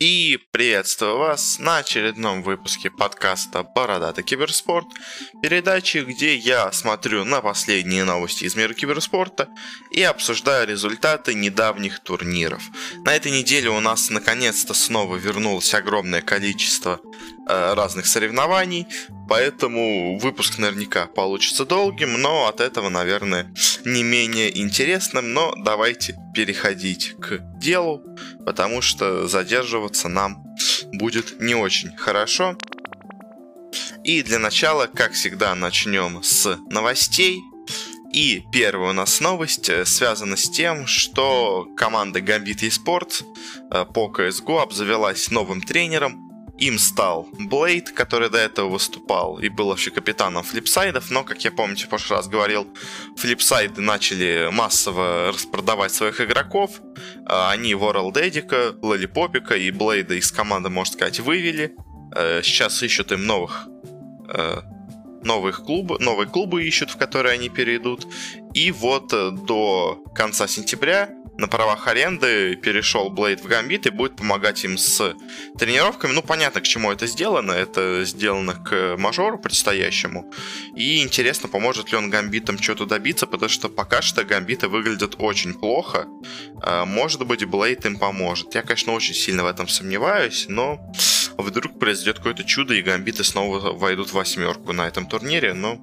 И 0.00 0.38
приветствую 0.52 1.18
вас 1.18 1.58
на 1.58 1.78
очередном 1.78 2.44
выпуске 2.44 2.88
подкаста 2.88 3.64
«Бородатый 3.64 4.22
киберспорт», 4.22 4.86
передачи, 5.42 5.98
где 5.98 6.36
я 6.36 6.70
смотрю 6.70 7.24
на 7.24 7.40
последние 7.40 8.04
новости 8.04 8.44
из 8.44 8.54
мира 8.54 8.74
киберспорта 8.74 9.48
и 9.90 10.00
обсуждаю 10.02 10.68
результаты 10.68 11.34
недавних 11.34 11.98
турниров. 11.98 12.62
На 13.04 13.16
этой 13.16 13.32
неделе 13.32 13.70
у 13.70 13.80
нас 13.80 14.08
наконец-то 14.08 14.72
снова 14.72 15.16
вернулось 15.16 15.74
огромное 15.74 16.22
количество 16.22 17.00
разных 17.48 18.06
соревнований, 18.06 18.86
поэтому 19.28 20.18
выпуск 20.18 20.58
наверняка 20.58 21.06
получится 21.06 21.64
долгим, 21.64 22.20
но 22.20 22.46
от 22.46 22.60
этого, 22.60 22.88
наверное, 22.88 23.52
не 23.84 24.02
менее 24.02 24.56
интересным, 24.58 25.32
но 25.32 25.54
давайте 25.56 26.16
переходить 26.34 27.14
к 27.20 27.38
делу 27.58 28.02
потому 28.48 28.80
что 28.80 29.28
задерживаться 29.28 30.08
нам 30.08 30.42
будет 30.92 31.38
не 31.38 31.54
очень 31.54 31.94
хорошо. 31.96 32.56
И 34.02 34.22
для 34.22 34.38
начала, 34.38 34.86
как 34.86 35.12
всегда, 35.12 35.54
начнем 35.54 36.22
с 36.22 36.58
новостей. 36.70 37.42
И 38.10 38.42
первая 38.50 38.90
у 38.90 38.92
нас 38.94 39.20
новость 39.20 39.68
э, 39.68 39.84
связана 39.84 40.38
с 40.38 40.48
тем, 40.48 40.86
что 40.86 41.68
команда 41.76 42.20
Gambit 42.20 42.60
eSports 42.60 43.22
э, 43.70 43.84
по 43.84 44.10
CSGO 44.10 44.62
обзавелась 44.62 45.30
новым 45.30 45.60
тренером 45.60 46.27
им 46.58 46.78
стал 46.78 47.28
Блейд, 47.32 47.90
который 47.90 48.30
до 48.30 48.38
этого 48.38 48.68
выступал 48.68 49.38
и 49.38 49.48
был 49.48 49.68
вообще 49.68 49.90
капитаном 49.90 50.42
флипсайдов, 50.42 51.10
но, 51.10 51.24
как 51.24 51.44
я 51.44 51.52
помню, 51.52 51.76
в 51.76 51.88
прошлый 51.88 52.18
раз 52.18 52.28
говорил, 52.28 52.66
флипсайды 53.16 53.80
начали 53.80 54.48
массово 54.52 55.32
распродавать 55.32 55.92
своих 55.92 56.20
игроков. 56.20 56.80
А 57.26 57.50
они 57.50 57.74
Ворл 57.74 58.12
Дедика, 58.12 58.74
Лолипопика 58.82 59.54
и 59.56 59.70
Блейда 59.70 60.14
из 60.14 60.32
команды, 60.32 60.68
можно 60.68 60.94
сказать, 60.94 61.20
вывели. 61.20 61.74
Э, 62.14 62.40
сейчас 62.42 62.82
ищут 62.82 63.12
им 63.12 63.26
новых 63.26 63.68
э, 64.28 64.60
новых 65.22 65.64
клубы, 65.64 65.98
новые 65.98 66.28
клубы 66.28 66.64
ищут, 66.64 66.90
в 66.90 66.96
которые 66.96 67.34
они 67.34 67.48
перейдут. 67.48 68.06
И 68.54 68.70
вот 68.70 69.12
э, 69.12 69.30
до 69.30 70.02
конца 70.14 70.46
сентября 70.46 71.10
на 71.38 71.46
правах 71.46 71.86
аренды 71.86 72.56
перешел 72.56 73.10
Блейд 73.10 73.40
в 73.40 73.46
Гамбит 73.46 73.86
и 73.86 73.90
будет 73.90 74.16
помогать 74.16 74.64
им 74.64 74.76
с 74.76 75.14
тренировками. 75.56 76.12
Ну, 76.12 76.20
понятно, 76.20 76.60
к 76.60 76.64
чему 76.64 76.90
это 76.90 77.06
сделано. 77.06 77.52
Это 77.52 78.04
сделано 78.04 78.54
к 78.54 78.96
мажору 78.98 79.38
предстоящему. 79.38 80.30
И 80.74 81.00
интересно, 81.00 81.48
поможет 81.48 81.92
ли 81.92 81.96
он 81.96 82.10
Гамбитам 82.10 82.58
что-то 82.58 82.86
добиться, 82.86 83.28
потому 83.28 83.48
что 83.48 83.68
пока 83.68 84.02
что 84.02 84.24
Гамбиты 84.24 84.66
выглядят 84.66 85.14
очень 85.18 85.54
плохо. 85.54 86.06
А, 86.60 86.84
может 86.84 87.24
быть, 87.24 87.44
Блейд 87.44 87.86
им 87.86 87.98
поможет. 87.98 88.52
Я, 88.56 88.62
конечно, 88.62 88.92
очень 88.92 89.14
сильно 89.14 89.44
в 89.44 89.46
этом 89.46 89.68
сомневаюсь, 89.68 90.46
но 90.48 90.80
вдруг 91.36 91.78
произойдет 91.78 92.16
какое-то 92.16 92.42
чудо, 92.42 92.74
и 92.74 92.82
Гамбиты 92.82 93.22
снова 93.22 93.72
войдут 93.72 94.08
в 94.08 94.14
восьмерку 94.14 94.72
на 94.72 94.88
этом 94.88 95.06
турнире, 95.06 95.54
но 95.54 95.78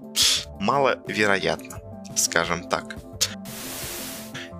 маловероятно, 0.59 1.79
скажем 2.17 2.67
так. 2.67 3.04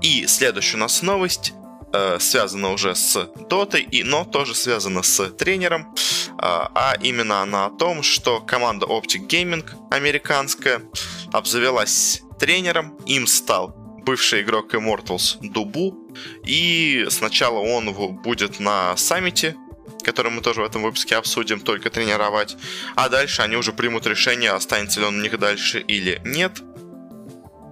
И 0.05 0.27
следующая 0.27 0.77
у 0.77 0.81
нас 0.81 1.01
новость 1.01 1.53
э, 1.91 2.19
связана 2.19 2.71
уже 2.71 2.93
с 2.93 3.27
Дотой, 3.49 3.81
и, 3.81 4.03
но 4.03 4.23
тоже 4.23 4.53
связана 4.53 5.01
с 5.01 5.31
тренером. 5.31 5.95
Э, 6.33 6.69
а 6.75 6.95
именно 7.01 7.41
она 7.41 7.65
о 7.65 7.69
том, 7.71 8.03
что 8.03 8.39
команда 8.39 8.85
Optic 8.85 9.27
Gaming 9.27 9.67
американская 9.89 10.83
обзавелась 11.31 12.21
тренером. 12.39 12.95
Им 13.07 13.25
стал 13.25 13.73
бывший 14.05 14.43
игрок 14.43 14.75
Immortals 14.75 15.37
Дубу. 15.41 15.97
И 16.45 17.07
сначала 17.09 17.57
он 17.57 17.91
будет 18.21 18.59
на 18.59 18.95
саммите 18.97 19.55
который 20.03 20.31
мы 20.31 20.41
тоже 20.41 20.61
в 20.61 20.65
этом 20.65 20.83
выпуске 20.83 21.15
обсудим, 21.15 21.59
только 21.59 21.89
тренировать. 21.89 22.57
А 22.95 23.09
дальше 23.09 23.41
они 23.41 23.55
уже 23.55 23.73
примут 23.73 24.05
решение, 24.05 24.51
останется 24.51 24.99
ли 24.99 25.07
он 25.07 25.17
у 25.17 25.21
них 25.23 25.39
дальше 25.39 25.79
или 25.79 26.21
нет. 26.23 26.61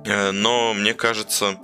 Э, 0.05 0.31
но 0.31 0.73
мне 0.73 0.95
кажется, 0.95 1.59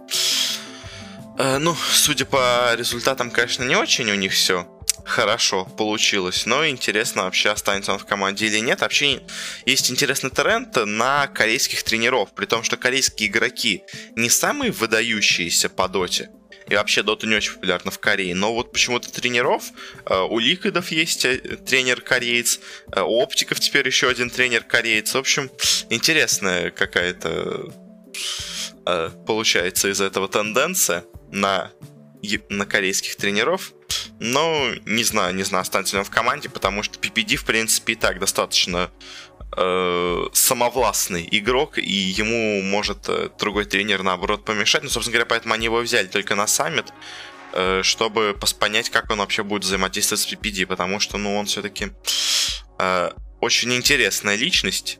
Э, 1.40 1.58
ну, 1.58 1.74
судя 1.74 2.26
по 2.26 2.76
результатам, 2.76 3.32
конечно, 3.32 3.64
не 3.64 3.78
очень 3.78 4.12
у 4.12 4.16
них 4.16 4.34
все 4.34 4.68
хорошо 5.06 5.66
получилось, 5.66 6.46
но 6.46 6.68
интересно, 6.68 7.24
вообще 7.24 7.50
останется 7.50 7.94
он 7.94 7.98
в 7.98 8.06
команде 8.06 8.46
или 8.46 8.60
нет. 8.60 8.82
Вообще 8.82 9.22
есть 9.66 9.90
интересный 9.90 10.30
тренд 10.30 10.76
на 10.86 11.28
корейских 11.28 11.84
тренеров, 11.84 12.34
при 12.36 12.46
том, 12.46 12.62
что 12.64 12.76
корейские 12.76 13.30
игроки 13.30 13.84
не 14.16 14.30
самые 14.30 14.72
выдающиеся 14.72 15.70
по 15.70 15.88
доте, 15.88 16.30
и 16.68 16.76
вообще 16.76 17.02
Дота 17.04 17.26
не 17.26 17.36
очень 17.36 17.54
популярна 17.54 17.90
в 17.90 18.00
Корее. 18.00 18.36
Но 18.36 18.54
вот 18.54 18.74
почему-то 18.74 19.10
тренеров, 19.10 19.64
э, 20.06 20.20
у 20.20 20.40
Ликвидов 20.40 20.92
есть 20.92 21.24
э, 21.24 21.38
тренер 21.38 22.02
кореец, 22.02 22.60
у 22.96 23.22
Оптиков 23.22 23.62
теперь 23.62 23.88
еще 23.88 24.10
один 24.10 24.30
тренер 24.30 24.64
кореец. 24.64 25.14
В 25.14 25.18
общем, 25.18 25.50
интересная 25.90 26.70
какая-то 26.70 27.72
получается 29.26 29.90
из 29.90 30.02
этого 30.02 30.28
тенденция 30.28 31.06
на, 31.32 31.72
на 32.50 32.66
корейских 32.66 33.16
тренеров. 33.16 33.74
Но 34.20 34.72
не 34.86 35.04
знаю, 35.04 35.36
не 35.36 35.44
знаю, 35.44 35.62
останется 35.62 35.96
ли 35.96 36.00
он 36.00 36.06
в 36.06 36.10
команде, 36.10 36.50
потому 36.50 36.84
что 36.84 37.00
PPD, 37.00 37.36
в 37.36 37.46
принципе, 37.46 37.94
и 37.94 37.96
так 37.96 38.20
достаточно 38.20 38.90
э, 39.56 40.24
самовластный 40.34 41.28
игрок, 41.32 41.78
и 41.78 41.92
ему 41.92 42.62
может 42.62 43.08
э, 43.08 43.30
другой 43.40 43.66
тренер, 43.66 44.04
наоборот, 44.04 44.46
помешать. 44.46 44.84
Ну, 44.84 44.90
собственно 44.90 45.14
говоря, 45.14 45.26
поэтому 45.26 45.54
они 45.54 45.66
его 45.66 45.80
взяли 45.80 46.08
только 46.08 46.36
на 46.36 46.48
саммит, 46.48 46.88
э, 47.54 47.82
чтобы 47.84 48.38
понять, 48.60 48.90
как 48.90 49.10
он 49.10 49.20
вообще 49.20 49.44
будет 49.44 49.64
взаимодействовать 49.64 50.22
с 50.22 50.32
PPD, 50.32 50.66
потому 50.66 51.00
что, 51.00 51.18
ну, 51.18 51.38
он 51.38 51.46
все-таки 51.46 51.92
э, 52.78 53.12
очень 53.42 53.74
интересная 53.74 54.36
личность, 54.36 55.00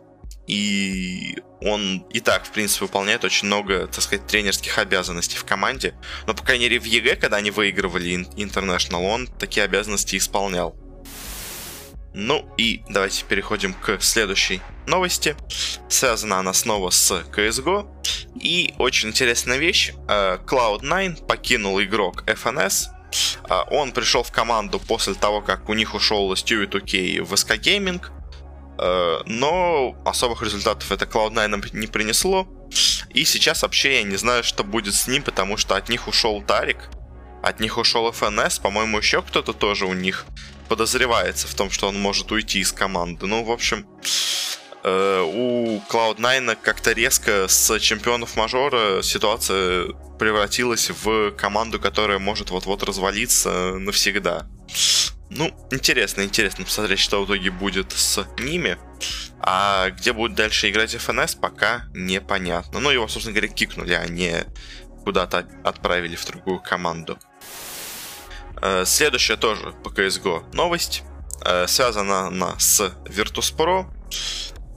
и 0.50 1.38
он 1.62 2.00
и 2.10 2.20
так, 2.20 2.46
в 2.46 2.52
принципе, 2.52 2.86
выполняет 2.86 3.24
очень 3.24 3.48
много, 3.48 3.86
так 3.88 4.02
сказать, 4.02 4.26
тренерских 4.26 4.80
обязанностей 4.80 5.38
в 5.38 5.46
команде. 5.46 5.94
Но, 6.26 6.34
по 6.34 6.44
крайней 6.44 6.66
мере, 6.66 6.80
в 6.80 6.86
EG, 6.86 7.18
когда 7.18 7.38
они 7.38 7.52
выигрывали 7.52 8.26
International, 8.36 9.04
он 9.04 9.28
такие 9.28 9.64
обязанности 9.64 10.18
исполнял. 10.18 10.76
Ну 12.16 12.52
и 12.58 12.82
давайте 12.90 13.24
переходим 13.26 13.76
к 13.76 14.02
следующей 14.02 14.62
новости. 14.88 15.36
Связана 15.88 16.40
она 16.40 16.54
снова 16.54 16.90
с 16.90 17.12
CSGO. 17.12 17.88
И 18.42 18.74
очень 18.80 19.10
интересная 19.10 19.58
вещь. 19.58 19.94
Э, 20.08 20.40
Cloud9 20.48 21.28
покинул 21.28 21.80
игрок 21.80 22.24
FNS. 22.26 22.88
Э, 23.48 23.62
он 23.70 23.92
пришел 23.92 24.24
в 24.24 24.32
команду 24.32 24.80
после 24.80 25.14
того, 25.14 25.42
как 25.42 25.70
у 25.70 25.76
них 25.76 25.94
ушел 25.94 26.34
Stewie 26.34 26.68
2K 26.68 27.22
в 27.22 27.34
SK 27.34 27.60
Gaming. 27.60 28.02
Э, 28.82 29.22
но 29.26 29.96
особых 30.06 30.42
результатов 30.42 30.92
это 30.92 31.06
Cloud9 31.06 31.70
не 31.74 31.88
принесло. 31.88 32.48
И 33.14 33.26
сейчас 33.26 33.64
вообще 33.64 33.98
я 33.98 34.04
не 34.04 34.16
знаю, 34.16 34.44
что 34.44 34.64
будет 34.64 34.96
с 34.96 35.08
ним, 35.08 35.24
потому 35.24 35.58
что 35.58 35.76
от 35.76 35.90
них 35.90 36.08
ушел 36.08 36.42
Тарик, 36.42 36.90
от 37.44 37.60
них 37.60 37.78
ушел 37.78 38.10
FNS, 38.10 38.62
по-моему, 38.62 39.00
еще 39.00 39.22
кто-то 39.22 39.54
тоже 39.54 39.86
у 39.86 39.94
них 39.94 40.26
подозревается 40.68 41.48
в 41.48 41.56
том, 41.56 41.72
что 41.72 41.88
он 41.88 42.00
может 42.00 42.32
уйти 42.32 42.60
из 42.60 42.72
команды. 42.72 43.26
Ну, 43.26 43.44
в 43.44 43.52
общем, 43.52 43.86
э, 44.84 45.22
у 45.22 45.82
Cloud9 45.90 46.58
как-то 46.62 46.94
резко 46.94 47.48
с 47.48 47.80
чемпионов 47.80 48.38
мажора 48.38 49.02
ситуация 49.02 49.88
превратилась 50.20 50.92
в 51.04 51.32
команду, 51.32 51.80
которая 51.80 52.20
может 52.20 52.52
вот-вот 52.52 52.84
развалиться 52.84 53.74
навсегда. 53.78 54.48
Ну, 55.30 55.52
интересно, 55.70 56.24
интересно 56.24 56.66
посмотреть, 56.66 57.00
что 57.00 57.22
в 57.22 57.26
итоге 57.26 57.52
будет 57.52 57.92
с 57.92 58.26
ними. 58.40 58.78
А 59.40 59.92
где 59.92 60.12
будет 60.12 60.34
дальше 60.34 60.70
играть 60.70 60.96
ФНС, 60.96 61.36
пока 61.36 61.84
непонятно. 61.94 62.80
Ну, 62.80 62.90
его, 62.90 63.08
собственно 63.08 63.36
говоря, 63.36 63.54
кикнули, 63.54 63.94
а 63.94 64.06
не 64.08 64.44
куда-то 65.04 65.48
отправили 65.64 66.16
в 66.16 66.26
другую 66.26 66.60
команду. 66.60 67.18
Э, 68.62 68.84
следующая 68.86 69.38
тоже 69.38 69.72
по 69.84 69.90
CSGO 69.90 70.44
новость. 70.54 71.04
Э, 71.46 71.68
связана 71.68 72.28
она 72.28 72.60
с 72.60 72.92
Virtus.pro. 73.06 73.86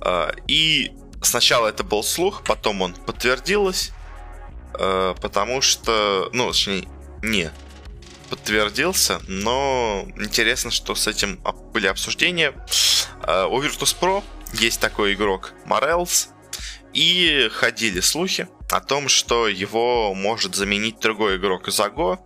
Э, 0.04 0.32
и 0.46 0.92
сначала 1.22 1.68
это 1.68 1.82
был 1.82 2.02
слух, 2.02 2.44
потом 2.44 2.82
он 2.82 2.94
подтвердилось. 2.94 3.92
Потому 4.72 5.60
что, 5.60 6.30
ну, 6.32 6.48
точнее, 6.50 6.88
не 7.22 7.50
подтвердился, 8.32 9.20
но 9.28 10.06
интересно, 10.16 10.70
что 10.70 10.94
с 10.94 11.06
этим 11.06 11.38
были 11.74 11.86
обсуждения. 11.86 12.54
Э, 13.26 13.44
у 13.44 13.60
Virtus.pro 13.62 14.24
есть 14.54 14.80
такой 14.80 15.12
игрок 15.12 15.52
Morels, 15.66 16.28
и 16.94 17.50
ходили 17.52 18.00
слухи 18.00 18.48
о 18.70 18.80
том, 18.80 19.08
что 19.08 19.48
его 19.48 20.14
может 20.14 20.54
заменить 20.54 20.98
другой 20.98 21.36
игрок 21.36 21.68
Заго. 21.68 22.20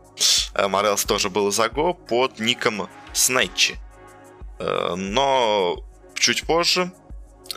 Морелс 0.55 1.05
э, 1.05 1.09
тоже 1.09 1.29
был 1.29 1.51
Заго 1.51 1.93
под 1.93 2.39
ником 2.39 2.89
Снэчи. 3.13 3.77
Э, 4.61 4.95
но 4.95 5.85
чуть 6.15 6.45
позже 6.45 6.93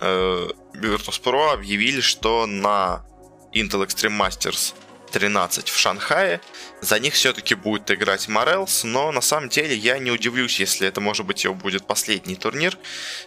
Virtus.pro 0.02 1.54
объявили, 1.54 2.02
что 2.02 2.48
на 2.48 3.06
Intel 3.54 3.86
Extreme 3.86 4.20
Masters 4.20 4.74
13 5.10 5.70
в 5.70 5.78
Шанхае. 5.78 6.42
За 6.82 7.00
них 7.00 7.14
все-таки 7.14 7.56
будет 7.56 7.92
играть 7.92 8.28
Морелс, 8.28 8.84
но 8.84 9.12
на 9.12 9.22
самом 9.22 9.50
деле 9.50 9.76
я 9.76 9.98
не 10.00 10.12
удивлюсь, 10.12 10.60
если 10.60 10.88
это, 10.88 11.02
может 11.02 11.26
быть, 11.26 11.44
его 11.44 11.54
будет 11.54 11.86
последний 11.86 12.36
турнир, 12.36 12.78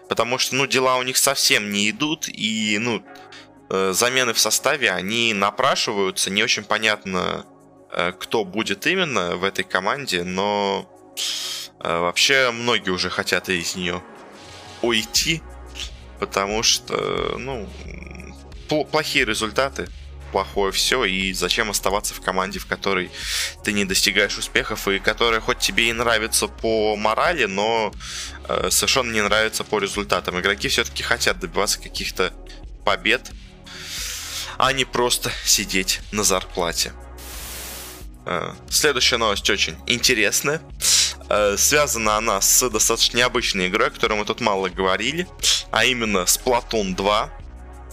потому 0.08 0.38
что, 0.38 0.54
ну, 0.54 0.66
дела 0.66 0.96
у 0.96 1.02
них 1.02 1.16
совсем 1.16 1.70
не 1.70 1.90
идут, 1.90 2.28
и, 2.28 2.78
ну, 2.78 3.04
э, 3.70 3.92
замены 3.92 4.32
в 4.32 4.38
составе, 4.38 4.90
они 4.90 5.34
напрашиваются, 5.34 6.30
не 6.30 6.42
очень 6.42 6.64
понятно, 6.64 7.44
э, 7.90 8.12
кто 8.18 8.44
будет 8.44 8.86
именно 8.86 9.36
в 9.36 9.44
этой 9.44 9.64
команде, 9.64 10.24
но 10.24 10.88
э, 11.80 11.98
вообще 11.98 12.50
многие 12.52 12.90
уже 12.90 13.10
хотят 13.10 13.48
из 13.48 13.76
нее 13.76 14.02
уйти, 14.80 15.42
потому 16.20 16.62
что, 16.62 17.36
ну, 17.38 17.68
плохие 18.90 19.24
результаты 19.24 19.88
плохое 20.32 20.72
все, 20.72 21.04
и 21.04 21.32
зачем 21.32 21.70
оставаться 21.70 22.14
в 22.14 22.20
команде, 22.20 22.58
в 22.58 22.66
которой 22.66 23.10
ты 23.62 23.72
не 23.72 23.84
достигаешь 23.84 24.36
успехов, 24.38 24.88
и 24.88 24.98
которая 24.98 25.40
хоть 25.40 25.58
тебе 25.58 25.90
и 25.90 25.92
нравится 25.92 26.48
по 26.48 26.96
морали, 26.96 27.44
но 27.44 27.92
э, 28.48 28.68
совершенно 28.70 29.12
не 29.12 29.22
нравится 29.22 29.62
по 29.62 29.78
результатам. 29.78 30.40
Игроки 30.40 30.68
все-таки 30.68 31.02
хотят 31.02 31.38
добиваться 31.38 31.78
каких-то 31.78 32.32
побед, 32.84 33.30
а 34.58 34.72
не 34.72 34.84
просто 34.84 35.30
сидеть 35.44 36.00
на 36.10 36.24
зарплате. 36.24 36.92
Э, 38.24 38.54
следующая 38.70 39.18
новость 39.18 39.48
очень 39.50 39.76
интересная. 39.86 40.62
Э, 41.28 41.56
связана 41.58 42.16
она 42.16 42.40
с 42.40 42.68
достаточно 42.70 43.18
необычной 43.18 43.68
игрой, 43.68 43.88
о 43.88 43.90
которой 43.90 44.18
мы 44.18 44.24
тут 44.24 44.40
мало 44.40 44.68
говорили, 44.68 45.28
а 45.70 45.84
именно 45.84 46.26
с 46.26 46.38
Splatoon 46.38 46.94
2 46.94 47.41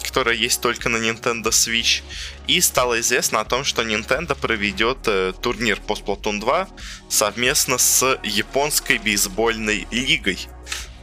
которая 0.03 0.35
есть 0.35 0.61
только 0.61 0.89
на 0.89 0.97
Nintendo 0.97 1.49
Switch. 1.49 2.03
И 2.47 2.61
стало 2.61 2.99
известно 2.99 3.39
о 3.39 3.45
том, 3.45 3.63
что 3.63 3.83
Nintendo 3.83 4.35
проведет 4.35 4.99
э, 5.07 5.33
турнир 5.41 5.79
по 5.79 5.93
Splatoon 5.93 6.39
2 6.39 6.67
совместно 7.09 7.77
с 7.77 8.19
японской 8.23 8.97
бейсбольной 8.97 9.87
лигой. 9.91 10.39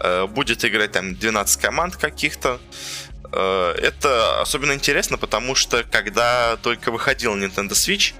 Э, 0.00 0.26
будет 0.26 0.64
играть 0.64 0.92
там 0.92 1.14
12 1.14 1.60
команд 1.60 1.96
каких-то. 1.96 2.60
Э, 3.32 3.74
это 3.80 4.40
особенно 4.40 4.72
интересно, 4.72 5.18
потому 5.18 5.54
что 5.54 5.84
когда 5.84 6.56
только 6.62 6.90
выходил 6.90 7.36
Nintendo 7.36 7.72
Switch, 7.72 8.14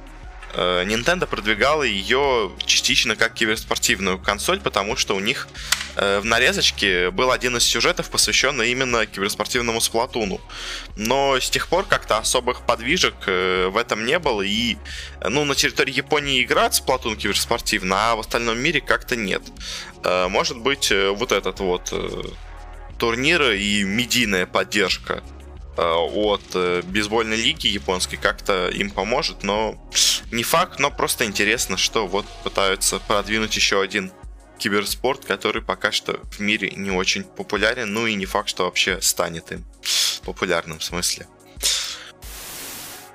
Э, 0.57 0.85
Nintendo 0.87 1.27
продвигала 1.27 1.83
ее 1.83 2.51
частично 2.65 3.15
как 3.15 3.35
киберспортивную 3.35 4.19
консоль, 4.19 4.59
потому 4.59 4.97
что 4.97 5.15
у 5.15 5.21
них 5.21 5.49
в 5.97 6.25
нарезочке 6.25 7.11
был 7.11 7.31
один 7.31 7.57
из 7.57 7.65
сюжетов, 7.65 8.11
посвященный 8.11 8.71
именно 8.71 9.07
киберспортивному 9.07 9.81
сплатуну. 9.81 10.41
Но 10.97 11.39
с 11.41 11.49
тех 11.49 11.69
пор 11.69 11.85
как-то 11.85 12.19
особых 12.19 12.67
подвижек 12.67 13.15
э, 13.27 13.69
в 13.69 13.77
этом 13.77 14.05
не 14.05 14.19
было, 14.19 14.43
и 14.43 14.77
ну, 15.23 15.45
на 15.45 15.55
территории 15.55 15.95
Японии 15.95 16.43
играют 16.43 16.75
сплатун 16.75 17.17
киберспортивно, 17.17 18.13
а 18.13 18.17
в 18.17 18.21
остальном 18.21 18.59
мире 18.59 18.81
как-то 18.81 19.17
нет. 19.17 19.43
Может 20.05 20.59
быть, 20.59 20.93
вот 20.93 21.33
этот 21.33 21.61
вот 21.61 21.93
турнир 22.99 23.51
и 23.53 23.83
медийная 23.83 24.47
поддержка 24.47 25.23
от 25.77 26.55
бейсбольной 26.85 27.37
лиги 27.37 27.67
японской 27.67 28.17
как-то 28.17 28.69
им 28.69 28.91
поможет, 28.91 29.43
но 29.43 29.77
не 30.31 30.43
факт, 30.43 30.79
но 30.79 30.91
просто 30.91 31.25
интересно, 31.25 31.77
что 31.77 32.07
вот 32.07 32.27
пытаются 32.45 32.99
продвинуть 33.01 33.57
еще 33.57 33.81
один 33.81 34.13
киберспорт, 34.59 35.25
который 35.25 35.63
пока 35.63 35.93
что 35.93 36.21
в 36.33 36.41
мире 36.41 36.71
не 36.77 36.91
очень 36.91 37.25
популярен, 37.25 37.93
ну 37.93 38.07
и 38.07 38.15
не 38.15 38.27
факт, 38.27 38.49
что 38.49 38.65
вообще 38.65 39.01
станет 39.01 39.53
им 39.53 39.65
популярным 40.25 40.79
в 40.79 40.85
смысле. 40.85 41.27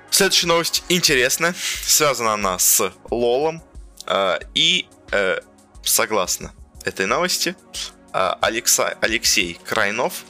Следующая 0.10 0.48
новость 0.48 0.84
интересная, 0.90 1.56
связана 1.84 2.34
она 2.34 2.60
с 2.60 2.92
Лолом, 3.10 3.64
э, 4.06 4.40
и 4.54 4.88
э, 5.12 5.40
согласно 5.84 6.54
этой 6.84 7.06
новости, 7.06 7.56
э, 8.14 8.34
Алекса, 8.42 8.98
Алексей 9.02 9.58
Крайнов 9.66 10.26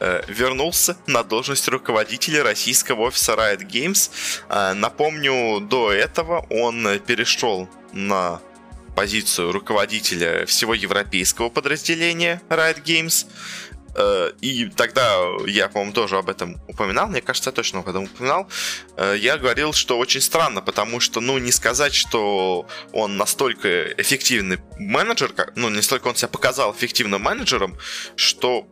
Э, 0.00 0.22
вернулся 0.28 0.96
на 1.06 1.24
должность 1.24 1.66
руководителя 1.68 2.44
российского 2.44 3.02
офиса 3.02 3.32
Riot 3.32 3.66
Games. 3.68 4.10
Э, 4.48 4.72
напомню, 4.72 5.60
до 5.60 5.92
этого 5.92 6.46
он 6.50 7.00
перешел 7.00 7.68
на 7.92 8.40
позицию 8.98 9.52
руководителя 9.52 10.44
всего 10.44 10.74
европейского 10.74 11.50
подразделения 11.50 12.42
Riot 12.48 12.82
Games. 12.82 13.26
Э, 13.94 14.32
и 14.40 14.68
тогда 14.70 15.24
я, 15.46 15.68
по-моему, 15.68 15.92
тоже 15.92 16.16
об 16.16 16.28
этом 16.28 16.60
упоминал, 16.66 17.06
мне 17.06 17.20
кажется, 17.20 17.50
я 17.50 17.54
точно 17.54 17.78
об 17.78 17.88
этом 17.88 18.04
упоминал. 18.04 18.48
Я 19.16 19.38
говорил, 19.38 19.72
что 19.72 19.98
очень 19.98 20.20
странно, 20.20 20.62
потому 20.62 20.98
что, 20.98 21.20
ну, 21.20 21.38
не 21.38 21.52
сказать, 21.52 21.94
что 21.94 22.66
он 22.92 23.16
настолько 23.16 23.68
эффективный 24.02 24.58
менеджер, 24.80 25.30
ну, 25.54 25.70
не 25.70 25.82
столько 25.82 26.08
он 26.08 26.16
себя 26.16 26.28
показал 26.28 26.72
эффективным 26.72 27.22
менеджером, 27.22 27.78
что 28.16 28.68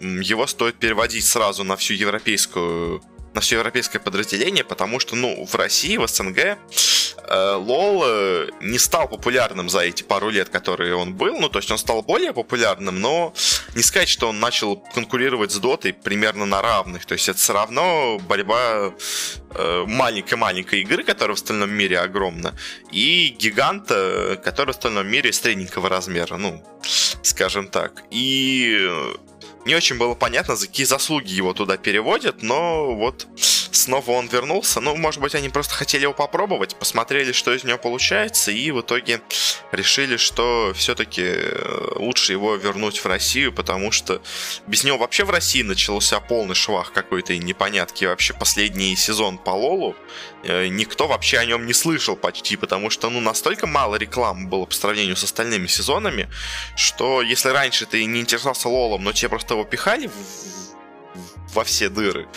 его 0.00 0.48
стоит 0.48 0.74
переводить 0.74 1.24
сразу 1.24 1.62
на 1.62 1.76
всю 1.76 1.94
европейскую 1.94 3.00
на 3.34 3.40
все 3.40 3.56
европейское 3.56 4.00
подразделение, 4.00 4.64
потому 4.64 5.00
что, 5.00 5.16
ну, 5.16 5.44
в 5.44 5.54
России, 5.54 5.96
в 5.96 6.06
СНГ, 6.06 6.38
э, 6.38 7.54
лол 7.54 8.02
э, 8.04 8.48
не 8.60 8.78
стал 8.78 9.08
популярным 9.08 9.68
за 9.68 9.80
эти 9.80 10.02
пару 10.02 10.30
лет, 10.30 10.48
которые 10.48 10.94
он 10.96 11.14
был. 11.14 11.38
Ну, 11.38 11.48
то 11.48 11.58
есть 11.58 11.70
он 11.70 11.78
стал 11.78 12.02
более 12.02 12.32
популярным, 12.32 13.00
но 13.00 13.34
не 13.74 13.82
сказать, 13.82 14.08
что 14.08 14.28
он 14.28 14.40
начал 14.40 14.76
конкурировать 14.94 15.52
с 15.52 15.58
Дотой 15.58 15.92
примерно 15.92 16.46
на 16.46 16.62
равных. 16.62 17.06
То 17.06 17.14
есть 17.14 17.28
это 17.28 17.38
все 17.38 17.52
равно 17.52 18.18
борьба 18.28 18.92
э, 19.50 19.84
маленькой-маленькой 19.86 20.80
игры, 20.80 21.04
которая 21.04 21.36
в 21.36 21.40
остальном 21.40 21.70
мире 21.70 21.98
огромна, 21.98 22.54
и 22.90 23.36
гиганта, 23.38 24.40
который 24.42 24.68
в 24.68 24.76
остальном 24.76 25.06
мире 25.06 25.32
средненького 25.32 25.88
размера, 25.88 26.36
ну, 26.36 26.64
скажем 27.22 27.68
так. 27.68 28.02
И 28.10 28.88
не 29.68 29.76
очень 29.76 29.98
было 29.98 30.14
понятно, 30.14 30.56
за 30.56 30.66
какие 30.66 30.86
заслуги 30.86 31.30
его 31.30 31.52
туда 31.52 31.76
переводят, 31.76 32.42
но 32.42 32.94
вот 32.94 33.26
снова 33.70 34.12
он 34.12 34.26
вернулся. 34.26 34.80
Ну, 34.80 34.96
может 34.96 35.20
быть, 35.20 35.34
они 35.34 35.50
просто 35.50 35.74
хотели 35.74 36.02
его 36.02 36.14
попробовать, 36.14 36.74
посмотрели, 36.76 37.32
что 37.32 37.54
из 37.54 37.64
него 37.64 37.78
получается, 37.78 38.50
и 38.50 38.70
в 38.70 38.80
итоге 38.80 39.20
решили, 39.72 40.16
что 40.16 40.72
все-таки 40.74 41.22
э, 41.24 41.92
лучше 41.96 42.32
его 42.32 42.56
вернуть 42.56 42.98
в 42.98 43.06
Россию, 43.06 43.52
потому 43.52 43.92
что 43.92 44.22
без 44.66 44.84
него 44.84 44.98
вообще 44.98 45.24
в 45.24 45.30
России 45.30 45.62
начался 45.62 46.18
полный 46.20 46.54
швах 46.54 46.92
какой-то 46.92 47.36
непонятки. 47.36 48.06
Вообще 48.06 48.34
последний 48.34 48.96
сезон 48.96 49.36
по 49.38 49.50
Лолу 49.50 49.94
э, 50.44 50.68
никто 50.68 51.06
вообще 51.06 51.38
о 51.38 51.44
нем 51.44 51.66
не 51.66 51.74
слышал 51.74 52.16
почти, 52.16 52.56
потому 52.56 52.90
что, 52.90 53.10
ну, 53.10 53.20
настолько 53.20 53.66
мало 53.66 53.96
рекламы 53.96 54.48
было 54.48 54.64
по 54.64 54.74
сравнению 54.74 55.16
с 55.16 55.24
остальными 55.24 55.66
сезонами, 55.66 56.28
что 56.76 57.22
если 57.22 57.50
раньше 57.50 57.84
ты 57.84 58.04
не 58.04 58.20
интересовался 58.20 58.68
Лолом, 58.68 59.04
но 59.04 59.12
тебе 59.12 59.28
просто 59.28 59.54
его 59.58 59.68
пихали 59.68 60.10
во 61.54 61.64
все 61.64 61.88
дыры, 61.88 62.28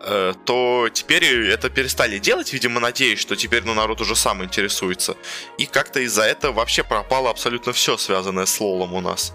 э, 0.00 0.34
то 0.44 0.88
теперь 0.92 1.24
это 1.24 1.68
перестали 1.68 2.18
делать, 2.18 2.52
видимо, 2.52 2.80
надеюсь, 2.80 3.18
что 3.18 3.36
теперь 3.36 3.64
ну, 3.64 3.74
народ 3.74 4.00
уже 4.00 4.16
сам 4.16 4.42
интересуется. 4.42 5.16
И 5.58 5.66
как-то 5.66 6.00
из-за 6.00 6.22
этого 6.22 6.52
вообще 6.52 6.84
пропало 6.84 7.30
абсолютно 7.30 7.72
все, 7.72 7.96
связанное 7.96 8.46
с 8.46 8.60
лолом 8.60 8.94
у 8.94 9.00
нас. 9.00 9.34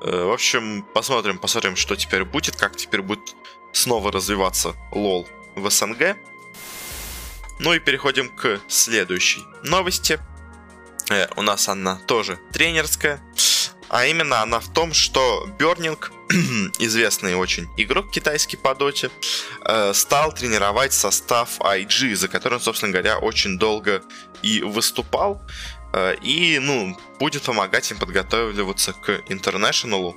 Э, 0.00 0.24
в 0.24 0.32
общем, 0.32 0.84
посмотрим, 0.94 1.38
посмотрим, 1.38 1.76
что 1.76 1.96
теперь 1.96 2.24
будет, 2.24 2.56
как 2.56 2.76
теперь 2.76 3.02
будет 3.02 3.34
снова 3.72 4.12
развиваться 4.12 4.74
лол 4.92 5.28
в 5.54 5.70
СНГ. 5.70 6.16
Ну 7.60 7.74
и 7.74 7.78
переходим 7.80 8.28
к 8.28 8.60
следующей 8.68 9.42
новости. 9.62 10.20
Э, 11.10 11.28
у 11.36 11.42
нас 11.42 11.68
она 11.68 11.96
тоже 12.06 12.38
тренерская. 12.52 13.20
А 13.88 14.04
именно 14.04 14.42
она 14.42 14.60
в 14.60 14.72
том, 14.72 14.92
что 14.92 15.48
Бернинг, 15.58 16.12
известный 16.78 17.34
очень 17.34 17.68
игрок 17.76 18.10
китайский 18.10 18.56
по 18.56 18.74
доте, 18.74 19.10
э, 19.64 19.92
стал 19.94 20.32
тренировать 20.32 20.92
состав 20.92 21.58
IG, 21.60 22.14
за 22.16 22.28
который 22.28 22.54
он, 22.54 22.60
собственно 22.60 22.92
говоря, 22.92 23.18
очень 23.18 23.58
долго 23.58 24.02
и 24.42 24.60
выступал. 24.62 25.40
Э, 25.92 26.14
и, 26.20 26.58
ну, 26.58 26.96
будет 27.18 27.42
помогать 27.42 27.90
им 27.90 27.98
подготавливаться 27.98 28.92
к 28.92 29.22
интернешнлу. 29.28 30.16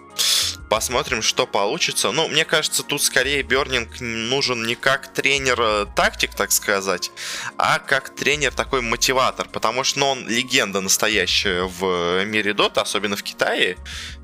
Посмотрим, 0.69 1.21
что 1.21 1.47
получится. 1.47 2.11
Ну, 2.11 2.27
мне 2.29 2.45
кажется, 2.45 2.83
тут 2.83 3.01
скорее 3.01 3.43
Бернинг 3.43 3.99
нужен 3.99 4.65
не 4.65 4.75
как 4.75 5.13
тренер-тактик, 5.13 6.33
так 6.33 6.51
сказать, 6.51 7.11
а 7.57 7.79
как 7.79 8.15
тренер 8.15 8.53
такой 8.53 8.81
мотиватор, 8.81 9.47
потому 9.49 9.83
что 9.83 9.99
ну, 9.99 10.07
он 10.07 10.27
легенда 10.27 10.79
настоящая 10.79 11.63
в 11.63 12.23
мире 12.25 12.53
Дота, 12.53 12.81
особенно 12.81 13.17
в 13.17 13.23
Китае, 13.23 13.77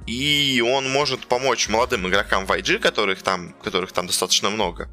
и 0.05 0.63
он 0.65 0.89
может 0.89 1.27
помочь 1.27 1.67
молодым 1.67 2.07
игрокам 2.07 2.45
в 2.45 2.51
IG, 2.51 2.79
которых 2.79 3.23
там, 3.23 3.53
которых 3.61 3.91
там 3.91 4.07
достаточно 4.07 4.49
много, 4.49 4.89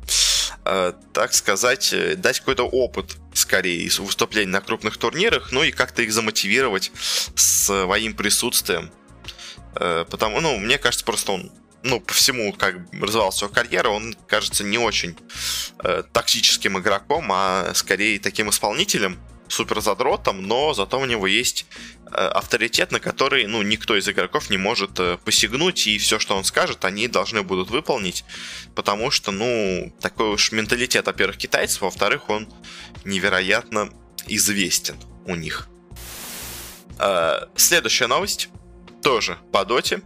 э, 0.65 0.93
так 1.13 1.35
сказать, 1.35 1.95
дать 2.21 2.41
какой-то 2.41 2.65
опыт 2.65 3.17
скорее 3.35 3.83
из 3.83 3.99
выступлений 3.99 4.51
на 4.51 4.61
крупных 4.61 4.97
турнирах, 4.97 5.53
ну 5.53 5.63
и 5.63 5.71
как-то 5.71 6.03
их 6.03 6.13
замотивировать 6.13 6.93
своим 7.35 8.15
присутствием. 8.15 8.91
Э, 9.77 10.05
потому, 10.09 10.41
ну, 10.41 10.59
мне 10.59 10.79
кажется, 10.79 11.05
просто 11.05 11.33
он 11.33 11.53
ну, 11.85 12.01
по 12.01 12.15
всему, 12.15 12.55
как 12.55 12.77
развивалась 12.93 13.43
его 13.43 13.53
карьера, 13.53 13.91
он 13.91 14.17
кажется 14.27 14.65
не 14.65 14.79
очень 14.79 15.17
э, 15.81 16.03
токсическим 16.13 16.79
игроком, 16.79 17.31
а 17.31 17.73
скорее 17.75 18.19
таким 18.19 18.49
исполнителем, 18.49 19.19
супер 19.49 19.81
задротом, 19.81 20.43
но 20.43 20.75
зато 20.75 20.99
у 20.99 21.05
него 21.05 21.27
есть 21.27 21.67
э, 22.07 22.11
авторитет, 22.11 22.93
на 22.93 23.01
который, 23.01 23.47
ну, 23.47 23.63
никто 23.63 23.97
из 23.97 24.09
игроков 24.09 24.51
не 24.51 24.57
может 24.57 24.99
э, 24.99 25.19
посягнуть, 25.25 25.87
и 25.87 25.99
все, 25.99 26.19
что 26.19 26.37
он 26.37 26.45
скажет, 26.45 26.85
они 26.85 27.09
должны 27.09 27.43
будут 27.43 27.71
выполнить, 27.71 28.25
потому 28.75 29.11
что, 29.11 29.33
ну, 29.33 29.93
такой 30.01 30.31
уж 30.31 30.53
менталитет, 30.53 31.07
во-первых, 31.07 31.37
китайцев, 31.37 31.83
во-вторых, 31.83 32.31
он 32.31 32.49
невероятно 33.05 33.91
известен 34.27 34.97
у 35.27 35.35
них. 35.35 35.69
Э, 36.99 37.47
следующая 37.57 38.07
новость 38.07 38.49
тоже 39.05 39.39
по 39.53 39.65
доте, 39.65 40.01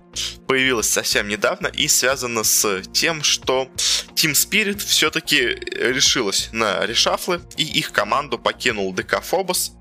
появилась 0.49 0.89
совсем 0.89 1.29
недавно 1.29 1.69
и 1.69 1.87
связана 1.89 2.43
с 2.43 2.83
тем, 2.93 3.23
что 3.23 3.71
Team 4.15 4.33
Spirit 4.33 4.79
все-таки 4.79 5.41
решилась 5.41 6.49
на 6.53 6.85
решафлы, 6.85 7.41
и 7.57 7.65
их 7.65 7.93
команду 7.93 8.39
покинул 8.39 8.93
ДК 8.93 9.23
Фобос. 9.23 9.73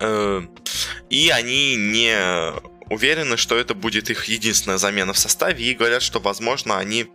Э, 0.00 0.42
и 1.08 1.30
они 1.30 1.76
не 1.76 2.52
уверены, 2.90 3.38
что 3.38 3.56
это 3.56 3.74
будет 3.74 4.10
их 4.10 4.26
единственная 4.26 4.78
замена 4.78 5.14
в 5.14 5.18
составе, 5.18 5.64
и 5.64 5.74
говорят, 5.74 6.02
что, 6.02 6.20
возможно, 6.20 6.78
они 6.78 7.06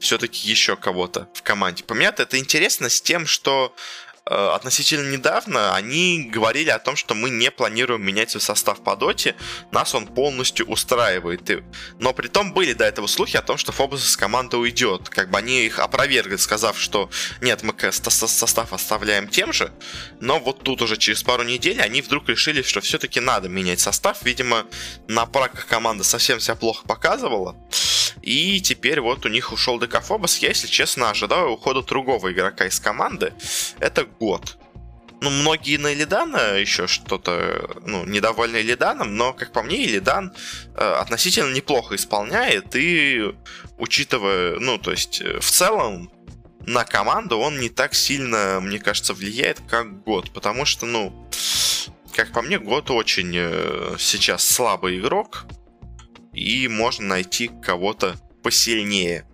все-таки 0.00 0.50
еще 0.50 0.74
кого-то 0.76 1.28
в 1.34 1.42
команде 1.42 1.84
поменят. 1.84 2.18
Это 2.18 2.36
интересно 2.36 2.90
с 2.90 3.00
тем, 3.00 3.26
что 3.26 3.74
относительно 4.26 5.10
недавно 5.10 5.74
они 5.74 6.30
говорили 6.32 6.70
о 6.70 6.78
том, 6.78 6.96
что 6.96 7.14
мы 7.14 7.30
не 7.30 7.50
планируем 7.50 8.02
менять 8.02 8.30
свой 8.30 8.40
состав 8.40 8.82
по 8.82 8.96
доте, 8.96 9.34
нас 9.70 9.94
он 9.94 10.06
полностью 10.06 10.66
устраивает. 10.66 11.42
Но 11.98 12.12
при 12.14 12.28
том 12.28 12.52
были 12.54 12.72
до 12.72 12.84
этого 12.84 13.06
слухи 13.06 13.36
о 13.36 13.42
том, 13.42 13.58
что 13.58 13.72
Фобос 13.72 14.08
из 14.08 14.16
команды 14.16 14.56
уйдет. 14.56 15.10
Как 15.10 15.30
бы 15.30 15.38
они 15.38 15.66
их 15.66 15.78
опровергли, 15.78 16.36
сказав, 16.36 16.78
что 16.78 17.10
нет, 17.40 17.62
мы 17.62 17.74
состав 17.90 18.72
оставляем 18.72 19.28
тем 19.28 19.52
же. 19.52 19.72
Но 20.20 20.38
вот 20.40 20.62
тут 20.62 20.80
уже 20.80 20.96
через 20.96 21.22
пару 21.22 21.42
недель 21.42 21.80
они 21.82 22.00
вдруг 22.00 22.28
решили, 22.28 22.62
что 22.62 22.80
все-таки 22.80 23.20
надо 23.20 23.48
менять 23.48 23.80
состав. 23.80 24.22
Видимо, 24.22 24.66
на 25.06 25.26
праках 25.26 25.66
команда 25.66 26.02
совсем 26.04 26.40
себя 26.40 26.54
плохо 26.54 26.86
показывала. 26.86 27.56
И 28.24 28.58
теперь 28.62 29.00
вот 29.00 29.26
у 29.26 29.28
них 29.28 29.52
ушел 29.52 29.78
Декафобос. 29.78 30.38
Я, 30.38 30.48
если 30.48 30.66
честно, 30.66 31.10
ожидаю 31.10 31.50
ухода 31.50 31.82
другого 31.82 32.32
игрока 32.32 32.64
из 32.66 32.80
команды. 32.80 33.34
Это 33.80 34.04
год. 34.04 34.56
Ну, 35.20 35.28
многие 35.28 35.76
на 35.76 35.92
Илидана 35.92 36.56
еще 36.58 36.86
что-то, 36.86 37.78
ну, 37.84 38.06
недовольны 38.06 38.56
Илиданом, 38.58 39.16
но, 39.16 39.34
как 39.34 39.52
по 39.52 39.62
мне, 39.62 39.84
Илидан 39.84 40.34
э, 40.74 40.80
относительно 40.80 41.52
неплохо 41.52 41.96
исполняет, 41.96 42.74
и 42.76 43.34
учитывая, 43.78 44.58
ну, 44.58 44.78
то 44.78 44.90
есть, 44.90 45.20
э, 45.20 45.40
в 45.40 45.50
целом, 45.50 46.10
на 46.66 46.84
команду 46.84 47.38
он 47.38 47.58
не 47.58 47.68
так 47.68 47.94
сильно, 47.94 48.58
мне 48.60 48.78
кажется, 48.78 49.14
влияет, 49.14 49.60
как 49.68 50.02
год, 50.02 50.30
потому 50.30 50.64
что, 50.64 50.84
ну, 50.84 51.28
как 52.14 52.32
по 52.32 52.42
мне, 52.42 52.58
год 52.58 52.90
очень 52.90 53.32
э, 53.34 53.96
сейчас 53.98 54.46
слабый 54.46 54.98
игрок, 54.98 55.46
и 56.34 56.68
можно 56.68 57.06
найти 57.06 57.50
кого-то 57.62 58.16
посильнее. 58.44 59.26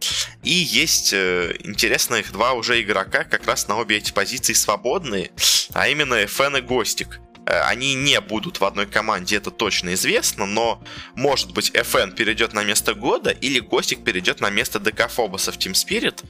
И 0.45 0.51
есть 0.51 1.13
э, 1.13 1.57
интересно 1.65 2.15
их 2.15 2.33
два 2.33 2.53
уже 2.53 2.81
игрока, 2.81 3.25
как 3.25 3.47
раз 3.47 3.67
на 3.67 3.77
обе 3.77 3.97
эти 3.97 4.13
позиции 4.13 4.53
свободные, 4.53 5.33
а 5.75 5.89
именно 5.89 6.23
FN 6.23 6.59
и 6.59 6.63
Гостик. 6.63 7.21
Э, 7.45 7.63
они 7.63 7.95
не 7.95 8.21
будут 8.21 8.61
в 8.61 8.65
одной 8.65 8.87
команде, 8.87 9.37
это 9.37 9.51
точно 9.51 9.95
известно, 9.95 10.47
но 10.47 10.83
может 11.17 11.53
быть 11.53 11.71
FN 11.71 12.15
перейдет 12.15 12.53
на 12.53 12.63
место 12.63 12.95
года 12.95 13.31
или 13.31 13.59
Гостик 13.59 14.05
перейдет 14.05 14.41
на 14.41 14.49
место 14.49 14.79
ДК 14.79 15.11
Фобоса 15.11 15.51
в 15.51 15.59
Team 15.59 15.73
Spirit. 15.73 16.25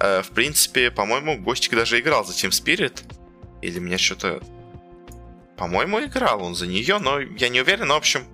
Э, 0.00 0.22
в 0.22 0.30
принципе, 0.30 0.90
по-моему, 0.90 1.38
Гостик 1.38 1.74
даже 1.76 2.00
играл 2.00 2.26
за 2.26 2.32
Team 2.32 2.50
Spirit. 2.50 3.02
Или 3.62 3.78
меня 3.78 3.96
что-то... 3.96 4.42
По-моему, 5.56 6.00
играл 6.00 6.42
он 6.42 6.56
за 6.56 6.66
нее, 6.66 6.98
но 6.98 7.20
я 7.20 7.48
не 7.48 7.60
уверен. 7.60 7.86
Но, 7.86 7.94
в 7.94 7.98
общем, 7.98 8.26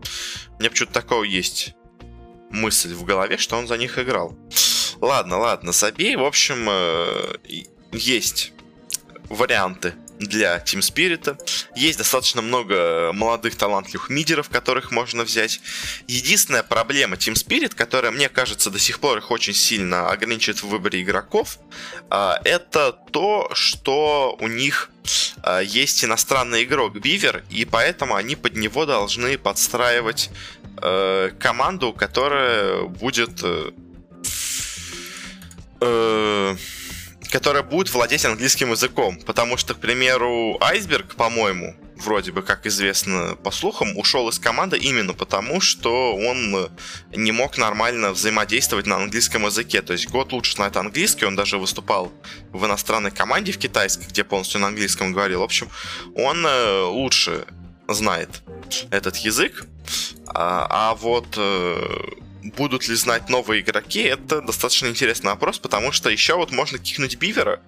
у 0.56 0.60
меня 0.60 0.70
почему-то 0.70 0.94
такого 0.94 1.22
есть 1.22 1.74
мысль 2.50 2.94
в 2.94 3.04
голове, 3.04 3.38
что 3.38 3.56
он 3.56 3.66
за 3.66 3.76
них 3.76 3.98
играл. 3.98 4.36
Ладно, 5.00 5.38
ладно, 5.38 5.72
забей. 5.72 6.16
В 6.16 6.24
общем, 6.24 6.66
э, 6.68 7.34
есть 7.92 8.52
варианты 9.28 9.94
для 10.18 10.58
Team 10.58 10.80
Spirit. 10.80 11.40
Есть 11.74 11.98
достаточно 11.98 12.42
много 12.42 13.10
молодых 13.14 13.56
талантливых 13.56 14.10
мидеров, 14.10 14.50
которых 14.50 14.90
можно 14.90 15.24
взять. 15.24 15.60
Единственная 16.06 16.62
проблема 16.62 17.16
Team 17.16 17.32
Spirit, 17.32 17.74
которая, 17.74 18.12
мне 18.12 18.28
кажется, 18.28 18.70
до 18.70 18.78
сих 18.78 19.00
пор 19.00 19.18
их 19.18 19.30
очень 19.30 19.54
сильно 19.54 20.10
ограничивает 20.10 20.62
в 20.62 20.68
выборе 20.68 21.02
игроков, 21.02 21.58
э, 22.10 22.32
это 22.44 22.92
то, 23.10 23.50
что 23.54 24.36
у 24.40 24.46
них 24.46 24.90
э, 25.42 25.62
есть 25.64 26.04
иностранный 26.04 26.64
игрок 26.64 26.98
Бивер, 27.00 27.42
и 27.48 27.64
поэтому 27.64 28.14
они 28.14 28.36
под 28.36 28.56
него 28.56 28.84
должны 28.84 29.38
подстраивать 29.38 30.30
э, 30.82 31.30
команду, 31.38 31.92
которая 31.92 32.84
будет... 32.84 33.42
Э, 33.42 33.70
э, 35.80 36.56
которая 37.30 37.62
будет 37.62 37.92
владеть 37.94 38.24
английским 38.24 38.72
языком. 38.72 39.18
Потому 39.24 39.56
что, 39.56 39.74
к 39.74 39.78
примеру, 39.78 40.58
Айсберг, 40.60 41.14
по-моему, 41.14 41.76
вроде 42.00 42.32
бы, 42.32 42.42
как 42.42 42.66
известно 42.66 43.36
по 43.42 43.50
слухам, 43.50 43.96
ушел 43.96 44.28
из 44.28 44.38
команды 44.38 44.78
именно 44.78 45.14
потому, 45.14 45.60
что 45.60 46.16
он 46.16 46.70
не 47.14 47.32
мог 47.32 47.58
нормально 47.58 48.12
взаимодействовать 48.12 48.86
на 48.86 48.96
английском 48.96 49.46
языке. 49.46 49.82
То 49.82 49.92
есть 49.92 50.08
год 50.08 50.32
лучше 50.32 50.56
знает 50.56 50.76
английский, 50.76 51.26
он 51.26 51.36
даже 51.36 51.58
выступал 51.58 52.12
в 52.52 52.64
иностранной 52.66 53.10
команде 53.10 53.52
в 53.52 53.58
китайской, 53.58 54.06
где 54.06 54.24
полностью 54.24 54.60
на 54.60 54.68
английском 54.68 55.12
говорил. 55.12 55.40
В 55.40 55.44
общем, 55.44 55.68
он 56.14 56.44
э, 56.46 56.82
лучше 56.84 57.44
знает 57.88 58.42
этот 58.90 59.16
язык. 59.16 59.66
А, 60.26 60.66
а 60.70 60.94
вот 60.94 61.34
э, 61.36 62.10
будут 62.42 62.88
ли 62.88 62.94
знать 62.94 63.28
новые 63.28 63.62
игроки, 63.62 64.00
это 64.00 64.40
достаточно 64.40 64.86
интересный 64.86 65.30
вопрос, 65.30 65.58
потому 65.58 65.92
что 65.92 66.10
еще 66.10 66.36
вот 66.36 66.52
можно 66.52 66.78
кикнуть 66.78 67.16
Бивера, 67.16 67.60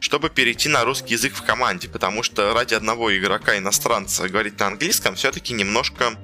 чтобы 0.00 0.30
перейти 0.30 0.68
на 0.68 0.84
русский 0.84 1.14
язык 1.14 1.34
в 1.34 1.42
команде, 1.42 1.88
потому 1.88 2.22
что 2.22 2.52
ради 2.52 2.74
одного 2.74 3.16
игрока 3.16 3.56
иностранца 3.56 4.28
говорить 4.28 4.58
на 4.58 4.68
английском 4.68 5.14
все-таки 5.14 5.54
немножко 5.54 6.14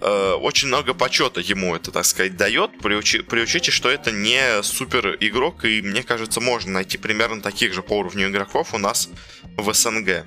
э, 0.00 0.32
очень 0.32 0.68
много 0.68 0.94
почета 0.94 1.40
ему 1.40 1.74
это, 1.74 1.90
так 1.90 2.04
сказать, 2.04 2.36
дает, 2.36 2.78
при, 2.78 2.94
учи, 2.94 3.20
при 3.20 3.42
учете, 3.42 3.70
что 3.70 3.88
это 3.88 4.12
не 4.12 4.62
супер 4.62 5.16
игрок, 5.20 5.64
и 5.64 5.82
мне 5.82 6.02
кажется, 6.02 6.40
можно 6.40 6.72
найти 6.72 6.98
примерно 6.98 7.40
таких 7.40 7.72
же 7.72 7.82
по 7.82 7.94
уровню 7.94 8.28
игроков 8.28 8.74
у 8.74 8.78
нас 8.78 9.08
в 9.56 9.72
СНГ. 9.72 10.24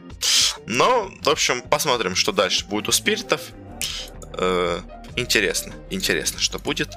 Но, 0.67 1.11
в 1.21 1.29
общем, 1.29 1.61
посмотрим, 1.61 2.15
что 2.15 2.31
дальше 2.31 2.65
будет 2.65 2.87
у 2.87 2.91
спиритов. 2.91 3.41
Э, 4.33 4.81
интересно, 5.15 5.73
интересно, 5.89 6.39
что 6.39 6.59
будет. 6.59 6.95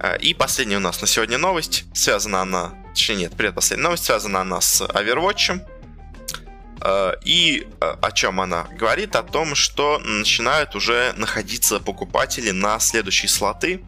Э, 0.00 0.18
и 0.18 0.34
последняя 0.34 0.76
у 0.76 0.80
нас 0.80 1.00
на 1.00 1.06
сегодня 1.06 1.38
новость. 1.38 1.84
Связана 1.94 2.40
она, 2.42 2.74
точнее 2.90 3.16
нет, 3.16 3.36
предпоследняя 3.36 3.84
новость, 3.84 4.04
связана 4.04 4.40
она 4.40 4.60
с 4.60 4.82
Overwatch. 4.82 5.60
Э, 6.82 7.12
и 7.24 7.66
о 7.80 8.12
чем 8.12 8.40
она 8.40 8.64
говорит? 8.72 9.16
О 9.16 9.22
том, 9.22 9.54
что 9.54 9.98
начинают 9.98 10.74
уже 10.74 11.14
находиться 11.16 11.80
покупатели 11.80 12.50
на 12.50 12.78
следующие 12.78 13.28
слоты 13.28 13.82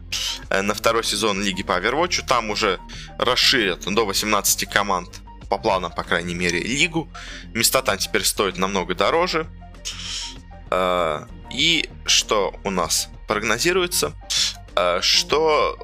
на 0.49 0.73
второй 0.73 1.03
сезон 1.03 1.41
Лиги 1.41 1.63
по 1.63 1.73
Overwatch. 1.73 2.25
Там 2.27 2.49
уже 2.49 2.79
расширят 3.17 3.85
до 3.85 4.05
18 4.05 4.69
команд 4.69 5.21
по 5.49 5.57
планам, 5.57 5.91
по 5.91 6.03
крайней 6.03 6.35
мере, 6.35 6.59
лигу. 6.61 7.09
Места 7.53 7.81
там 7.81 7.97
теперь 7.97 8.23
стоят 8.23 8.57
намного 8.57 8.95
дороже. 8.95 9.47
А, 10.69 11.27
и 11.51 11.89
что 12.05 12.53
у 12.63 12.69
нас 12.69 13.09
прогнозируется? 13.27 14.13
А, 14.75 15.01
что 15.01 15.77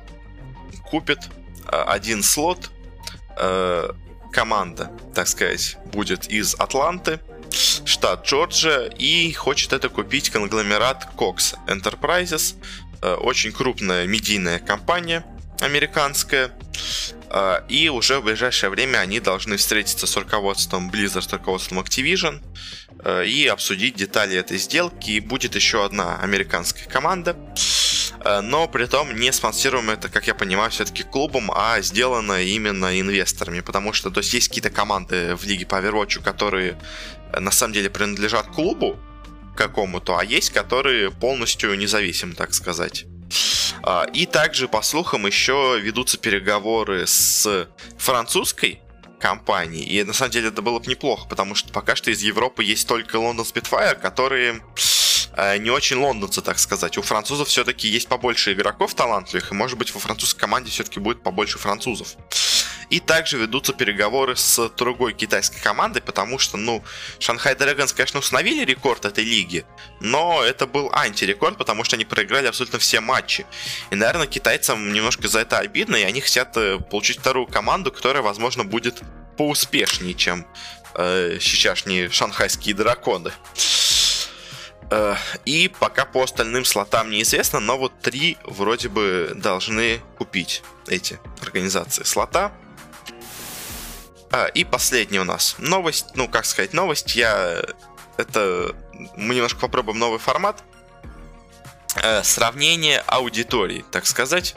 купит 0.90 1.20
а, 1.66 1.84
один 1.84 2.24
слот 2.24 2.72
команда, 4.32 4.94
так 5.14 5.28
сказать, 5.28 5.78
будет 5.92 6.30
из 6.30 6.56
Атланты, 6.56 7.20
штат 7.52 8.26
Джорджия, 8.26 8.86
и 8.88 9.34
хочет 9.34 9.74
это 9.74 9.90
купить 9.90 10.30
конгломерат 10.30 11.10
Cox 11.18 11.58
Enterprises, 11.68 12.56
очень 13.02 13.52
крупная 13.52 14.08
медийная 14.08 14.60
компания 14.60 15.26
американская, 15.60 16.52
и 17.68 17.90
уже 17.90 18.20
в 18.20 18.24
ближайшее 18.24 18.70
время 18.70 19.00
они 19.00 19.20
должны 19.20 19.58
встретиться 19.58 20.08
с 20.08 20.16
руководством 20.16 20.90
Blizzard, 20.90 21.28
с 21.28 21.34
руководством 21.34 21.80
Activision 21.80 22.42
э, 22.42 22.85
и 23.06 23.48
обсудить 23.48 23.96
детали 23.96 24.36
этой 24.38 24.58
сделки. 24.58 25.12
И 25.12 25.20
будет 25.20 25.56
еще 25.56 25.86
одна 25.86 26.18
американская 26.18 26.88
команда. 26.88 27.38
Э, 28.26 28.42
но 28.42 28.68
при 28.68 28.86
этом 28.86 29.16
не 29.16 29.32
спонсируем 29.32 29.90
это, 29.92 30.10
как 30.10 30.28
я 30.28 30.34
понимаю, 30.34 30.72
все-таки 30.72 31.04
клубом, 31.04 31.52
а 31.54 31.80
сделано 31.82 32.44
именно 32.44 33.00
инвесторами. 33.00 33.62
Потому 33.62 33.94
что 33.94 34.10
то 34.10 34.20
есть, 34.20 34.34
есть 34.34 34.48
какие-то 34.48 34.72
команды 34.72 35.36
в 35.36 35.46
лиге 35.46 35.66
по 35.66 35.76
Overwatch, 35.76 36.24
которые 36.24 36.78
э, 37.32 37.40
на 37.40 37.52
самом 37.52 37.74
деле 37.74 37.90
принадлежат 37.90 38.48
клубу 38.48 39.00
какому-то, 39.56 40.18
а 40.18 40.24
есть, 40.24 40.50
которые 40.50 41.12
полностью 41.12 41.78
независимы, 41.78 42.34
так 42.34 42.54
сказать. 42.54 43.06
И 44.14 44.26
также, 44.26 44.68
по 44.68 44.82
слухам, 44.82 45.26
еще 45.26 45.80
ведутся 45.82 46.18
переговоры 46.18 47.08
с 47.08 47.68
французской 47.98 48.82
компанией. 49.26 49.84
И 49.84 50.04
на 50.04 50.14
самом 50.14 50.32
деле 50.32 50.50
это 50.50 50.62
было 50.62 50.78
бы 50.78 50.86
неплохо, 50.86 51.28
потому 51.28 51.56
что 51.56 51.74
пока 51.74 51.96
что 51.96 52.12
из 52.12 52.22
Европы 52.22 52.64
есть 52.64 52.88
только 52.88 53.16
Лондон 53.16 53.44
Spitfire, 53.44 53.96
которые 53.96 54.62
э, 55.36 55.58
не 55.58 55.72
очень 55.72 55.98
лондонцы, 55.98 56.44
так 56.44 56.60
сказать. 56.60 57.00
У 57.00 57.02
французов 57.02 57.48
все-таки 57.48 57.88
есть 57.88 58.08
побольше 58.08 58.54
игроков 58.54 58.94
талантливых, 58.94 59.52
и 59.52 59.56
может 59.56 59.80
быть 59.80 59.92
во 59.96 60.00
французской 60.00 60.42
команде 60.42 60.70
все-таки 60.70 61.00
будет 61.00 61.24
побольше 61.24 61.58
французов. 61.58 62.10
И 62.90 63.00
также 63.00 63.38
ведутся 63.38 63.74
переговоры 63.74 64.36
с 64.36 64.70
другой 64.78 65.14
китайской 65.14 65.62
командой, 65.62 66.02
потому 66.02 66.40
что, 66.40 66.58
ну, 66.58 66.84
Шанхай 67.20 67.56
Драгонс, 67.56 67.94
конечно, 67.94 68.20
установили 68.20 68.64
рекорд 68.64 69.06
этой 69.06 69.24
лиги, 69.24 69.66
но 70.00 70.44
это 70.44 70.68
был 70.68 70.92
антирекорд, 70.94 71.58
потому 71.58 71.84
что 71.84 71.96
они 71.96 72.06
проиграли 72.06 72.48
абсолютно 72.48 72.80
все 72.80 73.00
матчи. 73.00 73.46
И, 73.90 73.96
наверное, 73.96 74.28
китайцам 74.28 74.94
немножко 74.94 75.28
за 75.28 75.40
это 75.40 75.60
обидно, 75.60 75.96
и 75.96 76.04
они 76.04 76.22
хотят 76.22 76.56
э, 76.58 76.80
получить 76.80 77.20
вторую 77.20 77.48
команду, 77.48 77.92
которая, 77.92 78.22
возможно, 78.22 78.64
будет 78.64 79.02
поуспешнее, 79.38 80.14
чем 80.14 80.46
э, 80.96 81.38
сейчасшние 81.40 82.10
шанхайские 82.10 82.76
драконы. 82.76 83.32
Э, 84.92 85.16
и 85.46 85.68
пока 85.80 86.06
по 86.06 86.24
остальным 86.24 86.66
слотам 86.66 87.10
неизвестно, 87.10 87.60
но 87.60 87.78
вот 87.78 88.00
три 88.02 88.38
вроде 88.44 88.90
бы 88.90 89.34
должны 89.36 90.00
купить 90.18 90.64
эти 90.88 91.20
организации 91.42 92.04
слота. 92.04 92.52
А, 94.32 94.48
и 94.48 94.64
последняя 94.64 95.22
у 95.22 95.26
нас 95.26 95.56
новость, 95.60 96.08
ну 96.16 96.28
как 96.28 96.46
сказать, 96.46 96.74
новость, 96.74 97.16
я... 97.16 97.62
Это... 98.18 98.76
Мы 99.18 99.36
немножко 99.36 99.60
попробуем 99.60 100.00
новый 100.00 100.20
формат. 100.20 100.64
Э, 102.02 102.24
сравнение 102.24 103.04
аудитории, 103.08 103.86
так 103.92 104.06
сказать. 104.06 104.56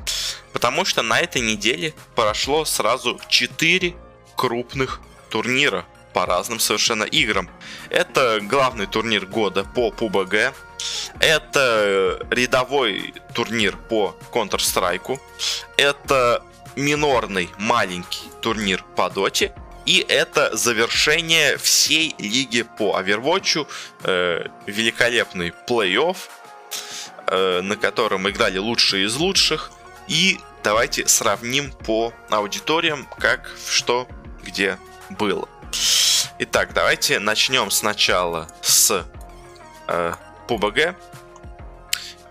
Потому 0.53 0.85
что 0.85 1.03
на 1.03 1.21
этой 1.21 1.43
неделе 1.43 1.95
прошло 2.15 2.65
сразу 2.65 3.21
4 3.29 3.95
крупных 4.37 5.01
турнира 5.31 5.85
по 6.13 6.27
разным 6.27 6.59
совершенно 6.59 7.05
играм. 7.05 7.49
Это 7.91 8.41
главный 8.43 8.87
турнир 8.87 9.27
года 9.27 9.65
по 9.65 9.91
PUBG. 9.91 10.55
Это 11.21 12.27
рядовой 12.31 13.15
турнир 13.35 13.77
по 13.77 14.17
Counter-Strike. 14.33 15.21
Это 15.77 16.43
минорный 16.79 17.51
маленький 17.59 18.31
турнир 18.41 18.85
по 18.97 19.11
Доте. 19.11 19.53
И 19.85 20.05
это 20.09 20.57
завершение 20.57 21.57
всей 21.57 22.15
лиги 22.19 22.63
по 22.63 22.99
Overwatch. 22.99 23.67
Э, 24.05 24.47
великолепный 24.67 25.53
плей-офф, 25.67 26.17
э, 27.27 27.61
на 27.63 27.77
котором 27.77 28.29
играли 28.29 28.59
лучшие 28.59 29.07
из 29.07 29.17
лучших. 29.17 29.71
И 30.09 30.39
давайте 30.63 31.07
сравним 31.09 31.73
по 31.73 32.13
аудиториям, 32.31 33.09
как, 33.19 33.51
что, 33.69 34.07
где 34.45 34.79
было. 35.11 35.49
Итак, 36.39 36.73
давайте 36.75 37.19
начнем 37.19 37.71
сначала 37.71 38.49
с 38.63 39.07
э, 39.89 40.13
PUBG. 40.47 40.95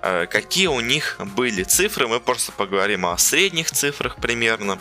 Э, 0.07 0.25
какие 0.25 0.67
у 0.67 0.79
них 0.79 1.17
были 1.35 1.63
цифры? 1.63 2.07
Мы 2.07 2.21
просто 2.21 2.53
поговорим 2.53 3.05
о 3.05 3.17
средних 3.17 3.71
цифрах 3.71 4.15
примерно 4.15 4.79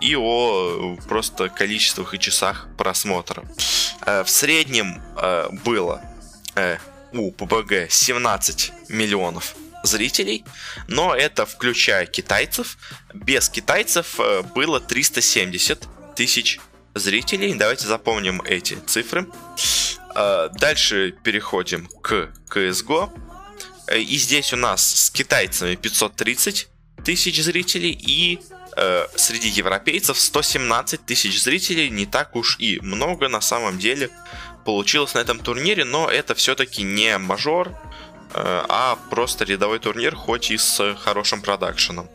и 0.00 0.16
о 0.16 0.96
просто 1.08 1.48
количествах 1.48 2.14
и 2.14 2.18
часах 2.18 2.66
просмотра. 2.76 3.44
Э, 4.04 4.24
в 4.24 4.30
среднем 4.30 5.00
э, 5.16 5.48
было 5.64 6.02
э, 6.56 6.78
у 7.12 7.30
PUBG 7.30 7.86
17 7.88 8.72
миллионов 8.88 9.54
зрителей, 9.84 10.44
но 10.88 11.14
это 11.14 11.46
включая 11.46 12.06
китайцев. 12.06 12.78
Без 13.14 13.48
китайцев 13.48 14.18
было 14.56 14.80
370 14.80 15.86
тысяч 16.16 16.58
зрителей. 16.96 17.54
Давайте 17.54 17.86
запомним 17.86 18.42
эти 18.42 18.74
цифры. 18.86 19.28
Дальше 20.14 21.14
переходим 21.22 21.86
к 22.02 22.30
CSGO. 22.50 23.27
И 23.96 24.16
здесь 24.16 24.52
у 24.52 24.56
нас 24.56 24.82
с 24.82 25.10
китайцами 25.10 25.74
530 25.74 26.68
тысяч 27.04 27.42
зрителей 27.42 27.90
и 27.92 28.40
э, 28.76 29.06
среди 29.16 29.48
европейцев 29.48 30.18
117 30.18 31.04
тысяч 31.06 31.42
зрителей, 31.42 31.88
не 31.90 32.06
так 32.06 32.36
уж 32.36 32.56
и 32.58 32.80
много 32.80 33.28
на 33.28 33.40
самом 33.40 33.78
деле 33.78 34.10
получилось 34.64 35.14
на 35.14 35.20
этом 35.20 35.40
турнире, 35.40 35.84
но 35.84 36.08
это 36.08 36.34
все-таки 36.34 36.82
не 36.82 37.16
мажор, 37.18 37.68
э, 37.68 37.74
а 38.34 38.98
просто 39.10 39.44
рядовой 39.44 39.78
турнир, 39.78 40.14
хоть 40.14 40.50
и 40.50 40.58
с 40.58 40.94
хорошим 40.96 41.40
продакшеном. 41.40 42.08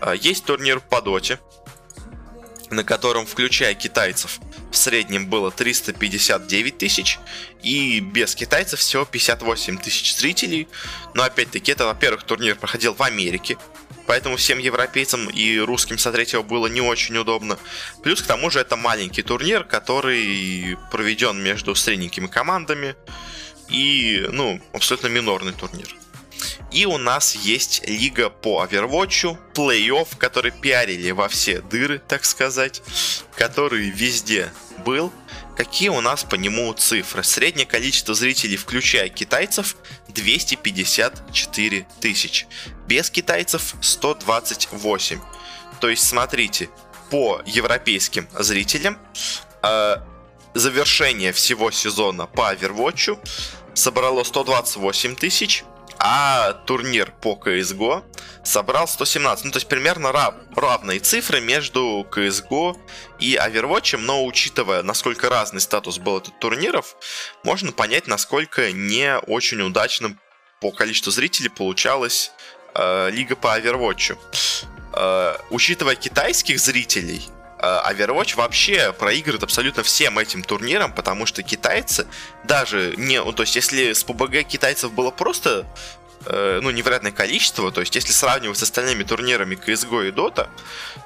Э, 0.00 0.14
есть 0.20 0.44
турнир 0.44 0.80
по 0.80 1.00
доте, 1.00 1.38
на 2.72 2.84
котором, 2.84 3.26
включая 3.26 3.74
китайцев, 3.74 4.40
в 4.70 4.76
среднем 4.76 5.26
было 5.26 5.50
359 5.50 6.78
тысяч, 6.78 7.18
и 7.62 8.00
без 8.00 8.34
китайцев 8.34 8.80
всего 8.80 9.04
58 9.04 9.78
тысяч 9.78 10.16
зрителей. 10.16 10.68
Но 11.14 11.22
опять-таки, 11.22 11.72
это, 11.72 11.86
во-первых, 11.86 12.24
турнир 12.24 12.56
проходил 12.56 12.94
в 12.94 13.02
Америке, 13.02 13.58
поэтому 14.06 14.36
всем 14.36 14.58
европейцам 14.58 15.28
и 15.28 15.58
русским 15.58 15.98
смотреть 15.98 16.32
его 16.32 16.42
было 16.42 16.66
не 16.66 16.80
очень 16.80 17.16
удобно. 17.16 17.58
Плюс 18.02 18.22
к 18.22 18.26
тому 18.26 18.50
же 18.50 18.60
это 18.60 18.76
маленький 18.76 19.22
турнир, 19.22 19.64
который 19.64 20.76
проведен 20.90 21.42
между 21.42 21.74
средненькими 21.74 22.26
командами 22.26 22.96
и, 23.68 24.26
ну, 24.30 24.60
абсолютно 24.72 25.08
минорный 25.08 25.52
турнир. 25.52 25.88
И 26.72 26.86
у 26.86 26.96
нас 26.96 27.34
есть 27.34 27.86
лига 27.86 28.30
по 28.30 28.64
Overwatch, 28.64 29.36
плей-офф, 29.54 30.16
который 30.16 30.50
пиарили 30.50 31.10
во 31.10 31.28
все 31.28 31.60
дыры, 31.60 31.98
так 31.98 32.24
сказать, 32.24 32.82
который 33.36 33.90
везде 33.90 34.50
был. 34.84 35.12
Какие 35.56 35.90
у 35.90 36.00
нас 36.00 36.24
по 36.24 36.36
нему 36.36 36.72
цифры? 36.72 37.22
Среднее 37.22 37.66
количество 37.66 38.14
зрителей, 38.14 38.56
включая 38.56 39.10
китайцев, 39.10 39.76
254 40.08 41.86
тысяч. 42.00 42.46
Без 42.86 43.10
китайцев 43.10 43.74
128. 43.82 45.20
То 45.78 45.88
есть, 45.90 46.08
смотрите, 46.08 46.70
по 47.10 47.42
европейским 47.44 48.26
зрителям 48.38 48.98
э, 49.62 49.96
завершение 50.54 51.32
всего 51.32 51.70
сезона 51.70 52.26
по 52.26 52.54
Overwatch 52.54 53.18
собрало 53.74 54.24
128 54.24 55.16
тысяч, 55.16 55.64
а 56.04 56.54
турнир 56.66 57.12
по 57.20 57.40
CSGO 57.40 58.02
собрал 58.42 58.88
117. 58.88 59.44
Ну, 59.44 59.50
то 59.52 59.58
есть 59.58 59.68
примерно 59.68 60.10
рав, 60.10 60.34
равные 60.56 60.98
цифры 60.98 61.40
между 61.40 62.04
CSGO 62.10 62.76
и 63.20 63.36
Overwatch, 63.36 63.96
но 63.98 64.26
учитывая, 64.26 64.82
насколько 64.82 65.30
разный 65.30 65.60
статус 65.60 65.98
был 65.98 66.18
этих 66.18 66.32
турниров, 66.40 66.96
можно 67.44 67.70
понять, 67.70 68.08
насколько 68.08 68.72
не 68.72 69.16
очень 69.28 69.60
удачным 69.60 70.18
по 70.60 70.72
количеству 70.72 71.12
зрителей 71.12 71.50
получалась 71.50 72.32
э, 72.74 73.10
лига 73.10 73.36
по 73.36 73.56
Overwatch. 73.56 74.18
Э, 74.94 75.36
учитывая 75.50 75.94
китайских 75.94 76.58
зрителей, 76.58 77.22
Overwatch 77.62 78.36
вообще 78.36 78.92
проигрывает 78.92 79.42
абсолютно 79.42 79.82
всем 79.82 80.18
этим 80.18 80.42
турнирам, 80.42 80.92
потому 80.92 81.26
что 81.26 81.42
китайцы 81.42 82.06
даже 82.44 82.94
не... 82.96 83.22
То 83.32 83.42
есть, 83.42 83.56
если 83.56 83.92
с 83.92 84.04
PUBG 84.04 84.42
китайцев 84.44 84.92
было 84.92 85.10
просто 85.10 85.66
э, 86.26 86.60
ну, 86.62 86.70
невероятное 86.70 87.12
количество. 87.12 87.70
То 87.70 87.80
есть, 87.80 87.94
если 87.94 88.12
сравнивать 88.12 88.58
с 88.58 88.62
остальными 88.62 89.02
турнирами 89.02 89.54
CSGO 89.54 90.08
и 90.08 90.10
Dota, 90.10 90.48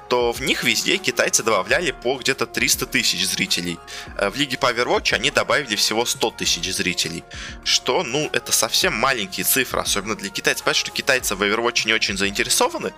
то 0.09 0.31
в 0.31 0.41
них 0.41 0.63
везде 0.63 0.97
китайцы 0.97 1.43
добавляли 1.43 1.91
по 1.91 2.17
где-то 2.17 2.45
300 2.45 2.85
тысяч 2.87 3.25
зрителей. 3.25 3.79
Э, 4.17 4.29
в 4.29 4.35
лиге 4.35 4.57
по 4.57 4.71
Overwatch 4.71 5.13
они 5.13 5.31
добавили 5.31 5.75
всего 5.75 6.05
100 6.05 6.31
тысяч 6.31 6.73
зрителей. 6.73 7.23
Что, 7.63 8.03
ну, 8.03 8.29
это 8.33 8.51
совсем 8.51 8.93
маленькие 8.93 9.45
цифры, 9.45 9.81
особенно 9.81 10.15
для 10.15 10.29
китайцев. 10.29 10.63
Понятно, 10.63 10.79
что 10.79 10.91
китайцы 10.91 11.35
в 11.35 11.43
Overwatch 11.43 11.85
не 11.85 11.93
очень 11.93 12.17
заинтересованы, 12.17 12.93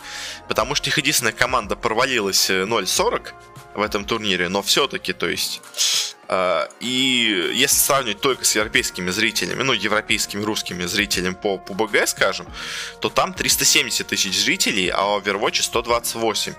потому 0.47 0.75
что 0.75 0.89
их 0.89 0.97
единственная 0.97 1.33
команда 1.33 1.75
провалилась 1.75 2.49
0.40 2.49 3.27
э, 3.27 3.31
в 3.79 3.81
этом 3.81 4.05
турнире, 4.05 4.49
но 4.49 4.61
все-таки, 4.61 5.13
то 5.13 5.27
есть 5.27 5.61
и 6.79 7.51
если 7.53 7.75
сравнивать 7.75 8.21
только 8.21 8.45
с 8.45 8.55
европейскими 8.55 9.09
зрителями, 9.09 9.63
ну, 9.63 9.73
европейскими 9.73 10.43
русскими 10.43 10.85
зрителями 10.85 11.33
по 11.33 11.55
PUBG, 11.55 12.05
скажем, 12.07 12.45
то 13.01 13.09
там 13.09 13.33
370 13.33 14.05
тысяч 14.05 14.39
зрителей, 14.39 14.89
а 14.89 15.15
у 15.15 15.19
Overwatch 15.19 15.63
128. 15.63 16.53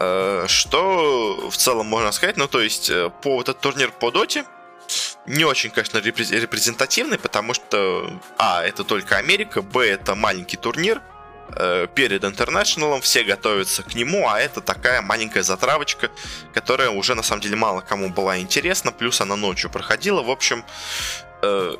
А, 0.00 0.44
что 0.46 1.48
в 1.50 1.56
целом 1.56 1.86
можно 1.86 2.12
сказать, 2.12 2.36
ну, 2.36 2.46
то 2.46 2.60
есть, 2.60 2.88
э, 2.90 3.10
по 3.22 3.36
вот 3.36 3.48
этот 3.48 3.60
турнир 3.60 3.90
по 3.90 4.10
доте, 4.10 4.44
не 5.26 5.44
очень, 5.44 5.70
конечно, 5.70 5.98
репрезентативный, 5.98 7.18
потому 7.18 7.52
что, 7.52 8.10
а, 8.38 8.64
это 8.64 8.84
только 8.84 9.16
Америка, 9.16 9.60
б, 9.60 9.84
это 9.84 10.14
маленький 10.14 10.56
турнир, 10.56 11.02
Э, 11.56 11.86
перед 11.94 12.24
интернешналом, 12.24 13.00
все 13.00 13.24
готовятся 13.24 13.82
к 13.82 13.94
нему, 13.94 14.28
а 14.28 14.38
это 14.38 14.60
такая 14.60 15.00
маленькая 15.00 15.42
затравочка, 15.42 16.10
которая 16.52 16.90
уже 16.90 17.14
на 17.14 17.22
самом 17.22 17.40
деле 17.40 17.56
мало 17.56 17.80
кому 17.80 18.10
была 18.10 18.38
интересна, 18.38 18.92
плюс 18.92 19.20
она 19.20 19.34
ночью 19.34 19.70
проходила. 19.70 20.22
В 20.22 20.30
общем, 20.30 20.64
э, 21.42 21.76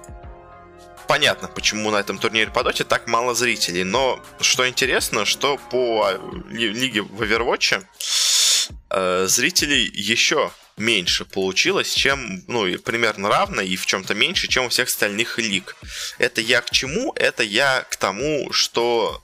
понятно, 1.07 1.49
почему 1.49 1.91
на 1.91 1.99
этом 1.99 2.19
турнире 2.19 2.51
по 2.51 2.65
доте 2.65 2.85
так 2.85 3.07
мало 3.07 3.35
зрителей. 3.35 3.85
Но 3.85 4.21
что 4.41 4.67
интересно, 4.69 5.25
что 5.27 5.59
по 5.71 6.07
а, 6.07 6.21
лиге 6.51 7.03
в 7.03 7.23
Overwatch 7.23 7.85
э, 8.91 9.27
зрителей 9.27 9.91
еще 9.93 10.51
меньше 10.79 11.25
получилось, 11.25 11.93
чем, 11.93 12.43
ну, 12.47 12.67
примерно 12.79 13.29
равно 13.29 13.61
и 13.63 13.77
в 13.77 13.87
чем-то 13.87 14.15
меньше, 14.15 14.49
чем 14.49 14.67
у 14.67 14.69
всех 14.69 14.89
остальных 14.89 15.39
лиг. 15.39 15.77
Это 16.19 16.41
я 16.41 16.61
к 16.61 16.71
чему? 16.71 17.13
Это 17.17 17.43
я 17.43 17.87
к 17.91 17.97
тому, 17.97 18.53
что 18.53 19.21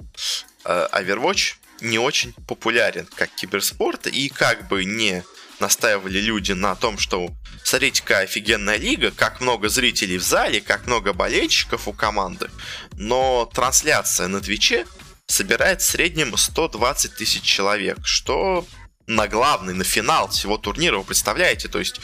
э, 0.64 0.88
Overwatch 0.92 1.54
не 1.80 1.98
очень 1.98 2.32
популярен 2.46 3.06
как 3.14 3.30
киберспорт, 3.30 4.06
и 4.06 4.28
как 4.28 4.68
бы 4.68 4.84
не 4.84 5.24
настаивали 5.60 6.20
люди 6.20 6.52
на 6.52 6.74
том, 6.74 6.98
что 6.98 7.30
смотрите, 7.62 8.02
какая 8.02 8.24
офигенная 8.24 8.76
лига, 8.76 9.10
как 9.10 9.40
много 9.40 9.68
зрителей 9.68 10.18
в 10.18 10.22
зале, 10.22 10.60
как 10.60 10.86
много 10.86 11.12
болельщиков 11.12 11.88
у 11.88 11.92
команды, 11.92 12.50
но 12.92 13.50
трансляция 13.52 14.28
на 14.28 14.40
Твиче 14.40 14.86
собирает 15.26 15.80
в 15.80 15.86
среднем 15.86 16.36
120 16.36 17.14
тысяч 17.14 17.42
человек, 17.42 17.98
что 18.04 18.66
на 19.06 19.28
главный, 19.28 19.74
на 19.74 19.84
финал 19.84 20.28
всего 20.28 20.58
турнира, 20.58 20.98
вы 20.98 21.04
представляете? 21.04 21.68
То 21.68 21.78
есть, 21.78 22.00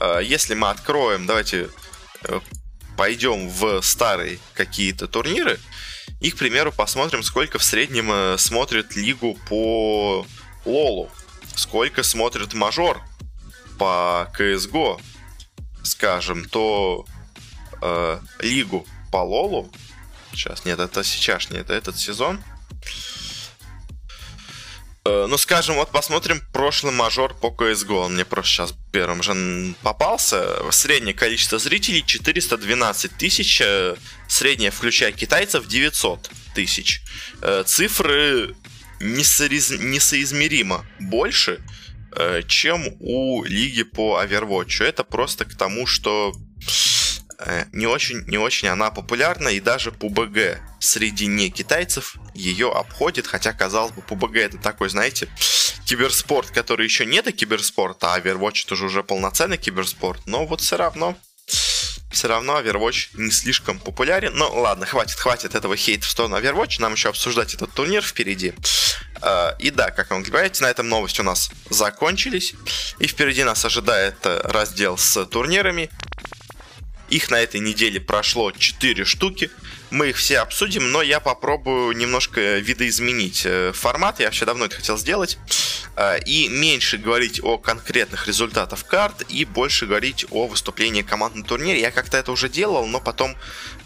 э, 0.00 0.20
если 0.22 0.54
мы 0.54 0.70
откроем, 0.70 1.26
давайте 1.26 1.68
э, 2.24 2.40
пойдем 2.96 3.48
в 3.48 3.82
старые 3.82 4.38
какие-то 4.54 5.06
турниры, 5.06 5.58
и, 6.20 6.30
к 6.30 6.36
примеру, 6.36 6.72
посмотрим, 6.72 7.22
сколько 7.22 7.58
в 7.58 7.64
среднем 7.64 8.10
э, 8.10 8.38
смотрит 8.38 8.96
лигу 8.96 9.38
по 9.48 10.26
Лолу, 10.64 11.10
сколько 11.54 12.02
смотрит 12.02 12.54
мажор 12.54 13.02
по 13.78 14.30
CSGO, 14.38 15.00
скажем, 15.82 16.44
то 16.46 17.04
э, 17.82 18.20
лигу 18.40 18.86
по 19.12 19.18
Лолу, 19.18 19.70
сейчас, 20.32 20.64
нет, 20.64 20.78
это 20.78 21.04
сейчас, 21.04 21.50
нет, 21.50 21.62
это 21.62 21.74
этот 21.74 21.98
сезон, 21.98 22.42
ну, 25.28 25.38
скажем, 25.38 25.76
вот 25.76 25.90
посмотрим 25.90 26.42
прошлый 26.52 26.92
мажор 26.92 27.34
по 27.34 27.46
CSGO. 27.46 28.06
Он 28.06 28.14
мне 28.14 28.24
просто 28.24 28.50
сейчас 28.50 28.74
первым 28.92 29.22
же 29.22 29.74
попался. 29.82 30.70
Среднее 30.70 31.14
количество 31.14 31.58
зрителей 31.58 32.04
412 32.04 33.12
тысяч. 33.16 33.60
Э, 33.60 33.96
среднее, 34.28 34.70
включая 34.70 35.12
китайцев, 35.12 35.66
900 35.66 36.30
тысяч. 36.54 37.02
Э, 37.42 37.62
цифры 37.66 38.54
несоиз... 39.00 39.70
несоизмеримо 39.70 40.86
больше, 40.98 41.60
чем 42.48 42.96
у 43.00 43.44
лиги 43.44 43.82
по 43.82 44.22
Overwatch. 44.22 44.82
Это 44.82 45.04
просто 45.04 45.44
к 45.44 45.54
тому, 45.54 45.86
что 45.86 46.32
не 47.72 47.86
очень, 47.86 48.24
не 48.26 48.38
очень 48.38 48.68
она 48.68 48.90
популярна, 48.90 49.48
и 49.48 49.60
даже 49.60 49.90
PUBG 49.90 50.58
среди 50.80 51.26
не 51.26 51.50
китайцев 51.50 52.16
ее 52.34 52.72
обходит, 52.72 53.26
хотя, 53.26 53.52
казалось 53.52 53.92
бы, 53.92 54.02
PUBG 54.02 54.38
это 54.38 54.58
такой, 54.58 54.88
знаете, 54.88 55.28
киберспорт, 55.86 56.50
который 56.50 56.84
еще 56.84 57.06
не 57.06 57.22
до 57.22 57.32
киберспорта, 57.32 58.14
а 58.14 58.18
Overwatch 58.18 58.64
это 58.66 58.76
же 58.76 58.86
уже 58.86 59.02
полноценный 59.02 59.58
киберспорт, 59.58 60.22
но 60.26 60.46
вот 60.46 60.60
все 60.60 60.76
равно 60.76 61.16
все 62.16 62.28
равно 62.28 62.58
Overwatch 62.58 63.10
не 63.14 63.30
слишком 63.30 63.78
популярен. 63.78 64.34
Но 64.34 64.50
ладно, 64.50 64.86
хватит, 64.86 65.18
хватит 65.18 65.54
этого 65.54 65.76
хейта 65.76 66.06
в 66.06 66.10
сторону 66.10 66.38
Overwatch. 66.38 66.76
Нам 66.80 66.94
еще 66.94 67.10
обсуждать 67.10 67.52
этот 67.54 67.72
турнир 67.72 68.02
впереди. 68.02 68.54
А, 69.20 69.54
и 69.58 69.70
да, 69.70 69.90
как 69.90 70.10
вы 70.10 70.22
говорите, 70.22 70.62
на 70.64 70.68
этом 70.68 70.88
новости 70.88 71.20
у 71.20 71.24
нас 71.24 71.50
закончились. 71.68 72.54
И 72.98 73.06
впереди 73.06 73.44
нас 73.44 73.64
ожидает 73.64 74.16
э, 74.24 74.40
раздел 74.44 74.96
с 74.96 75.26
турнирами. 75.26 75.90
Их 77.10 77.30
на 77.30 77.36
этой 77.36 77.60
неделе 77.60 78.00
прошло 78.00 78.50
4 78.50 79.04
штуки. 79.04 79.50
Мы 79.90 80.10
их 80.10 80.16
все 80.16 80.38
обсудим, 80.38 80.90
но 80.90 81.02
я 81.02 81.20
попробую 81.20 81.96
немножко 81.96 82.58
видоизменить 82.58 83.42
э, 83.44 83.72
формат. 83.72 84.18
Я 84.18 84.26
вообще 84.26 84.44
давно 84.44 84.64
это 84.64 84.76
хотел 84.76 84.98
сделать. 84.98 85.38
Э, 85.96 86.18
и 86.26 86.48
меньше 86.48 86.98
говорить 86.98 87.40
о 87.42 87.56
конкретных 87.56 88.26
результатах 88.26 88.84
карт 88.86 89.24
и 89.30 89.44
больше 89.44 89.86
говорить 89.86 90.26
о 90.30 90.46
выступлении 90.46 91.02
команд 91.02 91.34
на 91.34 91.42
турнире. 91.42 91.80
Я 91.80 91.90
как-то 91.90 92.18
это 92.18 92.32
уже 92.32 92.48
делал, 92.50 92.86
но 92.86 93.00
потом 93.00 93.34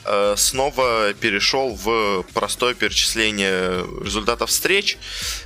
э, 0.05 0.35
снова 0.37 1.15
перешел 1.15 1.75
в 1.77 2.25
простое 2.35 2.75
перечисление 2.75 3.87
результатов 4.03 4.51
встреч. 4.51 4.99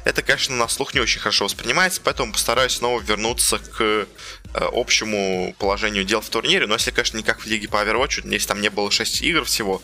Это, 0.05 0.22
конечно, 0.22 0.57
на 0.57 0.68
слух 0.68 0.94
не 0.94 1.00
очень 1.00 1.20
хорошо 1.20 1.44
воспринимается, 1.44 2.00
поэтому 2.03 2.33
постараюсь 2.33 2.72
снова 2.72 3.00
вернуться 3.00 3.59
к 3.59 4.07
общему 4.55 5.55
положению 5.59 6.05
дел 6.05 6.20
в 6.20 6.29
турнире. 6.29 6.66
Но 6.66 6.74
если, 6.74 6.92
конечно, 6.92 7.16
не 7.16 7.24
как 7.24 7.40
в 7.40 7.46
лиге 7.46 7.68
по 7.68 7.83
Overwatch, 7.83 8.27
если 8.31 8.48
там 8.48 8.61
не 8.61 8.70
было 8.70 8.90
6 8.90 9.22
игр 9.22 9.44
всего, 9.44 9.83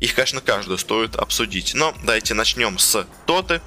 их, 0.00 0.14
конечно, 0.14 0.40
каждую 0.40 0.78
стоит 0.78 1.16
обсудить. 1.16 1.74
Но 1.74 1.96
давайте 2.04 2.34
начнем 2.34 2.78
с 2.78 3.06
Тоты. 3.26 3.60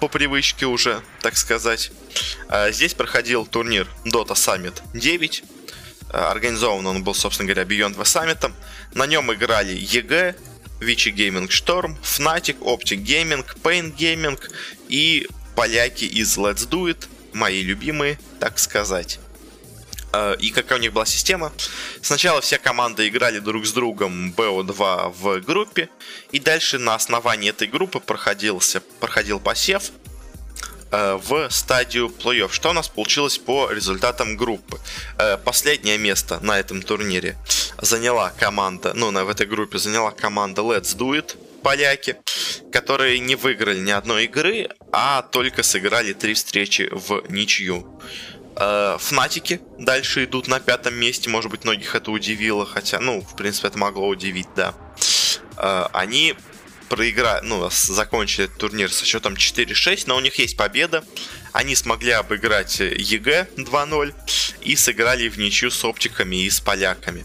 По 0.00 0.06
привычке 0.06 0.66
уже, 0.66 1.02
так 1.22 1.36
сказать. 1.36 1.90
А, 2.48 2.70
здесь 2.70 2.94
проходил 2.94 3.46
турнир 3.46 3.88
Dota 4.04 4.34
Summit 4.34 4.80
9. 4.94 5.42
А, 6.10 6.30
организован 6.30 6.86
он 6.86 7.02
был, 7.02 7.14
собственно 7.14 7.52
говоря, 7.52 7.68
Beyond 7.68 7.96
the 7.96 8.04
Summit. 8.04 8.52
На 8.94 9.06
нем 9.06 9.32
играли 9.32 9.74
EG, 9.76 10.36
Vichy 10.80 11.12
Gaming 11.12 11.48
Storm, 11.48 11.96
Fnatic, 12.02 12.58
Optic 12.60 13.04
Gaming, 13.04 13.44
Pain 13.62 13.94
Gaming 13.96 14.38
и 14.88 15.26
поляки 15.56 16.04
из 16.04 16.38
Let's 16.38 16.68
Do 16.68 16.88
It, 16.88 17.06
мои 17.32 17.62
любимые, 17.62 18.20
так 18.38 18.60
сказать. 18.60 19.18
Э, 20.12 20.36
и 20.38 20.50
какая 20.50 20.78
у 20.78 20.82
них 20.82 20.92
была 20.92 21.06
система. 21.06 21.52
Сначала 22.02 22.40
все 22.40 22.58
команды 22.58 23.08
играли 23.08 23.38
друг 23.38 23.66
с 23.66 23.72
другом 23.72 24.32
BO2 24.36 25.14
в 25.18 25.40
группе, 25.40 25.88
и 26.32 26.38
дальше 26.38 26.78
на 26.78 26.94
основании 26.94 27.50
этой 27.50 27.68
группы 27.68 28.00
проходился, 28.00 28.80
проходил 29.00 29.40
посев 29.40 29.90
э, 30.90 31.18
в 31.22 31.50
стадию 31.50 32.08
плей-офф. 32.08 32.50
Что 32.50 32.70
у 32.70 32.72
нас 32.72 32.88
получилось 32.88 33.38
по 33.38 33.70
результатам 33.70 34.36
группы? 34.36 34.78
Э, 35.18 35.36
последнее 35.36 35.98
место 35.98 36.38
на 36.40 36.58
этом 36.58 36.82
турнире 36.82 37.36
заняла 37.80 38.30
команда, 38.30 38.92
ну, 38.94 39.12
в 39.12 39.28
этой 39.28 39.46
группе 39.46 39.78
заняла 39.78 40.10
команда 40.10 40.62
Let's 40.62 40.96
Do 40.96 41.18
It, 41.18 41.36
поляки, 41.62 42.16
которые 42.72 43.18
не 43.18 43.34
выиграли 43.34 43.80
ни 43.80 43.90
одной 43.90 44.24
игры, 44.24 44.68
а 44.92 45.22
только 45.22 45.62
сыграли 45.62 46.12
три 46.12 46.34
встречи 46.34 46.88
в 46.90 47.24
ничью. 47.28 48.00
Э, 48.60 48.96
Фнатики 48.98 49.60
дальше 49.78 50.24
идут 50.24 50.48
на 50.48 50.58
пятом 50.58 50.94
месте. 50.94 51.30
Может 51.30 51.50
быть, 51.50 51.64
многих 51.64 51.94
это 51.94 52.10
удивило, 52.10 52.66
хотя, 52.66 52.98
ну, 52.98 53.20
в 53.20 53.36
принципе, 53.36 53.68
это 53.68 53.78
могло 53.78 54.08
удивить, 54.08 54.48
да. 54.56 54.74
Э, 55.56 55.86
они 55.92 56.34
проиграли, 56.88 57.44
ну, 57.44 57.68
закончили 57.70 58.46
этот 58.46 58.58
турнир 58.58 58.92
со 58.92 59.04
счетом 59.04 59.34
4-6, 59.34 60.04
но 60.06 60.16
у 60.16 60.20
них 60.20 60.38
есть 60.40 60.56
победа. 60.56 61.04
Они 61.52 61.76
смогли 61.76 62.10
обыграть 62.10 62.80
EG 62.80 63.48
2-0 63.56 64.14
и 64.62 64.74
сыграли 64.74 65.28
в 65.28 65.38
ничью 65.38 65.70
с 65.70 65.84
оптиками 65.84 66.44
и 66.44 66.50
с 66.50 66.60
поляками. 66.60 67.24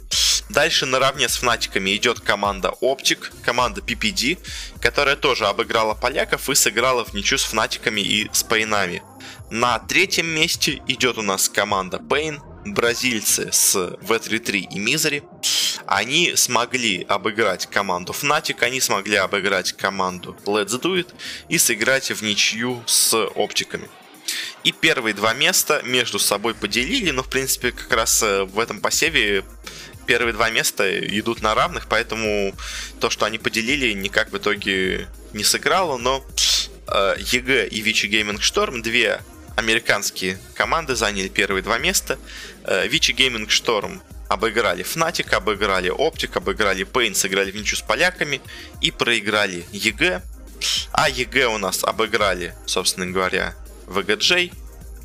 Дальше 0.50 0.86
наравне 0.86 1.30
с 1.30 1.38
фнатиками 1.38 1.96
идет 1.96 2.20
команда 2.20 2.72
Оптик, 2.82 3.32
команда 3.44 3.82
PPD, 3.82 4.38
которая 4.80 5.16
тоже 5.16 5.48
обыграла 5.48 5.96
поляков 5.96 6.50
и 6.50 6.56
сыграла 6.56 7.06
в 7.06 7.14
ничью 7.14 7.38
с 7.38 7.44
фнатиками 7.44 8.02
и 8.02 8.30
с 8.32 8.44
пейнами. 8.44 9.02
На 9.56 9.78
третьем 9.78 10.26
месте 10.26 10.82
идет 10.88 11.20
у 11.20 11.22
нас 11.22 11.48
команда 11.48 11.98
Pain, 11.98 12.40
бразильцы 12.66 13.52
с 13.52 13.76
V33 13.76 14.68
и 14.72 14.80
Misery. 14.80 15.24
Они 15.86 16.36
смогли 16.36 17.06
обыграть 17.08 17.68
команду 17.68 18.16
Fnatic, 18.20 18.64
они 18.64 18.82
смогли 18.82 19.18
обыграть 19.18 19.74
команду 19.74 20.36
Let's 20.48 20.82
Do 20.82 20.98
It 21.00 21.14
и 21.50 21.60
сыграть 21.60 22.10
в 22.10 22.24
ничью 22.24 22.82
с 22.88 23.14
оптиками. 23.16 23.88
И 24.64 24.72
первые 24.72 25.14
два 25.14 25.36
места 25.36 25.84
между 25.86 26.18
собой 26.18 26.56
поделили, 26.56 27.12
но 27.12 27.22
в 27.22 27.30
принципе 27.30 27.72
как 27.74 27.94
раз 27.94 28.24
э, 28.24 28.46
в 28.46 28.58
этом 28.58 28.80
посеве 28.80 29.46
первые 30.08 30.34
два 30.34 30.50
места 30.50 31.00
идут 31.20 31.44
на 31.44 31.54
равных, 31.54 31.86
поэтому 31.88 32.56
то, 33.00 33.12
что 33.12 33.28
они 33.28 33.38
поделили, 33.38 33.94
никак 33.94 34.32
в 34.32 34.38
итоге 34.40 35.08
не 35.32 35.44
сыграло, 35.44 36.00
но 36.00 36.26
э, 36.88 37.18
EG 37.20 37.68
и 37.68 37.82
Vici 37.82 38.08
Gaming 38.08 38.40
Storm, 38.40 38.82
две 38.82 39.22
американские 39.56 40.38
команды 40.56 40.96
заняли 40.96 41.28
первые 41.28 41.64
два 41.64 41.78
места. 41.78 42.18
Vici 42.86 43.12
Gaming 43.12 43.48
Storm 43.48 44.02
обыграли 44.30 44.84
Fnatic, 44.84 45.34
обыграли 45.34 45.92
Optic, 45.92 46.38
обыграли 46.38 46.86
Pain, 46.86 47.14
сыграли 47.14 47.52
в 47.52 47.56
ничью 47.56 47.78
с 47.78 47.82
поляками 47.82 48.42
и 48.82 48.92
проиграли 48.92 49.66
EG. 49.72 50.22
А 50.92 51.10
EG 51.10 51.48
у 51.48 51.58
нас 51.58 51.84
обыграли, 51.84 52.56
собственно 52.66 53.06
говоря, 53.08 53.56
VGJ, 53.88 54.54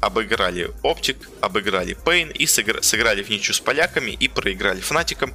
обыграли 0.01 0.71
Optic, 0.83 1.17
обыграли 1.41 1.97
Pain 2.05 2.33
и 2.33 2.47
сыграли 2.47 3.23
в 3.23 3.29
ничью 3.29 3.55
с 3.55 3.61
поляками 3.61 4.13
и 4.13 4.29
проиграли 4.29 4.81
Фнатикам. 4.81 5.35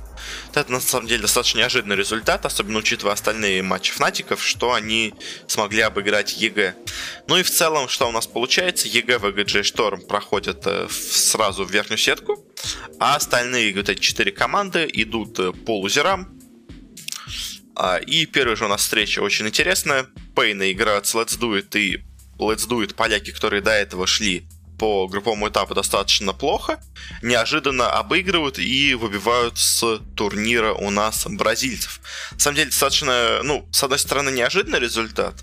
Это 0.53 0.71
на 0.71 0.79
самом 0.79 1.07
деле 1.07 1.21
достаточно 1.21 1.59
неожиданный 1.59 1.95
результат, 1.95 2.45
особенно 2.45 2.79
учитывая 2.79 3.13
остальные 3.13 3.63
матчи 3.63 3.91
Фнатиков, 3.93 4.43
что 4.43 4.73
они 4.73 5.13
смогли 5.47 5.81
обыграть 5.81 6.37
EG. 6.37 6.75
Ну 7.27 7.37
и 7.37 7.43
в 7.43 7.49
целом, 7.49 7.89
что 7.89 8.07
у 8.07 8.11
нас 8.11 8.27
получается, 8.27 8.87
EG, 8.87 9.17
VGJ 9.17 9.63
Storm 9.63 10.01
проходят 10.01 10.65
э, 10.65 10.87
сразу 10.89 11.65
в 11.65 11.71
верхнюю 11.71 11.97
сетку, 11.97 12.45
а 12.99 13.15
остальные 13.15 13.73
вот 13.75 13.89
эти 13.89 13.99
четыре 13.99 14.31
команды 14.31 14.89
идут 14.91 15.39
э, 15.39 15.51
по 15.51 15.79
лузерам, 15.79 16.39
А, 17.75 17.97
и 17.97 18.25
первая 18.25 18.55
же 18.55 18.65
у 18.65 18.67
нас 18.67 18.81
встреча 18.81 19.19
очень 19.19 19.47
интересная. 19.47 20.05
Пейна 20.35 20.71
играют 20.71 21.07
с 21.07 21.15
Let's 21.15 21.39
Do 21.39 21.57
It 21.59 21.75
и 21.79 22.03
Let's 22.37 22.67
Do 22.67 22.83
It 22.83 22.93
поляки, 22.93 23.31
которые 23.31 23.61
до 23.61 23.71
этого 23.71 24.05
шли 24.05 24.45
по 24.77 25.07
групповому 25.07 25.49
этапу 25.49 25.73
достаточно 25.73 26.33
плохо, 26.33 26.79
неожиданно 27.21 27.89
обыгрывают 27.91 28.59
и 28.59 28.93
выбивают 28.93 29.57
с 29.57 29.99
турнира 30.15 30.73
у 30.73 30.89
нас 30.89 31.25
бразильцев. 31.27 32.01
На 32.31 32.39
самом 32.39 32.55
деле, 32.57 32.69
достаточно, 32.69 33.41
ну, 33.43 33.67
с 33.71 33.83
одной 33.83 33.99
стороны, 33.99 34.29
неожиданный 34.31 34.79
результат, 34.79 35.35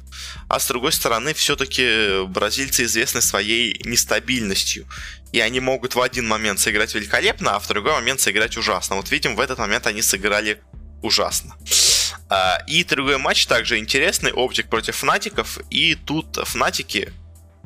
а 0.49 0.59
с 0.59 0.66
другой 0.66 0.93
стороны, 0.93 1.35
все-таки 1.35 2.25
бразильцы 2.27 2.85
известны 2.85 3.21
своей 3.21 3.81
нестабильностью. 3.85 4.87
И 5.33 5.40
они 5.40 5.61
могут 5.61 5.95
в 5.95 6.01
один 6.01 6.27
момент 6.27 6.59
сыграть 6.59 6.95
великолепно, 6.95 7.55
а 7.55 7.61
в 7.61 7.69
другой 7.69 7.93
момент 7.93 8.21
сыграть 8.21 8.57
ужасно. 8.57 8.97
Вот 8.97 9.11
видим, 9.11 9.37
в 9.37 9.40
этот 9.40 9.59
момент 9.59 9.87
они 9.87 10.03
сыграли 10.03 10.61
ужасно. 11.03 11.57
А, 12.29 12.59
и 12.66 12.85
другой 12.85 13.19
матч 13.19 13.47
также 13.47 13.79
интересный, 13.79 14.33
Оптик 14.33 14.69
против 14.69 14.97
Фнатиков, 14.97 15.59
и 15.71 15.95
тут 15.95 16.37
Фнатики 16.45 17.12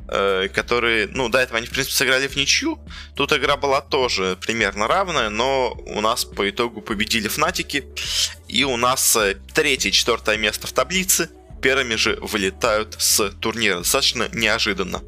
которые, 0.07 1.07
ну, 1.07 1.29
до 1.29 1.39
этого 1.39 1.57
они, 1.57 1.67
в 1.67 1.71
принципе, 1.71 1.95
сыграли 1.95 2.27
в 2.27 2.35
ничью. 2.35 2.79
Тут 3.15 3.33
игра 3.33 3.57
была 3.57 3.81
тоже 3.81 4.37
примерно 4.39 4.87
равная, 4.87 5.29
но 5.29 5.71
у 5.71 6.01
нас 6.01 6.25
по 6.25 6.49
итогу 6.49 6.81
победили 6.81 7.27
Фнатики. 7.27 7.85
И 8.47 8.63
у 8.63 8.77
нас 8.77 9.15
э, 9.15 9.37
третье 9.53 9.91
четвертое 9.91 10.37
место 10.37 10.67
в 10.67 10.71
таблице. 10.71 11.29
Первыми 11.61 11.95
же 11.95 12.17
вылетают 12.21 12.95
с 12.99 13.31
турнира. 13.41 13.79
Достаточно 13.79 14.29
неожиданно. 14.33 15.01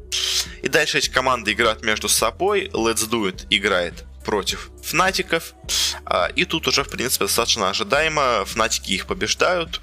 И 0.62 0.68
дальше 0.68 0.98
эти 0.98 1.08
команды 1.08 1.52
играют 1.52 1.84
между 1.84 2.08
собой. 2.08 2.68
Let's 2.72 3.08
Do 3.08 3.30
It 3.30 3.46
играет 3.50 4.04
против 4.24 4.70
Фнатиков. 4.88 5.54
А, 6.04 6.26
и 6.34 6.44
тут 6.44 6.66
уже, 6.66 6.84
в 6.84 6.88
принципе, 6.88 7.26
достаточно 7.26 7.70
ожидаемо. 7.70 8.44
Фнатики 8.46 8.92
их 8.92 9.06
побеждают. 9.06 9.80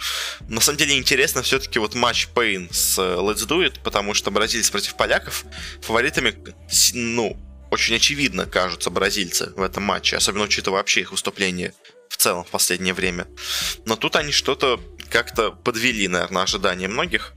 На 0.47 0.61
самом 0.61 0.77
деле 0.77 0.97
интересно 0.97 1.41
все-таки 1.41 1.79
вот 1.79 1.95
матч 1.95 2.27
Pain 2.27 2.69
с 2.71 2.97
э, 2.97 3.01
Let's 3.01 3.47
Do 3.47 3.65
It, 3.65 3.81
потому 3.83 4.13
что 4.13 4.31
бразильцы 4.31 4.71
против 4.71 4.95
поляков 4.95 5.45
фаворитами, 5.81 6.35
ну, 6.93 7.37
очень 7.71 7.95
очевидно 7.95 8.45
кажутся 8.45 8.89
бразильцы 8.89 9.51
в 9.55 9.61
этом 9.61 9.83
матче, 9.83 10.17
особенно 10.17 10.45
учитывая 10.45 10.79
вообще 10.79 11.01
их 11.01 11.11
выступление 11.11 11.73
в 12.09 12.17
целом 12.17 12.43
в 12.43 12.49
последнее 12.49 12.93
время. 12.93 13.27
Но 13.85 13.95
тут 13.95 14.15
они 14.15 14.31
что-то 14.31 14.79
как-то 15.09 15.51
подвели, 15.51 16.07
наверное, 16.07 16.43
ожидания 16.43 16.87
многих. 16.87 17.33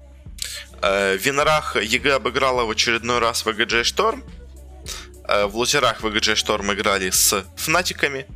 Э, 0.80 1.16
В 1.16 1.24
винрах 1.24 1.76
EG 1.76 2.14
обыграла 2.14 2.64
в 2.64 2.70
очередной 2.70 3.18
раз 3.18 3.44
VGJ 3.44 3.84
Storm. 3.84 4.24
Э, 5.28 5.44
в 5.46 5.56
лузерах 5.56 6.00
VGJ 6.00 6.34
Storm 6.34 6.72
играли 6.72 7.10
с 7.10 7.44
Фнатиками. 7.56 8.26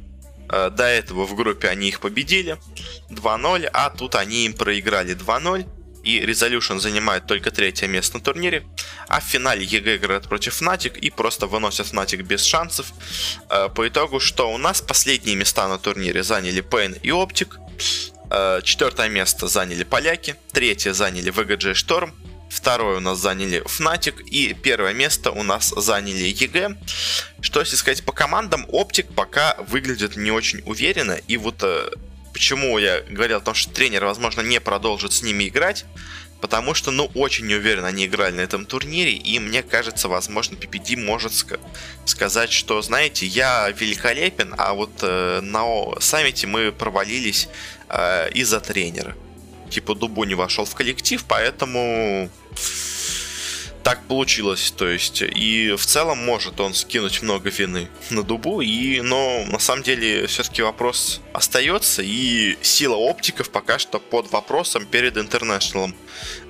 Э, 0.50 0.70
до 0.70 0.84
этого 0.84 1.24
в 1.24 1.34
группе 1.34 1.68
они 1.68 1.88
их 1.88 2.00
победили 2.00 2.58
2-0, 3.10 3.68
а 3.72 3.90
тут 3.90 4.14
они 4.14 4.44
им 4.44 4.52
проиграли 4.52 5.16
2-0. 5.16 5.66
И 6.04 6.20
Resolution 6.20 6.80
занимает 6.80 7.26
только 7.26 7.50
третье 7.50 7.86
место 7.86 8.18
на 8.18 8.24
турнире. 8.24 8.64
А 9.08 9.20
в 9.20 9.24
финале 9.24 9.64
EG 9.64 9.96
играет 9.96 10.28
против 10.28 10.60
Fnatic 10.60 10.98
и 10.98 11.10
просто 11.10 11.46
выносят 11.46 11.86
Fnatic 11.86 12.22
без 12.22 12.44
шансов. 12.44 12.92
Э, 13.48 13.68
по 13.74 13.88
итогу, 13.88 14.20
что 14.20 14.52
у 14.52 14.58
нас 14.58 14.82
последние 14.82 15.36
места 15.36 15.68
на 15.68 15.78
турнире 15.78 16.22
заняли 16.22 16.62
Pain 16.62 17.00
и 17.02 17.08
Optic. 17.08 17.58
Четвертое 18.62 19.10
место 19.10 19.46
заняли 19.46 19.84
поляки. 19.84 20.36
Третье 20.52 20.94
заняли 20.94 21.30
VGJ 21.30 21.74
Storm. 21.74 22.12
Второе 22.62 22.98
у 22.98 23.00
нас 23.00 23.18
заняли 23.18 23.60
Fnatic. 23.64 24.22
И 24.22 24.54
первое 24.54 24.92
место 24.92 25.32
у 25.32 25.42
нас 25.42 25.74
заняли 25.76 26.28
EG. 26.28 26.76
Что 27.40 27.58
если 27.58 27.74
сказать 27.74 28.04
по 28.04 28.12
командам, 28.12 28.66
Optic 28.68 29.12
пока 29.12 29.56
выглядит 29.66 30.14
не 30.14 30.30
очень 30.30 30.62
уверенно. 30.64 31.18
И 31.26 31.36
вот 31.36 31.56
э, 31.62 31.90
почему 32.32 32.78
я 32.78 33.00
говорил 33.10 33.38
о 33.38 33.40
том, 33.40 33.54
что 33.54 33.72
тренер, 33.72 34.04
возможно, 34.04 34.42
не 34.42 34.60
продолжит 34.60 35.12
с 35.12 35.22
ними 35.22 35.48
играть. 35.48 35.86
Потому 36.40 36.74
что, 36.74 36.92
ну, 36.92 37.10
очень 37.14 37.48
неуверенно 37.48 37.88
они 37.88 38.06
играли 38.06 38.36
на 38.36 38.42
этом 38.42 38.64
турнире, 38.64 39.12
и 39.12 39.40
мне 39.40 39.62
кажется, 39.64 40.08
возможно, 40.08 40.54
PPD 40.54 40.96
может 40.96 41.32
ска- 41.32 41.60
сказать, 42.04 42.52
что, 42.52 42.80
знаете, 42.82 43.26
я 43.26 43.70
великолепен, 43.70 44.54
а 44.56 44.74
вот 44.74 44.90
э, 45.02 45.40
на 45.40 45.64
саммите 46.00 46.46
мы 46.46 46.70
провалились 46.70 47.48
э, 47.88 48.30
из-за 48.34 48.60
тренера 48.60 49.16
типа 49.72 49.94
Дубу 49.94 50.24
не 50.24 50.34
вошел 50.34 50.64
в 50.64 50.74
коллектив, 50.74 51.24
поэтому 51.26 52.30
так 53.82 54.04
получилось, 54.06 54.72
то 54.76 54.86
есть, 54.86 55.22
и 55.22 55.74
в 55.76 55.84
целом 55.84 56.18
может 56.18 56.60
он 56.60 56.72
скинуть 56.72 57.22
много 57.22 57.50
вины 57.50 57.88
на 58.10 58.22
Дубу, 58.22 58.60
и, 58.60 59.00
но 59.00 59.44
на 59.48 59.58
самом 59.58 59.82
деле 59.82 60.26
все-таки 60.28 60.62
вопрос 60.62 61.20
остается, 61.32 62.02
и 62.02 62.56
сила 62.62 62.94
оптиков 62.94 63.50
пока 63.50 63.78
что 63.78 63.98
под 63.98 64.30
вопросом 64.30 64.86
перед 64.86 65.16
Интернешнлом. 65.16 65.96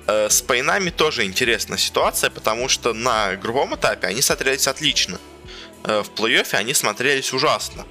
Э, 0.05 0.29
с 0.29 0.41
Пейнами 0.41 0.91
тоже 0.91 1.25
интересная 1.25 1.79
ситуация, 1.79 2.29
потому 2.29 2.69
что 2.69 2.93
на 2.93 3.35
групповом 3.35 3.75
этапе 3.75 4.07
они 4.07 4.21
смотрелись 4.21 4.67
отлично, 4.67 5.19
э, 5.85 6.03
в 6.03 6.11
плей-оффе 6.11 6.57
они 6.57 6.75
смотрелись 6.75 7.33
ужасно. 7.33 7.85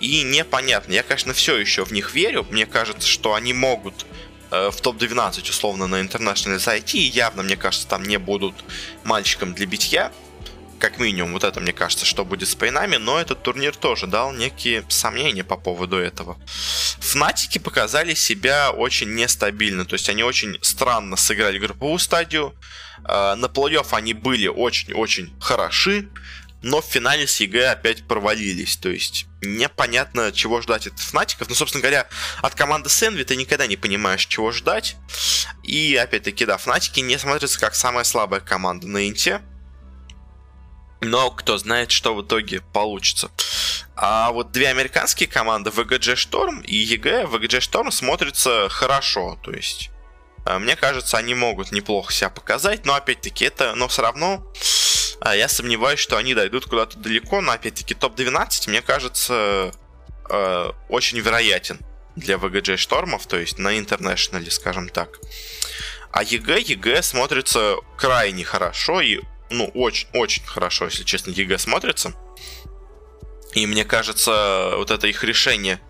И 0.00 0.22
непонятно, 0.22 0.92
я, 0.92 1.02
конечно, 1.02 1.32
все 1.32 1.56
еще 1.56 1.84
в 1.84 1.92
них 1.92 2.14
верю, 2.14 2.46
мне 2.50 2.66
кажется, 2.66 3.06
что 3.06 3.34
они 3.34 3.52
могут 3.52 4.06
в 4.50 4.80
топ-12 4.80 5.50
условно 5.50 5.86
на 5.86 6.00
International 6.00 6.58
зайти, 6.58 6.98
и 6.98 7.10
явно, 7.10 7.42
мне 7.42 7.56
кажется, 7.56 7.86
там 7.86 8.02
не 8.02 8.18
будут 8.18 8.54
мальчиком 9.04 9.54
для 9.54 9.66
битья. 9.66 10.12
Как 10.78 11.00
минимум, 11.00 11.32
вот 11.32 11.42
это, 11.42 11.58
мне 11.58 11.72
кажется, 11.72 12.06
что 12.06 12.24
будет 12.24 12.48
с 12.48 12.54
Пейнами, 12.54 12.96
но 12.96 13.20
этот 13.20 13.42
турнир 13.42 13.74
тоже 13.74 14.06
дал 14.06 14.32
некие 14.32 14.84
сомнения 14.88 15.42
по 15.42 15.56
поводу 15.56 15.96
этого. 15.96 16.38
Фнатики 17.00 17.58
показали 17.58 18.14
себя 18.14 18.70
очень 18.70 19.12
нестабильно, 19.14 19.84
то 19.84 19.94
есть 19.94 20.08
они 20.08 20.22
очень 20.22 20.56
странно 20.62 21.16
сыграли 21.16 21.58
групповую 21.58 21.98
стадию. 21.98 22.54
Э, 23.04 23.34
на 23.34 23.46
плей-офф 23.46 23.88
они 23.90 24.14
были 24.14 24.46
очень-очень 24.46 25.34
хороши, 25.40 26.08
но 26.62 26.80
в 26.80 26.84
финале 26.84 27.26
с 27.26 27.38
EG 27.40 27.70
опять 27.70 28.06
провалились. 28.06 28.76
То 28.76 28.88
есть 28.88 29.26
непонятно, 29.42 30.32
чего 30.32 30.60
ждать 30.60 30.86
от 30.86 30.98
Фнатиков. 30.98 31.48
Ну, 31.48 31.54
собственно 31.54 31.82
говоря, 31.82 32.08
от 32.42 32.54
команды 32.54 32.88
с 32.88 32.95
EnVy 32.95 33.24
ты 33.24 33.36
никогда 33.36 33.66
не 33.66 33.76
понимаешь, 33.76 34.26
чего 34.26 34.50
ждать. 34.50 34.96
И, 35.62 35.94
опять-таки, 35.96 36.44
да, 36.46 36.56
Фнатики 36.56 37.00
не 37.00 37.18
смотрятся 37.18 37.60
как 37.60 37.74
самая 37.74 38.04
слабая 38.04 38.40
команда 38.40 38.88
на 38.88 39.08
Инте. 39.08 39.40
Но 41.00 41.30
кто 41.30 41.58
знает, 41.58 41.92
что 41.92 42.14
в 42.14 42.22
итоге 42.22 42.60
получится. 42.60 43.30
А 43.94 44.32
вот 44.32 44.50
две 44.50 44.68
американские 44.68 45.28
команды, 45.28 45.70
VGJ 45.70 46.14
Storm 46.14 46.64
и 46.64 46.84
EG, 46.84 47.30
VGJ 47.30 47.60
Storm 47.60 47.90
смотрятся 47.92 48.68
хорошо. 48.68 49.38
То 49.44 49.52
есть, 49.52 49.90
э, 50.44 50.58
мне 50.58 50.74
кажется, 50.74 51.16
они 51.18 51.34
могут 51.34 51.70
неплохо 51.70 52.12
себя 52.12 52.30
показать. 52.30 52.84
Но, 52.84 52.94
опять-таки, 52.94 53.44
это, 53.44 53.76
но 53.76 53.86
все 53.86 54.02
равно 54.02 54.44
я 55.34 55.48
сомневаюсь, 55.48 56.00
что 56.00 56.16
они 56.16 56.34
дойдут 56.34 56.66
куда-то 56.66 56.98
далеко, 56.98 57.40
но 57.40 57.52
опять-таки 57.52 57.94
топ-12, 57.94 58.70
мне 58.70 58.82
кажется, 58.82 59.72
э, 60.30 60.70
очень 60.88 61.18
вероятен 61.18 61.80
для 62.16 62.36
VGJ 62.36 62.76
Штормов, 62.76 63.26
то 63.26 63.38
есть 63.38 63.58
на 63.58 63.78
интернешнале, 63.78 64.50
скажем 64.50 64.88
так. 64.88 65.18
А 66.12 66.22
EG, 66.22 66.60
EG 66.60 67.02
смотрится 67.02 67.76
крайне 67.96 68.44
хорошо 68.44 69.00
и, 69.00 69.20
ну, 69.50 69.66
очень-очень 69.74 70.44
хорошо, 70.44 70.86
если 70.86 71.04
честно, 71.04 71.30
EG 71.30 71.58
смотрится. 71.58 72.12
И 73.54 73.66
мне 73.66 73.84
кажется, 73.84 74.72
вот 74.76 74.90
это 74.90 75.06
их 75.06 75.24
решение 75.24 75.80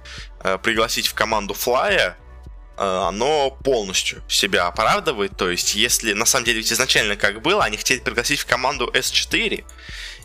э, 0.43 0.59
пригласить 0.59 1.07
в 1.07 1.15
команду 1.15 1.55
Флая, 1.55 2.17
оно 2.79 3.51
полностью 3.51 4.23
себя 4.29 4.67
оправдывает. 4.67 5.37
То 5.37 5.51
есть, 5.51 5.75
если 5.75 6.13
на 6.13 6.25
самом 6.25 6.45
деле 6.45 6.59
ведь 6.59 6.73
изначально 6.73 7.17
как 7.17 7.43
было, 7.43 7.65
они 7.65 7.77
хотели 7.77 8.01
пригласить 8.01 8.41
в 8.41 8.47
команду 8.47 8.91
S4, 8.93 9.65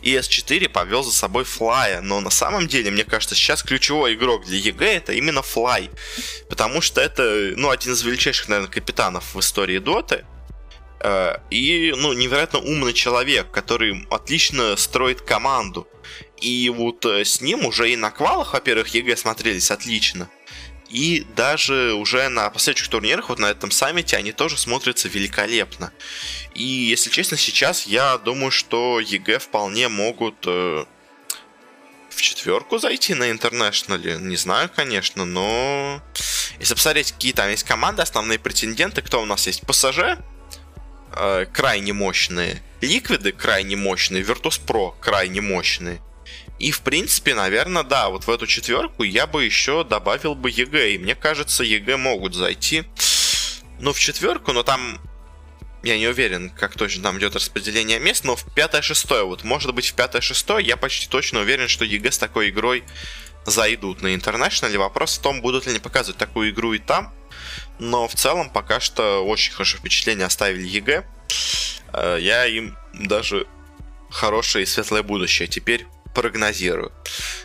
и 0.02 0.14
S4 0.14 0.68
повел 0.68 1.02
за 1.02 1.12
собой 1.12 1.44
Флая. 1.44 2.00
Но 2.00 2.20
на 2.20 2.30
самом 2.30 2.68
деле, 2.68 2.90
мне 2.90 3.04
кажется, 3.04 3.34
сейчас 3.34 3.62
ключевой 3.62 4.14
игрок 4.14 4.44
для 4.44 4.58
EG 4.58 4.96
это 4.96 5.12
именно 5.12 5.42
Флай. 5.42 5.90
Потому 6.48 6.80
что 6.80 7.00
это, 7.00 7.52
ну, 7.56 7.70
один 7.70 7.94
из 7.94 8.02
величайших, 8.02 8.48
наверное, 8.48 8.70
капитанов 8.70 9.34
в 9.34 9.40
истории 9.40 9.78
Доты. 9.78 10.24
Э, 11.00 11.38
и, 11.50 11.94
ну, 11.96 12.12
невероятно 12.12 12.58
умный 12.58 12.92
человек, 12.92 13.50
который 13.50 14.06
отлично 14.10 14.76
строит 14.76 15.22
команду. 15.22 15.88
И 16.40 16.68
вот 16.68 17.06
э, 17.06 17.24
с 17.24 17.40
ним 17.40 17.64
уже 17.64 17.90
и 17.90 17.96
на 17.96 18.10
квалах, 18.10 18.52
во-первых, 18.52 18.88
EG 18.88 19.16
смотрелись 19.16 19.70
отлично. 19.70 20.28
И 20.94 21.26
даже 21.34 21.92
уже 21.94 22.28
на 22.28 22.48
последующих 22.50 22.88
турнирах, 22.88 23.28
вот 23.28 23.40
на 23.40 23.46
этом 23.46 23.72
саммите, 23.72 24.16
они 24.16 24.30
тоже 24.30 24.56
смотрятся 24.56 25.08
великолепно. 25.08 25.92
И, 26.54 26.62
если 26.62 27.10
честно, 27.10 27.36
сейчас 27.36 27.88
я 27.88 28.16
думаю, 28.16 28.52
что 28.52 29.00
EG 29.00 29.40
вполне 29.40 29.88
могут 29.88 30.36
э, 30.46 30.84
в 32.10 32.22
четверку 32.22 32.78
зайти 32.78 33.14
на 33.14 33.32
интернешнале. 33.32 34.18
Не 34.18 34.36
знаю, 34.36 34.70
конечно, 34.72 35.24
но... 35.24 36.00
Если 36.60 36.74
посмотреть, 36.74 37.10
какие 37.10 37.32
там 37.32 37.50
есть 37.50 37.64
команды, 37.64 38.00
основные 38.00 38.38
претенденты, 38.38 39.02
кто 39.02 39.20
у 39.20 39.26
нас 39.26 39.48
есть? 39.48 39.66
PSG, 39.66 40.16
э, 41.16 41.46
крайне 41.52 41.92
мощные. 41.92 42.62
Ликвиды 42.80 43.32
крайне 43.32 43.74
мощные. 43.74 44.22
Virtus.pro 44.22 44.94
крайне 45.00 45.40
мощные. 45.40 46.00
И, 46.58 46.70
в 46.70 46.82
принципе, 46.82 47.34
наверное, 47.34 47.82
да, 47.82 48.08
вот 48.08 48.26
в 48.26 48.30
эту 48.30 48.46
четверку 48.46 49.02
я 49.02 49.26
бы 49.26 49.44
еще 49.44 49.84
добавил 49.84 50.34
бы 50.34 50.50
EG. 50.50 50.92
И 50.92 50.98
мне 50.98 51.14
кажется, 51.14 51.64
EG 51.64 51.96
могут 51.96 52.34
зайти. 52.34 52.84
Ну, 53.80 53.92
в 53.92 53.98
четверку, 53.98 54.52
но 54.52 54.62
там 54.62 55.00
я 55.82 55.98
не 55.98 56.06
уверен, 56.06 56.50
как 56.50 56.76
точно 56.76 57.02
там 57.02 57.18
идет 57.18 57.34
распределение 57.34 57.98
мест, 57.98 58.24
но 58.24 58.36
в 58.36 58.46
5-6, 58.56 59.24
вот 59.24 59.44
может 59.44 59.74
быть 59.74 59.90
в 59.90 59.96
5-6 59.96 60.62
я 60.62 60.76
почти 60.76 61.08
точно 61.08 61.40
уверен, 61.40 61.68
что 61.68 61.84
EG 61.84 62.12
с 62.12 62.18
такой 62.18 62.48
игрой 62.50 62.84
зайдут 63.44 64.00
на 64.00 64.14
интернешнале. 64.14 64.78
Вопрос 64.78 65.18
в 65.18 65.22
том, 65.22 65.42
будут 65.42 65.66
ли 65.66 65.72
они 65.72 65.80
показывать 65.80 66.16
такую 66.16 66.50
игру 66.50 66.72
и 66.72 66.78
там. 66.78 67.12
Но 67.78 68.08
в 68.08 68.14
целом 68.14 68.48
пока 68.48 68.80
что 68.80 69.26
очень 69.26 69.52
хорошее 69.52 69.80
впечатление 69.80 70.26
оставили 70.26 70.66
EG. 70.66 71.04
Э, 71.92 72.18
я 72.20 72.46
им 72.46 72.76
даже 72.94 73.46
хорошее 74.10 74.62
и 74.62 74.66
светлое 74.66 75.02
будущее 75.02 75.48
теперь 75.48 75.86
прогнозирую. 76.14 76.92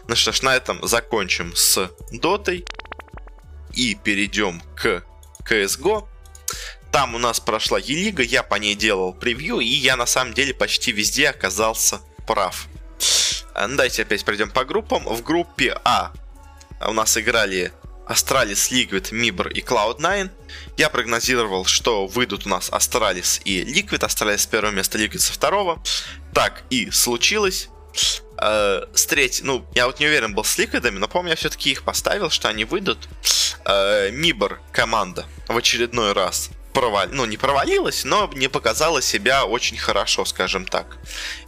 Ну 0.08 0.16
что 0.16 0.32
ж, 0.32 0.42
на 0.42 0.56
этом 0.56 0.86
закончим 0.88 1.56
с 1.56 1.92
Дотой 2.12 2.66
и 3.74 3.96
перейдем 3.96 4.62
к 4.76 5.04
CSGO. 5.44 6.08
Там 6.92 7.16
у 7.16 7.20
нас 7.20 7.40
прошла 7.40 7.78
Елига, 7.78 8.24
я 8.24 8.42
по 8.42 8.56
ней 8.56 8.76
делал 8.76 9.14
превью, 9.14 9.60
и 9.60 9.68
я 9.68 9.96
на 9.96 10.06
самом 10.06 10.34
деле 10.34 10.54
почти 10.54 10.92
везде 10.92 11.30
оказался 11.30 12.00
прав. 12.26 12.68
Э, 13.54 13.68
давайте 13.68 14.04
опять 14.04 14.26
пройдем 14.26 14.50
по 14.50 14.66
группам. 14.66 15.06
В 15.06 15.22
группе 15.24 15.78
А 15.84 16.12
у 16.88 16.94
нас 16.94 17.18
играли 17.18 17.72
Astralis, 18.08 18.72
Liquid, 18.72 19.12
Mibr 19.12 19.52
и 19.52 19.62
Cloud9. 19.62 20.32
Я 20.78 20.90
прогнозировал, 20.90 21.66
что 21.66 22.08
выйдут 22.08 22.46
у 22.46 22.50
нас 22.50 22.70
Astralis 22.70 23.42
и 23.44 23.62
Liquid. 23.62 24.00
Astralis 24.00 24.40
с 24.40 24.46
первого 24.48 24.72
места, 24.72 24.98
Liquid 24.98 25.20
со 25.20 25.34
второго. 25.34 25.82
Так 26.34 26.64
и 26.70 26.90
случилось. 26.90 27.70
Э, 28.42 28.86
с 28.94 29.06
третьей, 29.06 29.46
ну, 29.46 29.66
я 29.76 29.88
вот 29.88 30.00
не 30.00 30.08
уверен 30.08 30.34
был 30.34 30.44
с 30.44 30.58
Liquid'ами, 30.58 30.98
но 30.98 31.08
помню, 31.08 31.32
я 31.32 31.36
все-таки 31.36 31.72
их 31.72 31.84
поставил, 31.84 32.30
что 32.30 32.48
они 32.48 32.66
выйдут. 32.66 33.10
Э, 33.66 34.10
Mibr 34.12 34.60
команда 34.72 35.26
в 35.48 35.58
очередной 35.58 36.14
раз 36.14 36.50
провал... 36.74 37.08
ну, 37.12 37.26
не 37.26 37.38
провалилась, 37.38 38.06
но 38.06 38.30
не 38.34 38.48
показала 38.48 39.02
себя 39.02 39.46
очень 39.46 39.78
хорошо, 39.78 40.26
скажем 40.26 40.66
так. 40.66 40.98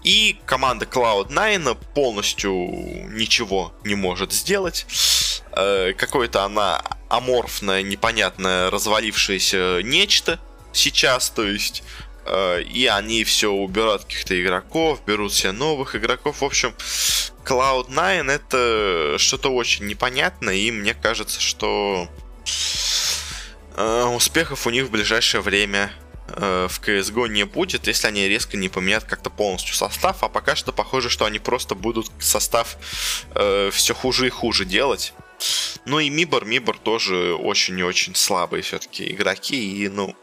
И 0.03 0.39
команда 0.45 0.85
Cloud9 0.85 1.77
полностью 1.93 2.53
ничего 3.11 3.73
не 3.83 3.95
может 3.95 4.33
сделать. 4.33 4.85
Э, 5.53 5.93
Какое-то 5.93 6.43
она 6.43 6.81
аморфное, 7.09 7.83
непонятное, 7.83 8.69
развалившееся 8.69 9.81
нечто 9.83 10.39
сейчас, 10.73 11.29
то 11.29 11.43
есть 11.43 11.83
э, 11.83 12.10
и 12.27 12.87
они 12.91 13.23
все 13.23 13.51
убирают 13.51 14.03
каких-то 14.03 14.39
игроков, 14.41 15.03
берут 15.05 15.33
себе 15.33 15.51
новых 15.51 15.95
игроков. 15.95 16.41
В 16.41 16.45
общем, 16.45 16.73
Cloud9 17.43 18.31
это 18.31 19.17
что-то 19.17 19.49
очень 19.49 19.85
непонятное, 19.87 20.55
и 20.55 20.71
мне 20.71 20.93
кажется, 20.93 21.41
что 21.41 22.07
Э, 23.75 24.03
успехов 24.15 24.67
у 24.67 24.69
них 24.69 24.85
в 24.85 24.91
ближайшее 24.91 25.41
время 25.41 25.91
э, 26.27 26.67
в 26.69 26.79
CSGO 26.81 27.29
не 27.29 27.45
будет, 27.45 27.87
если 27.87 28.07
они 28.07 28.27
резко 28.27 28.57
не 28.57 28.69
поменяют 28.69 29.05
как-то 29.05 29.29
полностью 29.29 29.75
состав, 29.75 30.23
а 30.23 30.29
пока 30.29 30.55
что 30.55 30.73
похоже, 30.73 31.09
что 31.09 31.25
они 31.25 31.39
просто 31.39 31.75
будут 31.75 32.11
состав 32.19 32.77
э, 33.33 33.69
все 33.71 33.93
хуже 33.93 34.27
и 34.27 34.29
хуже 34.29 34.65
делать. 34.65 35.13
Ну 35.85 35.99
и 35.99 36.09
Мибор, 36.09 36.45
Мибор 36.45 36.77
тоже 36.77 37.33
очень 37.33 37.79
и 37.79 37.83
очень 37.83 38.13
слабые 38.13 38.61
все-таки 38.61 39.11
игроки, 39.11 39.83
и 39.83 39.89
ну 39.89 40.15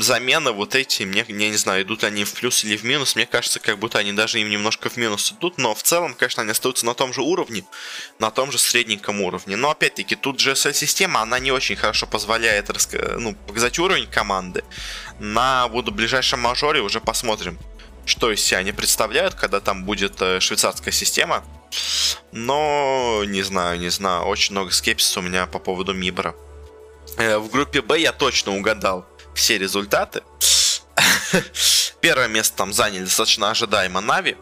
замены 0.00 0.52
вот 0.52 0.74
эти, 0.74 1.02
мне, 1.02 1.24
я 1.28 1.50
не 1.50 1.56
знаю, 1.56 1.82
идут 1.82 2.04
они 2.04 2.24
в 2.24 2.32
плюс 2.34 2.64
или 2.64 2.76
в 2.76 2.84
минус, 2.84 3.14
мне 3.14 3.26
кажется, 3.26 3.60
как 3.60 3.78
будто 3.78 3.98
они 3.98 4.12
даже 4.12 4.40
им 4.40 4.50
немножко 4.50 4.88
в 4.88 4.96
минус 4.96 5.32
идут, 5.32 5.58
но 5.58 5.74
в 5.74 5.82
целом, 5.82 6.14
конечно, 6.14 6.42
они 6.42 6.52
остаются 6.52 6.86
на 6.86 6.94
том 6.94 7.12
же 7.12 7.22
уровне, 7.22 7.64
на 8.18 8.30
том 8.30 8.50
же 8.52 8.58
средненьком 8.58 9.20
уровне. 9.20 9.56
Но 9.56 9.70
опять-таки, 9.70 10.16
тут 10.16 10.40
GSL-система, 10.40 11.20
она 11.20 11.38
не 11.38 11.52
очень 11.52 11.76
хорошо 11.76 12.06
позволяет 12.06 12.70
ну, 13.18 13.34
показать 13.34 13.78
уровень 13.78 14.06
команды. 14.06 14.64
На 15.18 15.68
вот 15.68 15.88
ближайшем 15.90 16.40
мажоре 16.40 16.80
уже 16.80 17.00
посмотрим, 17.00 17.58
что 18.06 18.30
из 18.32 18.42
себя 18.42 18.58
они 18.58 18.72
представляют, 18.72 19.34
когда 19.34 19.60
там 19.60 19.84
будет 19.84 20.20
э, 20.20 20.40
швейцарская 20.40 20.92
система. 20.92 21.44
Но 22.32 23.22
не 23.26 23.42
знаю, 23.42 23.78
не 23.78 23.90
знаю, 23.90 24.24
очень 24.24 24.52
много 24.52 24.70
скепсиса 24.70 25.20
у 25.20 25.22
меня 25.22 25.46
по 25.46 25.58
поводу 25.58 25.92
Мибра. 25.92 26.34
Э, 27.16 27.38
в 27.38 27.50
группе 27.50 27.82
Б 27.82 27.98
я 27.98 28.12
точно 28.12 28.56
угадал 28.56 29.06
все 29.34 29.58
результаты. 29.58 30.22
Первое 32.00 32.28
место 32.28 32.56
там 32.56 32.72
заняли 32.72 33.04
достаточно 33.04 33.50
ожидаемо 33.50 34.00
Нави. 34.00 34.36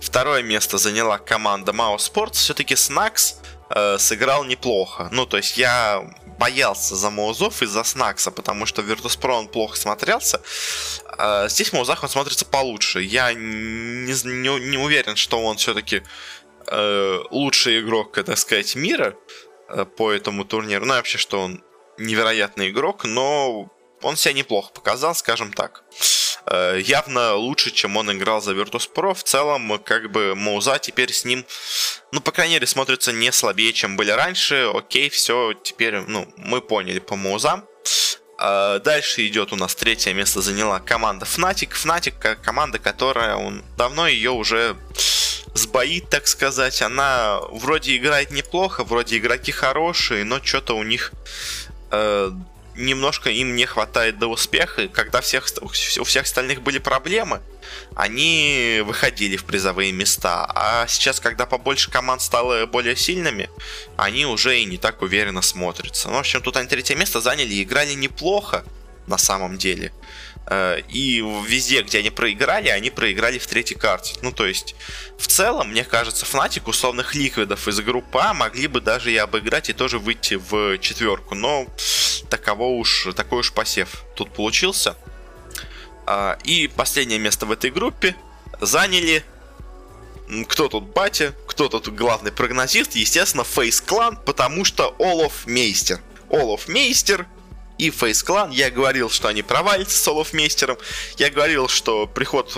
Второе 0.00 0.42
место 0.42 0.78
заняла 0.78 1.18
команда 1.18 1.72
Mao 1.72 1.96
Sports. 1.96 2.34
Все-таки 2.34 2.76
Снакс 2.76 3.36
э, 3.70 3.98
сыграл 3.98 4.44
неплохо. 4.44 5.08
Ну, 5.12 5.26
то 5.26 5.36
есть 5.36 5.58
я 5.58 6.04
боялся 6.38 6.96
за 6.96 7.10
Маузов 7.10 7.62
из-за 7.62 7.84
Снакса, 7.84 8.30
потому 8.30 8.66
что 8.66 8.82
Virtus.pro 8.82 9.38
он 9.38 9.48
плохо 9.48 9.76
смотрелся. 9.76 10.40
Э, 11.18 11.48
здесь 11.48 11.72
Маузах 11.72 12.02
он 12.02 12.08
смотрится 12.08 12.44
получше. 12.46 13.02
Я 13.02 13.32
не, 13.34 14.12
не, 14.12 14.70
не 14.70 14.78
уверен, 14.78 15.16
что 15.16 15.38
он 15.42 15.56
все-таки 15.56 16.02
э, 16.66 17.18
лучший 17.30 17.80
игрок, 17.80 18.12
так 18.24 18.38
сказать, 18.38 18.74
мира 18.76 19.14
э, 19.68 19.84
по 19.84 20.12
этому 20.12 20.44
турниру. 20.44 20.86
Ну, 20.86 20.94
вообще, 20.94 21.18
что 21.18 21.40
он 21.40 21.62
невероятный 21.98 22.70
игрок, 22.70 23.04
но 23.04 23.68
он 24.02 24.16
себя 24.16 24.34
неплохо 24.34 24.70
показал, 24.72 25.14
скажем 25.14 25.52
так. 25.52 25.82
Э, 26.46 26.80
явно 26.82 27.34
лучше, 27.34 27.70
чем 27.70 27.96
он 27.96 28.10
играл 28.12 28.40
за 28.40 28.52
Virtus.pro. 28.52 29.14
В 29.14 29.22
целом, 29.22 29.78
как 29.84 30.10
бы 30.10 30.34
Мауза 30.34 30.78
теперь 30.78 31.12
с 31.12 31.24
ним, 31.24 31.44
ну, 32.12 32.20
по 32.20 32.30
крайней 32.30 32.54
мере, 32.54 32.66
смотрится 32.66 33.12
не 33.12 33.32
слабее, 33.32 33.72
чем 33.72 33.96
были 33.96 34.10
раньше. 34.10 34.70
Окей, 34.74 35.08
все, 35.10 35.52
теперь, 35.62 35.98
ну, 36.00 36.26
мы 36.36 36.60
поняли 36.60 37.00
по 37.00 37.16
Маузам. 37.16 37.64
Э, 38.40 38.80
дальше 38.82 39.26
идет 39.26 39.52
у 39.52 39.56
нас 39.56 39.74
третье 39.74 40.14
место 40.14 40.40
заняла 40.40 40.80
команда 40.80 41.26
Fnatic. 41.26 41.72
Fnatic 41.72 42.36
команда, 42.42 42.78
которая 42.78 43.36
он 43.36 43.64
давно 43.76 44.06
ее 44.06 44.30
уже 44.30 44.76
сбоит, 45.54 46.08
так 46.08 46.26
сказать. 46.26 46.80
Она 46.82 47.40
вроде 47.50 47.96
играет 47.96 48.30
неплохо, 48.30 48.84
вроде 48.84 49.18
игроки 49.18 49.52
хорошие, 49.52 50.24
но 50.24 50.42
что-то 50.42 50.76
у 50.76 50.82
них 50.82 51.12
э, 51.90 52.30
немножко 52.78 53.28
им 53.28 53.56
не 53.56 53.66
хватает 53.66 54.18
до 54.18 54.28
успеха, 54.28 54.82
и 54.82 54.88
когда 54.88 55.20
всех, 55.20 55.46
у 55.60 56.04
всех 56.04 56.22
остальных 56.22 56.62
были 56.62 56.78
проблемы, 56.78 57.40
они 57.94 58.82
выходили 58.84 59.36
в 59.36 59.44
призовые 59.44 59.92
места. 59.92 60.50
А 60.54 60.86
сейчас, 60.86 61.20
когда 61.20 61.44
побольше 61.44 61.90
команд 61.90 62.22
стало 62.22 62.66
более 62.66 62.96
сильными, 62.96 63.50
они 63.96 64.24
уже 64.26 64.60
и 64.60 64.64
не 64.64 64.78
так 64.78 65.02
уверенно 65.02 65.42
смотрятся. 65.42 66.08
Ну, 66.08 66.14
в 66.14 66.20
общем, 66.20 66.40
тут 66.40 66.56
они 66.56 66.68
третье 66.68 66.94
место 66.94 67.20
заняли 67.20 67.52
и 67.52 67.62
играли 67.62 67.94
неплохо 67.94 68.64
на 69.06 69.18
самом 69.18 69.58
деле. 69.58 69.92
Э, 70.50 70.80
и 70.88 71.20
везде, 71.46 71.82
где 71.82 71.98
они 71.98 72.10
проиграли, 72.10 72.68
они 72.68 72.90
проиграли 72.90 73.38
в 73.38 73.46
третьей 73.46 73.76
карте. 73.76 74.16
Ну, 74.22 74.32
то 74.32 74.46
есть, 74.46 74.74
в 75.18 75.26
целом, 75.26 75.70
мне 75.70 75.84
кажется, 75.84 76.24
Fnatic 76.24 76.68
условных 76.68 77.14
ликвидов 77.14 77.68
из 77.68 77.80
группы 77.80 78.18
А 78.22 78.32
могли 78.32 78.66
бы 78.66 78.80
даже 78.80 79.12
и 79.12 79.16
обыграть 79.16 79.68
и 79.70 79.72
тоже 79.72 79.98
выйти 79.98 80.34
в 80.34 80.78
четверку. 80.78 81.34
Но 81.34 81.66
таково 82.28 82.68
уж, 82.68 83.08
такой 83.16 83.40
уж 83.40 83.52
посев 83.52 84.04
тут 84.14 84.30
получился. 84.32 84.96
А, 86.06 86.38
и 86.44 86.68
последнее 86.68 87.18
место 87.18 87.46
в 87.46 87.52
этой 87.52 87.70
группе 87.70 88.16
заняли 88.60 89.24
кто 90.46 90.68
тут 90.68 90.84
батя, 90.84 91.34
кто 91.46 91.68
тут 91.68 91.88
главный 91.88 92.32
прогнозист, 92.32 92.94
естественно, 92.94 93.44
Фейс 93.44 93.80
Клан, 93.80 94.16
потому 94.16 94.64
что 94.64 94.94
Олаф 94.98 95.46
Мейстер. 95.46 96.00
Олаф 96.30 96.68
Мейстер 96.68 97.26
и 97.78 97.90
Фейс 97.90 98.22
Клан. 98.22 98.50
Я 98.50 98.70
говорил, 98.70 99.08
что 99.08 99.28
они 99.28 99.42
провалятся 99.42 99.96
с 99.96 100.08
Олаф 100.08 100.32
Мейстером. 100.32 100.76
Я 101.16 101.30
говорил, 101.30 101.68
что 101.68 102.06
приход 102.06 102.50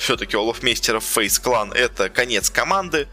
все-таки 0.00 0.36
Олаф 0.36 0.62
Мейстера 0.62 1.00
в 1.00 1.04
Фейс 1.04 1.38
Клан 1.38 1.72
это 1.72 2.08
конец 2.08 2.50
команды 2.50 3.08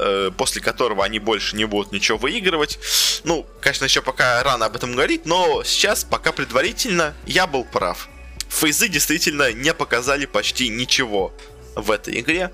э, 0.00 0.30
после 0.36 0.60
которого 0.60 1.04
они 1.04 1.18
больше 1.18 1.56
не 1.56 1.64
будут 1.64 1.92
ничего 1.92 2.18
выигрывать. 2.18 2.78
Ну, 3.24 3.46
конечно, 3.60 3.84
еще 3.84 4.02
пока 4.02 4.42
рано 4.42 4.66
об 4.66 4.76
этом 4.76 4.92
говорить, 4.92 5.26
но 5.26 5.62
сейчас, 5.64 6.04
пока 6.04 6.32
предварительно, 6.32 7.14
я 7.26 7.46
был 7.46 7.64
прав. 7.64 8.08
Фейзы 8.48 8.88
действительно 8.88 9.52
не 9.52 9.72
показали 9.74 10.26
почти 10.26 10.68
ничего 10.68 11.32
в 11.76 11.90
этой 11.90 12.20
игре. 12.20 12.50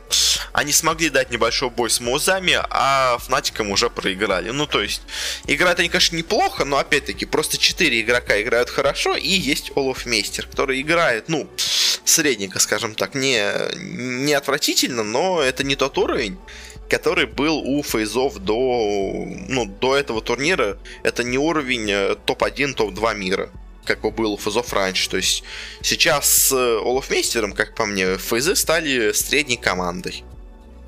Они 0.52 0.72
смогли 0.72 1.10
дать 1.10 1.30
небольшой 1.30 1.70
бой 1.70 1.90
с 1.90 2.00
Маузами, 2.00 2.58
а 2.70 3.18
Фнатиком 3.18 3.70
уже 3.70 3.90
проиграли. 3.90 4.50
Ну, 4.50 4.66
то 4.66 4.80
есть, 4.80 5.02
играют 5.46 5.78
они, 5.78 5.88
конечно, 5.88 6.16
неплохо, 6.16 6.64
но, 6.64 6.78
опять-таки, 6.78 7.26
просто 7.26 7.58
4 7.58 8.00
игрока 8.00 8.40
играют 8.40 8.70
хорошо, 8.70 9.16
и 9.16 9.28
есть 9.28 9.72
Олаф 9.74 10.06
Мейстер, 10.06 10.46
который 10.46 10.80
играет, 10.80 11.28
ну, 11.28 11.48
средненько, 12.04 12.58
скажем 12.58 12.94
так, 12.94 13.14
не, 13.14 13.52
не 13.76 14.32
отвратительно, 14.34 15.02
но 15.02 15.40
это 15.42 15.64
не 15.64 15.76
тот 15.76 15.98
уровень, 15.98 16.38
который 16.88 17.26
был 17.26 17.58
у 17.58 17.82
фейзов 17.82 18.38
до, 18.38 18.54
ну, 19.48 19.66
до 19.66 19.96
этого 19.96 20.20
турнира. 20.20 20.78
Это 21.02 21.24
не 21.24 21.38
уровень 21.38 21.90
э, 21.90 22.16
топ-1, 22.24 22.74
топ-2 22.74 23.14
мира 23.16 23.50
как 23.86 24.00
был 24.00 24.32
у 24.32 24.36
фейзов 24.36 24.72
раньше. 24.72 25.08
То 25.08 25.16
есть 25.16 25.44
сейчас 25.80 26.28
с 26.28 26.52
Олафмейстером, 26.52 27.52
как 27.52 27.74
по 27.74 27.86
мне, 27.86 28.18
фейзы 28.18 28.56
стали 28.56 29.12
средней 29.12 29.56
командой. 29.56 30.24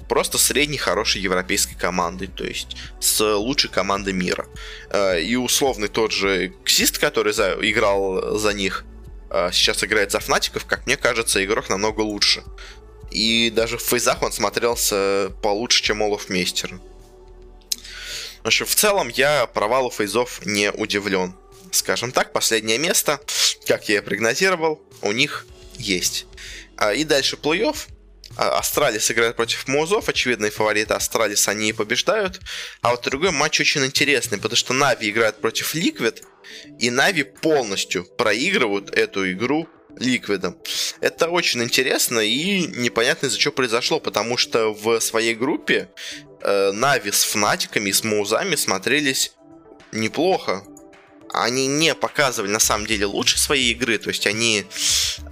просто 0.09 0.39
средней 0.39 0.79
хорошей 0.79 1.21
европейской 1.21 1.75
командой, 1.75 2.29
то 2.29 2.43
есть 2.43 2.77
с 2.99 3.21
лучшей 3.37 3.71
командой 3.71 4.15
мира. 4.15 4.47
Э, 4.91 5.21
и 5.21 5.37
условный 5.37 5.89
тот 5.89 6.13
же 6.13 6.53
Ксист, 6.65 6.99
который 6.99 7.33
за, 7.33 7.57
играл 7.61 8.39
за 8.39 8.55
них, 8.55 8.85
э, 9.31 9.51
сейчас 9.53 9.85
играет 9.85 10.11
за 10.11 10.21
Фнатиков, 10.21 10.65
как 10.65 10.87
мне 10.87 10.97
кажется, 10.97 11.45
игрок 11.45 11.69
намного 11.69 12.01
лучше. 12.01 12.43
И 13.11 13.51
даже 13.51 13.79
в 13.79 13.83
FaZe 13.83 14.06
ах 14.06 14.23
он 14.23 14.33
смотрелся 14.33 15.33
получше, 15.43 15.83
чем 15.83 16.03
olofmeister. 16.03 16.81
В 18.43 18.47
общем, 18.47 18.67
в 18.67 18.75
целом 18.75 19.09
я 19.09 19.47
провалу 19.47 19.91
FaZe 19.91 20.27
ов 20.27 20.45
не 20.47 20.71
удивлен. 20.71 21.35
Скажем 21.71 22.13
так, 22.13 22.33
последнее 22.33 22.79
место, 22.79 23.21
как 23.67 23.89
я 23.89 23.99
и 23.99 24.01
прогнозировал, 24.01 24.83
у 25.03 25.13
них 25.13 25.47
есть. 25.77 26.27
А, 26.77 26.95
и 26.95 27.05
дальше 27.05 27.37
плей-офф. 27.37 27.77
А, 28.37 28.59
Astralis 28.59 29.11
играет 29.11 29.37
против 29.37 29.67
mouz 29.69 29.92
ов, 29.92 30.09
очевидные 30.09 30.51
фавориты 30.51 30.95
Astralis, 30.95 31.49
они 31.49 31.73
побеждают. 31.73 32.41
А 32.81 32.91
вот 32.91 33.05
другой 33.05 33.33
матч 33.33 33.61
очень 33.61 33.85
интересный, 33.85 34.39
потому 34.39 34.57
что 34.57 34.73
Navi 34.73 35.11
играет 35.11 35.41
против 35.41 35.75
Liquid, 35.75 36.23
и 36.79 36.91
Navi 36.91 37.25
полностью 37.25 38.05
проигрывают 38.05 38.91
эту 38.91 39.31
игру 39.33 39.69
Ликвидом. 39.99 40.57
Это 41.01 41.29
очень 41.29 41.63
интересно 41.63 42.21
и 42.21 42.67
непонятно 42.67 43.27
из-за 43.27 43.39
чего 43.39 43.53
произошло, 43.53 44.01
потому 44.01 44.37
что 44.37 44.73
в 44.73 45.01
своей 45.01 45.35
группе 45.35 45.89
э, 46.41 46.73
Нави 46.73 47.11
с 47.11 47.25
Фнатиками 47.25 47.91
и 47.91 47.93
с 47.93 48.05
Маузами 48.05 48.55
смотрелись 48.55 49.33
неплохо. 49.93 50.65
Они 51.31 51.67
не 51.67 51.95
показывали 51.95 52.51
на 52.51 52.61
самом 52.61 52.87
деле 52.87 53.07
лучше 53.07 53.39
своей 53.39 53.73
игры, 53.73 53.99
то 53.99 54.09
есть 54.09 54.27
они 54.27 54.65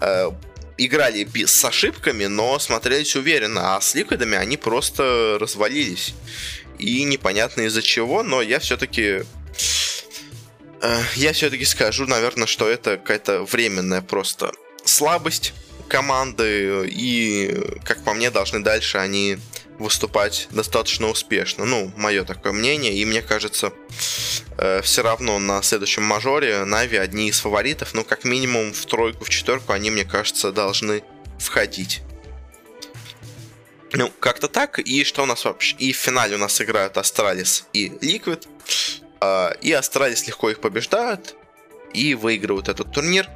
э, 0.01 0.31
играли 0.79 1.27
с 1.47 1.65
ошибками, 1.65 2.27
но 2.27 2.59
смотрелись 2.59 3.17
уверенно, 3.17 3.77
а 3.77 3.81
с 3.81 3.95
ликвидами 3.95 4.37
они 4.37 4.57
просто 4.57 5.39
развалились. 5.41 6.15
И 6.79 7.05
непонятно 7.05 7.63
из-за 7.63 7.83
чего, 7.83 8.23
но 8.23 8.43
я 8.43 8.59
все-таки... 8.59 9.23
Э, 10.87 11.03
я 11.17 11.33
все-таки 11.33 11.65
скажу, 11.65 12.07
наверное, 12.07 12.47
что 12.47 12.69
это 12.69 12.97
какая-то 12.97 13.43
временная 13.43 14.03
просто 14.03 14.53
слабость 14.85 15.53
команды, 15.89 16.89
и, 16.89 17.79
как 17.85 18.05
по 18.05 18.15
мне, 18.15 18.31
должны 18.31 18.61
дальше 18.61 18.99
они 18.99 19.39
выступать 19.79 20.49
достаточно 20.51 21.09
успешно. 21.09 21.65
Ну, 21.65 21.93
мое 21.97 22.25
такое 22.25 22.53
мнение. 22.53 22.95
И 22.95 23.05
мне 23.05 23.21
кажется, 23.21 23.73
э, 24.59 24.81
все 24.83 25.03
равно 25.03 25.39
на 25.39 25.61
следующем 25.63 26.03
мажоре 26.05 26.65
Navi 26.65 26.97
одни 26.97 27.29
из 27.29 27.41
фаворитов. 27.41 27.93
Ну, 27.93 28.05
как 28.05 28.25
минимум 28.25 28.73
в 28.73 28.87
тройку, 28.87 29.25
в 29.25 29.29
четверку 29.29 29.73
они, 29.73 29.91
мне 29.91 30.05
кажется, 30.05 30.53
должны 30.53 31.03
входить. 31.39 32.01
Ну, 33.93 34.11
как-то 34.21 34.49
так. 34.49 34.79
И 34.79 35.05
что 35.05 35.25
у 35.25 35.27
нас 35.27 35.45
вообще? 35.45 35.77
И 35.79 35.93
в 35.93 35.97
финале 35.97 36.37
у 36.37 36.39
нас 36.39 36.61
играют 36.61 36.97
Astralis 36.97 37.67
и 37.73 37.93
Liquid. 38.01 38.47
Э, 39.21 39.53
и 39.61 39.73
Astralis 39.73 40.27
легко 40.27 40.51
их 40.51 40.61
побеждают 40.61 41.35
и 41.93 42.15
выигрывают 42.15 42.69
этот 42.69 42.93
турнир. 42.93 43.29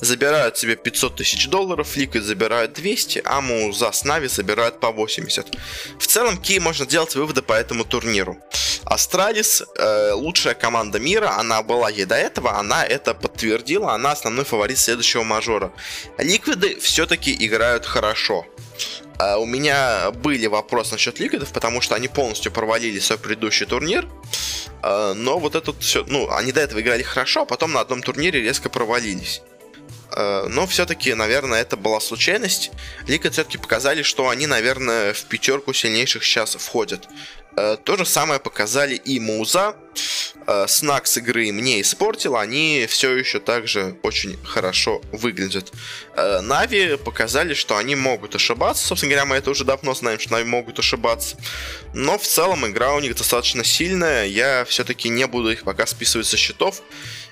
Забирают 0.00 0.56
себе 0.56 0.76
500 0.76 1.16
тысяч 1.16 1.48
долларов, 1.48 1.96
Liquid 1.96 2.20
забирают 2.20 2.72
200, 2.72 3.22
а 3.24 3.40
mouz 3.40 3.82
а 3.82 3.92
с 3.92 4.04
Navi 4.04 4.28
забирают 4.28 4.80
по 4.80 4.90
80. 4.90 5.56
В 5.98 6.06
целом, 6.06 6.36
какие 6.36 6.58
можно 6.58 6.86
делать 6.86 7.14
выводы 7.14 7.42
по 7.42 7.52
этому 7.52 7.84
турниру? 7.84 8.36
Astralis 8.84 9.62
э, 9.76 10.12
лучшая 10.12 10.54
команда 10.54 10.98
мира, 10.98 11.36
она 11.38 11.62
была 11.62 11.90
ей 11.90 12.06
до 12.06 12.14
этого, 12.14 12.58
она 12.58 12.84
это 12.84 13.14
подтвердила, 13.14 13.92
она 13.92 14.12
основной 14.12 14.44
фаворит 14.44 14.78
следующего 14.78 15.24
мажора. 15.24 15.72
Liquid 16.16 16.69
ы 16.69 16.78
все-таки 16.80 17.36
играют 17.38 17.86
хорошо. 17.86 18.46
Э, 19.18 19.36
у 19.38 19.46
меня 19.46 20.12
были 20.12 20.46
вопросы 20.46 20.92
насчет 20.92 21.18
Liquid 21.18 21.41
ов, 21.41 21.52
потому 21.52 21.80
что 21.80 21.96
они 21.96 22.06
полностью 22.06 22.52
провалили 22.52 23.00
свой 23.00 23.18
предыдущий 23.18 23.66
турнир. 23.66 24.06
Uh, 24.82 25.12
но 25.14 25.40
вот 25.40 25.56
этот 25.56 25.82
все, 25.82 26.04
ну, 26.06 26.30
они 26.30 26.52
до 26.52 26.60
этого 26.60 26.80
играли 26.80 27.02
хорошо, 27.02 27.42
а 27.42 27.44
потом 27.44 27.72
на 27.72 27.80
одном 27.80 28.00
турнире 28.00 28.40
резко 28.40 28.68
провалились. 28.68 29.42
Uh, 30.12 30.46
но 30.46 30.68
все-таки, 30.68 31.14
наверное, 31.14 31.62
это 31.62 31.76
была 31.76 31.98
случайность. 31.98 32.70
Лика 33.08 33.30
все-таки 33.30 33.58
показали, 33.58 34.02
что 34.02 34.28
они, 34.28 34.46
наверное, 34.46 35.12
в 35.12 35.24
пятерку 35.24 35.72
сильнейших 35.72 36.22
сейчас 36.22 36.54
входят. 36.54 37.08
Э, 37.58 37.76
то 37.82 37.96
же 37.96 38.06
самое 38.06 38.38
показали 38.38 38.94
и 38.94 39.18
Муза. 39.18 39.74
Э, 40.46 40.66
снак 40.68 41.08
с 41.08 41.16
игры 41.16 41.50
мне 41.50 41.80
испортил, 41.80 42.36
они 42.36 42.86
все 42.88 43.16
еще 43.16 43.40
также 43.40 43.98
очень 44.04 44.38
хорошо 44.44 45.02
выглядят. 45.10 45.72
Э, 46.14 46.40
Нави 46.40 46.96
показали, 46.96 47.54
что 47.54 47.76
они 47.76 47.96
могут 47.96 48.36
ошибаться. 48.36 48.86
Собственно 48.86 49.10
говоря, 49.10 49.26
мы 49.26 49.36
это 49.36 49.50
уже 49.50 49.64
давно 49.64 49.92
знаем, 49.94 50.20
что 50.20 50.32
Нави 50.32 50.44
могут 50.44 50.78
ошибаться. 50.78 51.36
Но 51.94 52.16
в 52.16 52.22
целом 52.22 52.64
игра 52.64 52.94
у 52.94 53.00
них 53.00 53.16
достаточно 53.16 53.64
сильная. 53.64 54.26
Я 54.26 54.64
все-таки 54.64 55.08
не 55.08 55.26
буду 55.26 55.50
их 55.50 55.64
пока 55.64 55.84
списывать 55.86 56.28
со 56.28 56.36
счетов. 56.36 56.80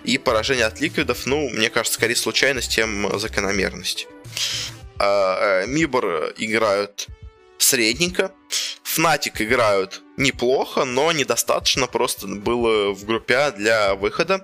И 0.03 0.19
поражение 0.19 0.67
от 0.67 0.81
ликвидов, 0.81 1.27
ну, 1.27 1.49
мне 1.51 1.71
кажется, 1.71 1.99
скорее 1.99 2.17
случайность, 2.17 2.73
чем 2.73 3.17
закономерность. 3.19 4.09
Мибор 4.99 6.33
играют 6.37 7.07
средненько. 7.59 8.33
Fnatic 8.97 9.43
играют 9.43 10.03
неплохо, 10.17 10.85
но 10.85 11.13
недостаточно 11.13 11.87
просто 11.87 12.27
было 12.27 12.93
в 12.93 13.05
группе 13.05 13.37
А 13.37 13.51
для 13.51 13.95
выхода. 13.95 14.41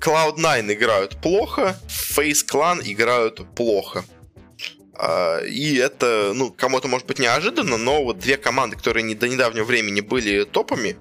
Cloud9 0.00 0.72
играют 0.72 1.20
плохо, 1.20 1.78
Face 1.88 2.44
Clan 2.50 2.80
играют 2.84 3.40
плохо. 3.54 4.04
А, 4.96 5.40
и 5.40 5.76
это, 5.76 6.32
ну, 6.34 6.50
кому-то 6.52 6.88
может 6.88 7.06
быть 7.06 7.18
неожиданно, 7.18 7.76
но 7.76 8.04
вот 8.04 8.18
две 8.18 8.36
команды, 8.36 8.76
которые 8.76 9.02
не, 9.02 9.14
до 9.14 9.28
недавнего 9.28 9.64
времени 9.64 10.00
были 10.00 10.44
топами, 10.44 10.96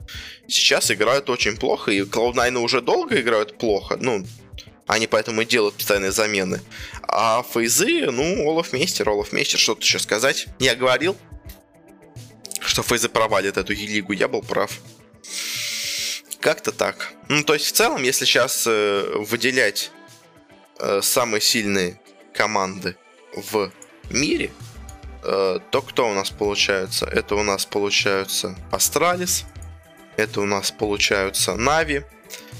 сейчас 0.47 0.91
играют 0.91 1.29
очень 1.29 1.57
плохо, 1.57 1.91
и 1.91 2.01
Cloud9 2.01 2.57
уже 2.57 2.81
долго 2.81 3.19
играют 3.19 3.57
плохо, 3.57 3.97
ну, 3.99 4.25
они 4.87 5.07
поэтому 5.07 5.41
и 5.41 5.45
делают 5.45 5.75
постоянные 5.75 6.11
замены. 6.11 6.61
А 7.07 7.43
фейзы, 7.43 8.11
ну, 8.11 8.49
Олаф 8.49 8.73
Мейстер, 8.73 9.07
Олаф 9.09 9.31
Мейстер, 9.31 9.59
что-то 9.59 9.81
еще 9.81 9.99
сказать? 9.99 10.47
Я 10.59 10.75
говорил, 10.75 11.15
что 12.73 12.81
Фейзы 12.81 13.07
провалит 13.07 13.57
эту 13.57 13.71
лигу, 13.73 14.13
я 14.13 14.27
был 14.27 14.41
прав. 14.41 14.71
Как-то 16.39 16.71
так. 16.71 17.13
Ну, 17.29 17.43
то 17.43 17.53
есть, 17.53 17.67
в 17.67 17.71
целом, 17.71 18.01
если 18.01 18.25
сейчас 18.25 18.65
э, 18.65 19.13
выделять 19.29 19.91
э, 20.79 21.01
самые 21.03 21.39
сильные 21.39 22.01
команды 22.33 22.97
в 23.35 23.71
мире, 24.09 24.49
э, 25.23 25.59
то 25.69 25.81
кто 25.83 26.09
у 26.09 26.15
нас 26.15 26.31
получается? 26.31 27.05
Это 27.05 27.35
у 27.35 27.43
нас 27.43 27.67
получаются 27.67 28.55
Astralis, 28.71 29.45
это 30.17 30.41
у 30.41 30.45
нас 30.45 30.71
получаются 30.71 31.53
Navi, 31.53 32.01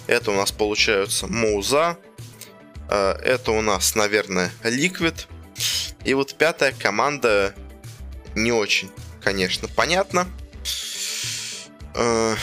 это 0.05 0.30
у 0.30 0.36
нас 0.36 0.51
получаются 0.51 1.26
mouz 1.26 1.74
а, 1.74 1.97
э, 2.88 3.14
это 3.24 3.51
у 3.51 3.61
нас, 3.61 3.95
наверное, 3.95 4.51
Liquid. 4.63 5.28
И 6.05 6.14
вот 6.14 6.36
пятая 6.36 6.72
команда 6.72 7.55
не 8.36 8.51
очень 8.51 8.91
конечно, 9.24 9.67
понятно. 9.67 10.28
Э, 11.95 12.36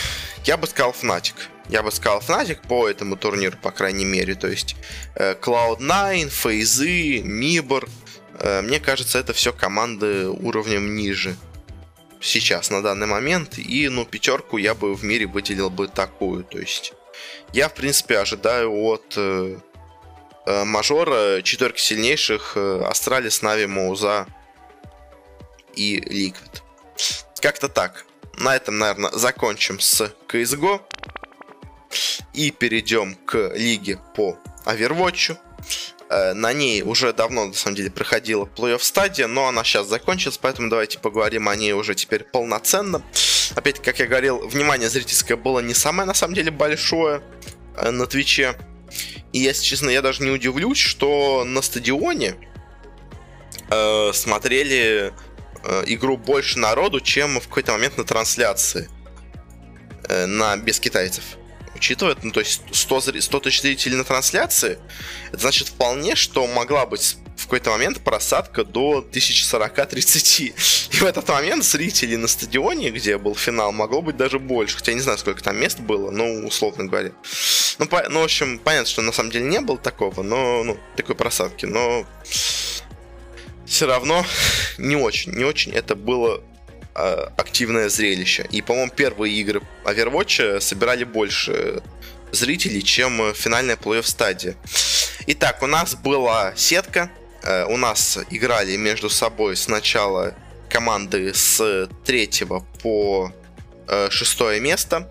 я 0.45 0.57
бы 0.57 0.67
сказал 0.67 0.91
Fnatic. 0.91 1.35
Я 1.69 1.83
бы 1.83 1.91
сказал 1.91 2.19
Fnatic 2.19 2.67
по 2.67 2.89
этому 2.89 3.15
турниру, 3.15 3.57
по 3.61 3.71
крайней 3.71 4.05
мере. 4.05 4.35
То 4.35 4.47
есть 4.47 4.75
э, 5.15 5.35
Cloud9, 5.35 6.29
FaZe 6.29 6.90
ы, 6.90 7.21
MIBR. 7.23 7.87
Э, 8.39 8.61
мне 8.61 8.79
кажется, 8.79 9.19
это 9.19 9.33
все 9.33 9.53
команды 9.53 10.27
уровнем 10.27 10.95
ниже. 10.95 11.35
Сейчас, 12.19 12.69
на 12.69 12.81
данный 12.81 13.07
момент. 13.07 13.57
И, 13.57 13.89
ну, 13.89 14.05
пятерку 14.05 14.57
я 14.57 14.75
бы 14.75 14.93
в 14.95 15.03
мире 15.03 15.25
выделил 15.25 15.69
бы 15.69 15.87
такую. 15.87 16.43
То 16.43 16.59
есть 16.59 16.93
я, 17.53 17.67
в 17.67 17.73
принципе, 17.73 18.19
ожидаю 18.19 18.71
от 18.73 19.17
мажора 20.45 21.41
четверки 21.43 21.79
сильнейших 21.79 22.57
Astralis, 22.57 23.41
Navi, 23.41 23.67
mouz 23.67 24.15
а 24.15 24.27
и 25.75 25.99
Liquid. 25.99 26.63
Как-то 27.41 27.69
так. 27.69 28.05
На 28.37 28.55
этом, 28.55 28.77
наверное, 28.77 29.11
закончим 29.11 29.79
с 29.79 30.13
CSGO. 30.27 30.81
И 32.33 32.51
перейдем 32.51 33.15
к 33.15 33.51
лиге 33.55 33.99
по 34.15 34.37
Overwatch. 34.65 35.37
Э, 36.09 36.33
на 36.33 36.53
ней 36.53 36.83
уже 36.83 37.13
давно, 37.13 37.47
на 37.47 37.53
самом 37.53 37.75
деле, 37.75 37.89
проходила 37.89 38.45
плей-офф 38.45 38.79
стадия, 38.79 39.27
но 39.27 39.47
она 39.47 39.63
сейчас 39.63 39.87
закончилась, 39.87 40.37
поэтому 40.37 40.69
давайте 40.69 40.99
поговорим 40.99 41.49
о 41.49 41.55
ней 41.55 41.73
уже 41.73 41.95
теперь 41.95 42.23
полноценно. 42.23 43.01
Опять, 43.55 43.81
как 43.81 43.99
я 43.99 44.07
говорил, 44.07 44.47
внимание 44.47 44.89
зрительское 44.89 45.35
было 45.35 45.59
не 45.59 45.73
самое, 45.73 46.05
на 46.05 46.13
самом 46.13 46.35
деле, 46.35 46.51
большое 46.51 47.21
э, 47.75 47.89
на 47.89 48.05
Твиче. 48.05 48.55
И, 49.33 49.39
если 49.39 49.63
честно, 49.63 49.89
я 49.89 50.01
даже 50.01 50.23
не 50.23 50.29
удивлюсь, 50.29 50.77
что 50.77 51.43
на 51.43 51.61
стадионе 51.61 52.35
э, 53.69 54.11
смотрели 54.13 55.13
игру 55.87 56.17
больше 56.17 56.59
народу, 56.59 56.99
чем 56.99 57.39
в 57.39 57.47
какой-то 57.47 57.71
момент 57.73 57.97
на 57.97 58.03
трансляции 58.03 58.89
э, 60.07 60.25
на 60.25 60.57
без 60.57 60.79
китайцев. 60.79 61.23
Учитывая, 61.75 62.15
ну, 62.21 62.31
то 62.31 62.41
есть 62.41 62.61
100, 62.71 63.21
100 63.21 63.39
тысяч 63.39 63.61
зрителей 63.61 63.95
на 63.95 64.03
трансляции, 64.03 64.77
это 65.29 65.39
значит 65.39 65.69
вполне, 65.69 66.15
что 66.15 66.45
могла 66.45 66.85
быть 66.85 67.17
в 67.41 67.45
какой-то 67.45 67.71
момент 67.71 68.01
просадка 68.01 68.63
до 68.63 69.05
1040-30. 69.11 70.53
И 70.91 70.95
в 70.95 71.03
этот 71.03 71.27
момент 71.27 71.63
зрителей 71.63 72.17
на 72.17 72.27
стадионе, 72.27 72.91
где 72.91 73.17
был 73.17 73.35
финал, 73.35 73.71
могло 73.71 74.01
быть 74.01 74.15
даже 74.15 74.37
больше. 74.37 74.77
Хотя 74.77 74.91
я 74.91 74.95
не 74.95 75.01
знаю, 75.01 75.17
сколько 75.17 75.41
там 75.41 75.57
мест 75.57 75.79
было, 75.79 76.11
ну, 76.11 76.45
условно 76.45 76.85
говоря. 76.85 77.11
Ну, 77.79 77.87
по, 77.87 78.07
ну, 78.09 78.21
в 78.21 78.23
общем, 78.23 78.59
понятно, 78.59 78.87
что 78.87 79.01
на 79.01 79.11
самом 79.11 79.31
деле 79.31 79.45
не 79.45 79.59
было 79.59 79.77
такого, 79.77 80.21
но, 80.21 80.63
ну, 80.63 80.77
такой 80.95 81.15
просадки. 81.15 81.65
Но 81.65 82.05
все 83.71 83.87
равно 83.87 84.25
не 84.77 84.97
очень, 84.97 85.31
не 85.31 85.45
очень 85.45 85.71
это 85.71 85.95
было 85.95 86.43
э, 86.93 87.27
активное 87.37 87.87
зрелище. 87.87 88.45
И, 88.51 88.61
по-моему, 88.61 88.91
первые 88.91 89.33
игры 89.33 89.61
Overwatch 89.85 90.59
собирали 90.59 91.05
больше 91.05 91.81
зрителей, 92.31 92.83
чем 92.83 93.33
финальная 93.33 93.77
плей-офф 93.77 94.03
стадия. 94.03 94.55
Итак, 95.27 95.63
у 95.63 95.67
нас 95.67 95.95
была 95.95 96.53
сетка. 96.57 97.09
Э, 97.43 97.63
у 97.65 97.77
нас 97.77 98.19
играли 98.29 98.75
между 98.75 99.09
собой 99.09 99.55
сначала 99.55 100.35
команды 100.69 101.33
с 101.33 101.87
третьего 102.03 102.65
по 102.83 103.31
э, 103.87 104.09
шестое 104.09 104.59
место. 104.59 105.09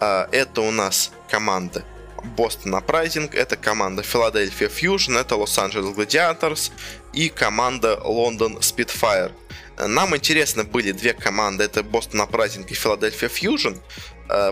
Э, 0.00 0.28
это 0.30 0.60
у 0.60 0.70
нас 0.70 1.10
команды 1.28 1.82
Бостон 2.24 2.74
Uprising, 2.74 3.34
это 3.34 3.56
команда 3.56 4.02
Philadelphia 4.02 4.70
Fusion, 4.70 5.18
это 5.18 5.34
Los-Angeles 5.34 5.94
Gladiators 5.94 6.70
и 7.12 7.28
команда 7.28 8.00
London 8.04 8.58
Spitfire. 8.60 9.32
Нам 9.78 10.14
интересны 10.14 10.64
были 10.64 10.92
две 10.92 11.14
команды, 11.14 11.64
это 11.64 11.80
Boston 11.80 12.28
Uprising 12.28 12.66
и 12.68 12.74
Philadelphia 12.74 13.30
Fusion, 13.30 13.78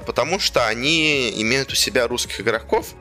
потому 0.00 0.38
что 0.38 0.66
они 0.66 1.30
имеют 1.42 1.70
у 1.72 1.74
себя 1.74 2.08
русских 2.08 2.40
игроков, 2.40 2.94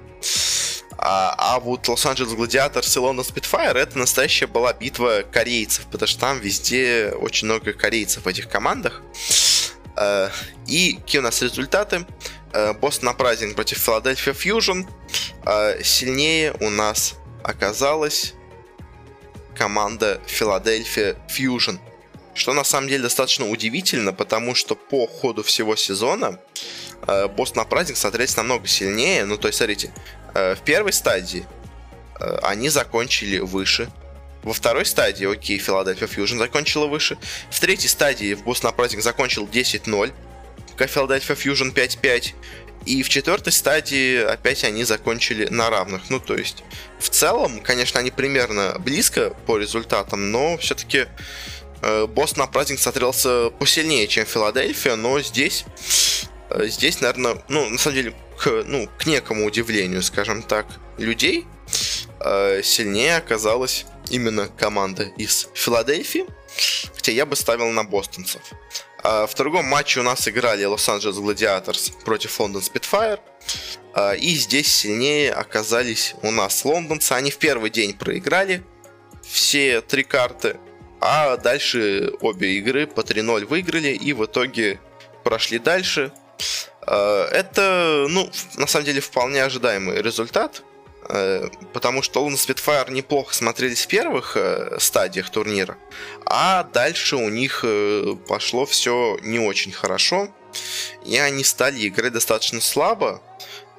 а, 0.98 1.36
а 1.38 1.60
вот 1.60 1.88
Лос-Анджелес 1.88 2.34
Гладиаторс 2.34 2.96
и 2.96 3.00
Лондон 3.00 3.24
Спитфайр 3.24 3.78
это 3.78 3.98
настоящая 3.98 4.48
была 4.48 4.74
битва 4.74 5.24
корейцев, 5.32 5.86
потому 5.86 6.08
что 6.08 6.20
там 6.20 6.40
везде 6.40 7.14
очень 7.16 7.46
много 7.46 7.74
корейцев 7.74 8.26
в 8.26 8.28
этих 8.28 8.50
командах. 8.50 9.02
Э, 9.96 10.30
и 10.66 10.94
какие 10.96 11.20
у 11.20 11.24
нас 11.24 11.42
результаты? 11.42 12.06
Бостон 12.82 13.10
Апрайзинг 13.10 13.56
против 13.56 13.78
Филадельфия 13.78 14.34
Фьюжн. 14.34 14.82
Э, 15.46 15.82
сильнее 15.84 16.56
у 16.60 16.70
нас 16.70 17.16
оказалась 17.44 18.34
команда 19.58 20.22
Philadelphia 20.28 21.16
Fusion. 21.28 21.78
Что 22.34 22.54
на 22.54 22.64
самом 22.64 22.88
деле 22.88 23.04
достаточно 23.04 23.50
удивительно, 23.50 24.14
потому 24.14 24.54
что 24.54 24.76
по 24.76 25.08
ходу 25.08 25.42
всего 25.42 25.76
сезона 25.76 26.40
Boston 27.36 27.64
Uprising 27.64 27.98
смотрелись 27.98 28.38
намного 28.38 28.68
сильнее. 28.68 29.26
Ну, 29.26 29.38
то 29.38 29.48
есть, 29.48 29.58
смотрите, 29.58 29.92
Э, 30.38 30.54
в 30.54 30.62
первой 30.62 30.94
стадии 30.94 31.46
э, 32.20 32.38
они 32.44 32.70
закончили 32.70 33.40
выше. 33.40 33.90
Во 34.44 34.54
второй 34.54 34.86
стадии, 34.86 35.26
окей, 35.26 35.58
Philadelphia 35.58 36.08
Fusion 36.08 36.38
закончила 36.38 36.86
выше. 36.86 37.18
В 37.50 37.60
третьей 37.60 37.90
стадии 37.90 38.36
в 38.36 38.44
Boston 38.44 38.70
Uprising 38.70 39.02
закончил 39.02 39.48
10-0, 39.48 40.14
пока 40.72 40.86
Филадельфия 40.86 41.36
Фьюжн 41.36 41.70
5-5. 41.70 42.34
И 42.86 43.04
в 43.04 43.10
четвертой 43.10 43.52
стадии 43.52 44.24
опять 44.24 44.64
они 44.64 44.84
закончили 44.84 45.48
на 45.50 45.70
равных. 45.70 46.10
Ну, 46.10 46.20
то 46.20 46.36
есть, 46.36 46.64
в 47.00 47.10
целом, 47.10 47.60
конечно, 47.60 48.00
они 48.00 48.12
примерно 48.12 48.76
близко 48.80 49.32
по 49.46 49.58
результатам, 49.58 50.32
но 50.32 50.58
все-таки 50.58 51.08
э, 51.82 52.06
Бостон 52.08 52.44
Апрайзинг 52.44 52.80
смотрелся 52.80 53.50
посильнее, 53.60 54.08
чем 54.08 54.26
Филадельфия, 54.26 54.96
но 54.96 55.20
здесь, 55.22 55.66
здесь, 56.66 57.02
наверное, 57.02 57.44
ну, 57.50 57.70
на 57.70 57.78
самом 57.78 57.96
деле, 57.96 58.14
к, 58.38 58.64
ну, 58.66 58.88
к 58.98 59.06
некому 59.06 59.46
удивлению, 59.46 60.02
скажем 60.02 60.44
так, 60.44 60.68
людей, 60.98 61.46
э, 62.20 62.62
сильнее 62.64 63.18
оказалась 63.18 63.86
именно 64.10 64.48
команда 64.48 65.04
из 65.18 65.50
Филадельфии, 65.54 66.26
хотя 66.96 67.12
я 67.12 67.26
бы 67.26 67.36
ставил 67.36 67.68
на 67.70 67.84
бостонцев. 67.84 68.42
А 69.10 69.26
в 69.26 69.34
другом 69.36 69.64
матче 69.64 70.02
у 70.02 70.04
нас 70.04 70.28
играли 70.28 70.66
Лос-Анджелес 70.66 71.16
Гладиаторс 71.16 71.92
против 72.04 72.38
Лондон 72.42 72.62
Спитфайр, 72.62 73.22
и 74.20 74.36
здесь 74.36 74.68
сильнее 74.68 75.32
оказались 75.32 76.14
у 76.24 76.32
нас 76.32 76.66
лондонцы. 76.66 77.14
Они 77.14 77.32
в 77.32 77.38
первый 77.38 77.70
день 77.70 77.94
проиграли 77.94 78.66
все 79.24 79.80
три 79.80 80.04
карты, 80.04 80.58
а 81.00 81.38
дальше 81.38 82.12
обе 82.20 82.58
игры 82.58 82.86
по 82.86 83.00
3-0 83.00 83.46
выиграли 83.46 83.94
и 83.94 84.12
в 84.12 84.26
итоге 84.26 84.82
прошли 85.24 85.58
дальше. 85.58 86.12
Э, 86.86 87.30
это, 87.32 88.08
ну, 88.10 88.30
на 88.58 88.68
самом 88.68 88.88
деле, 88.88 89.00
вполне 89.00 89.42
ожидаемый 89.42 90.02
результат, 90.02 90.64
потому 91.74 92.02
что 92.02 92.22
Луна 92.22 92.36
Spitfire 92.36 92.92
неплохо 92.92 93.34
смотрелись 93.34 93.86
в 93.86 93.88
первых 93.88 94.36
э, 94.36 94.78
стадиях 94.80 95.30
турнира, 95.30 95.78
а 96.26 96.64
дальше 96.64 97.16
у 97.16 97.30
них 97.30 97.64
пошло 98.28 98.66
все 98.66 99.18
не 99.22 99.40
очень 99.40 99.72
хорошо, 99.72 100.30
и 101.06 101.18
они 101.18 101.44
стали 101.44 101.88
играть 101.88 102.14
достаточно 102.14 102.62
слабо, 102.62 103.22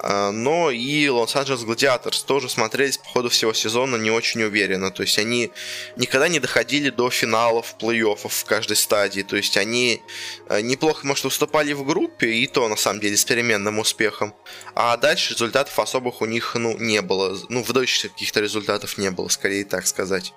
но 0.03 0.71
и 0.71 1.09
Лос-Анджелес 1.09 1.65
Гладиаторс 1.65 2.23
тоже 2.23 2.49
смотрелись 2.49 2.99
по 2.99 3.05
ходу 3.05 3.29
всего 3.29 3.53
сезона 3.53 3.97
не 3.97 4.11
очень 4.11 4.43
уверенно. 4.43 4.91
То 4.91 5.03
есть 5.03 5.19
они 5.19 5.51
никогда 5.97 6.29
не 6.29 6.39
доходили 6.39 6.91
до 6.91 7.11
финалов, 7.11 7.75
плей-оффов 7.81 8.29
в 8.29 8.45
каждой 8.45 8.77
стадии. 8.77 9.23
То 9.23 9.37
есть 9.37 9.57
они 9.57 10.03
э, 10.49 10.61
неплохо, 10.61 11.07
может, 11.07 11.25
уступали 11.25 11.73
в 11.73 11.85
группе, 11.85 12.29
и 12.29 12.47
то, 12.47 12.69
на 12.69 12.77
самом 12.77 13.01
деле, 13.01 13.17
с 13.17 13.25
переменным 13.25 13.79
успехом. 13.79 14.35
А 14.75 14.97
дальше 14.97 15.35
результатов 15.35 15.79
особых 15.79 16.23
у 16.23 16.27
них, 16.27 16.55
ну, 16.55 16.77
не 16.79 17.03
было. 17.03 17.37
Ну, 17.49 17.63
выдающихся 17.63 18.09
каких-то 18.09 18.41
результатов 18.41 18.99
не 18.99 19.11
было, 19.11 19.29
скорее 19.29 19.65
так 19.65 19.87
сказать. 19.87 20.33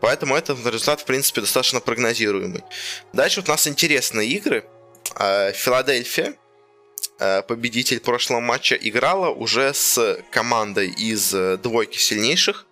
Поэтому 0.00 0.36
этот 0.36 0.58
результат, 0.66 1.00
в 1.00 1.04
принципе, 1.04 1.40
достаточно 1.40 1.80
прогнозируемый. 1.80 2.62
Дальше 3.12 3.40
вот 3.40 3.48
у 3.48 3.52
нас 3.52 3.66
интересные 3.66 4.28
игры. 4.28 4.66
А, 5.14 5.52
Филадельфия 5.52 6.34
победитель 7.18 8.00
прошлого 8.00 8.40
матча 8.40 8.74
играла 8.74 9.30
уже 9.30 9.72
с 9.72 10.18
командой 10.30 10.88
из 10.88 11.32
э, 11.34 11.56
двойки 11.56 11.98
сильнейших. 11.98 12.66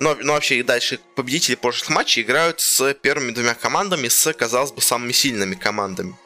Но, 0.00 0.14
но 0.14 0.34
вообще 0.34 0.58
и 0.58 0.62
дальше 0.62 1.00
победители 1.16 1.56
прошлых 1.56 1.90
матчей 1.90 2.22
играют 2.22 2.60
с 2.60 2.94
первыми 2.94 3.32
двумя 3.32 3.54
командами, 3.54 4.08
с, 4.08 4.32
казалось 4.32 4.70
бы, 4.70 4.80
самыми 4.80 5.12
сильными 5.12 5.54
командами. 5.54 6.16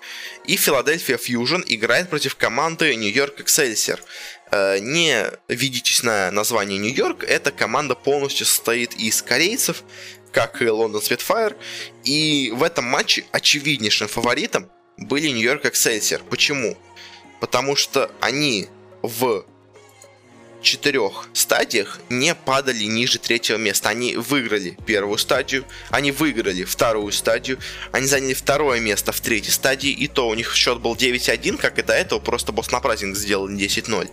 И 0.47 0.57
Филадельфия 0.57 1.17
Фьюжн 1.17 1.63
играет 1.67 2.11
против 2.11 2.37
команды 2.37 2.95
Нью-Йорк 2.95 3.41
Excelsior. 3.41 3.99
Э, 4.51 4.79
не 4.79 5.31
ведитесь 5.49 6.03
на 6.03 6.31
название 6.31 6.79
Нью-Йорк, 6.79 7.25
эта 7.25 7.51
команда 7.51 7.95
полностью 7.95 8.45
состоит 8.45 8.95
из 8.95 9.23
корейцев, 9.23 9.85
как 10.33 10.61
и 10.61 10.69
Лондон 10.69 11.01
Спитфайр. 11.01 11.57
И 12.05 12.53
в 12.55 12.63
этом 12.63 12.85
матче 12.85 13.25
очевиднейшим 13.33 14.09
фаворитом 14.09 14.71
были 14.99 15.29
Нью-Йорк 15.29 15.65
Excelsior. 15.65 16.23
Почему? 16.29 16.77
Потому 17.43 17.75
что 17.75 18.09
они 18.21 18.69
в 19.03 19.45
четырех 20.63 21.29
стадиях 21.33 22.01
не 22.09 22.35
падали 22.35 22.85
ниже 22.85 23.19
третьего 23.19 23.59
места. 23.59 23.91
Они 23.91 24.17
выиграли 24.17 24.77
первую 24.87 25.19
стадию, 25.19 25.65
они 25.91 26.13
выиграли 26.13 26.65
вторую 26.65 27.13
стадию, 27.13 27.59
они 27.91 28.07
заняли 28.07 28.35
второе 28.35 28.81
место 28.81 29.13
в 29.13 29.21
третьей 29.21 29.53
стадии, 29.53 29.91
и 29.91 30.09
то 30.09 30.29
у 30.29 30.35
них 30.35 30.55
счет 30.55 30.81
был 30.81 30.95
9-1, 30.95 31.59
как 31.59 31.79
и 31.79 31.83
до 31.83 31.93
этого, 31.93 32.19
просто 32.19 32.53
босс 32.53 32.71
на 32.71 32.81
праздник 32.81 33.17
сделал 33.17 33.49
10-0. 33.49 34.11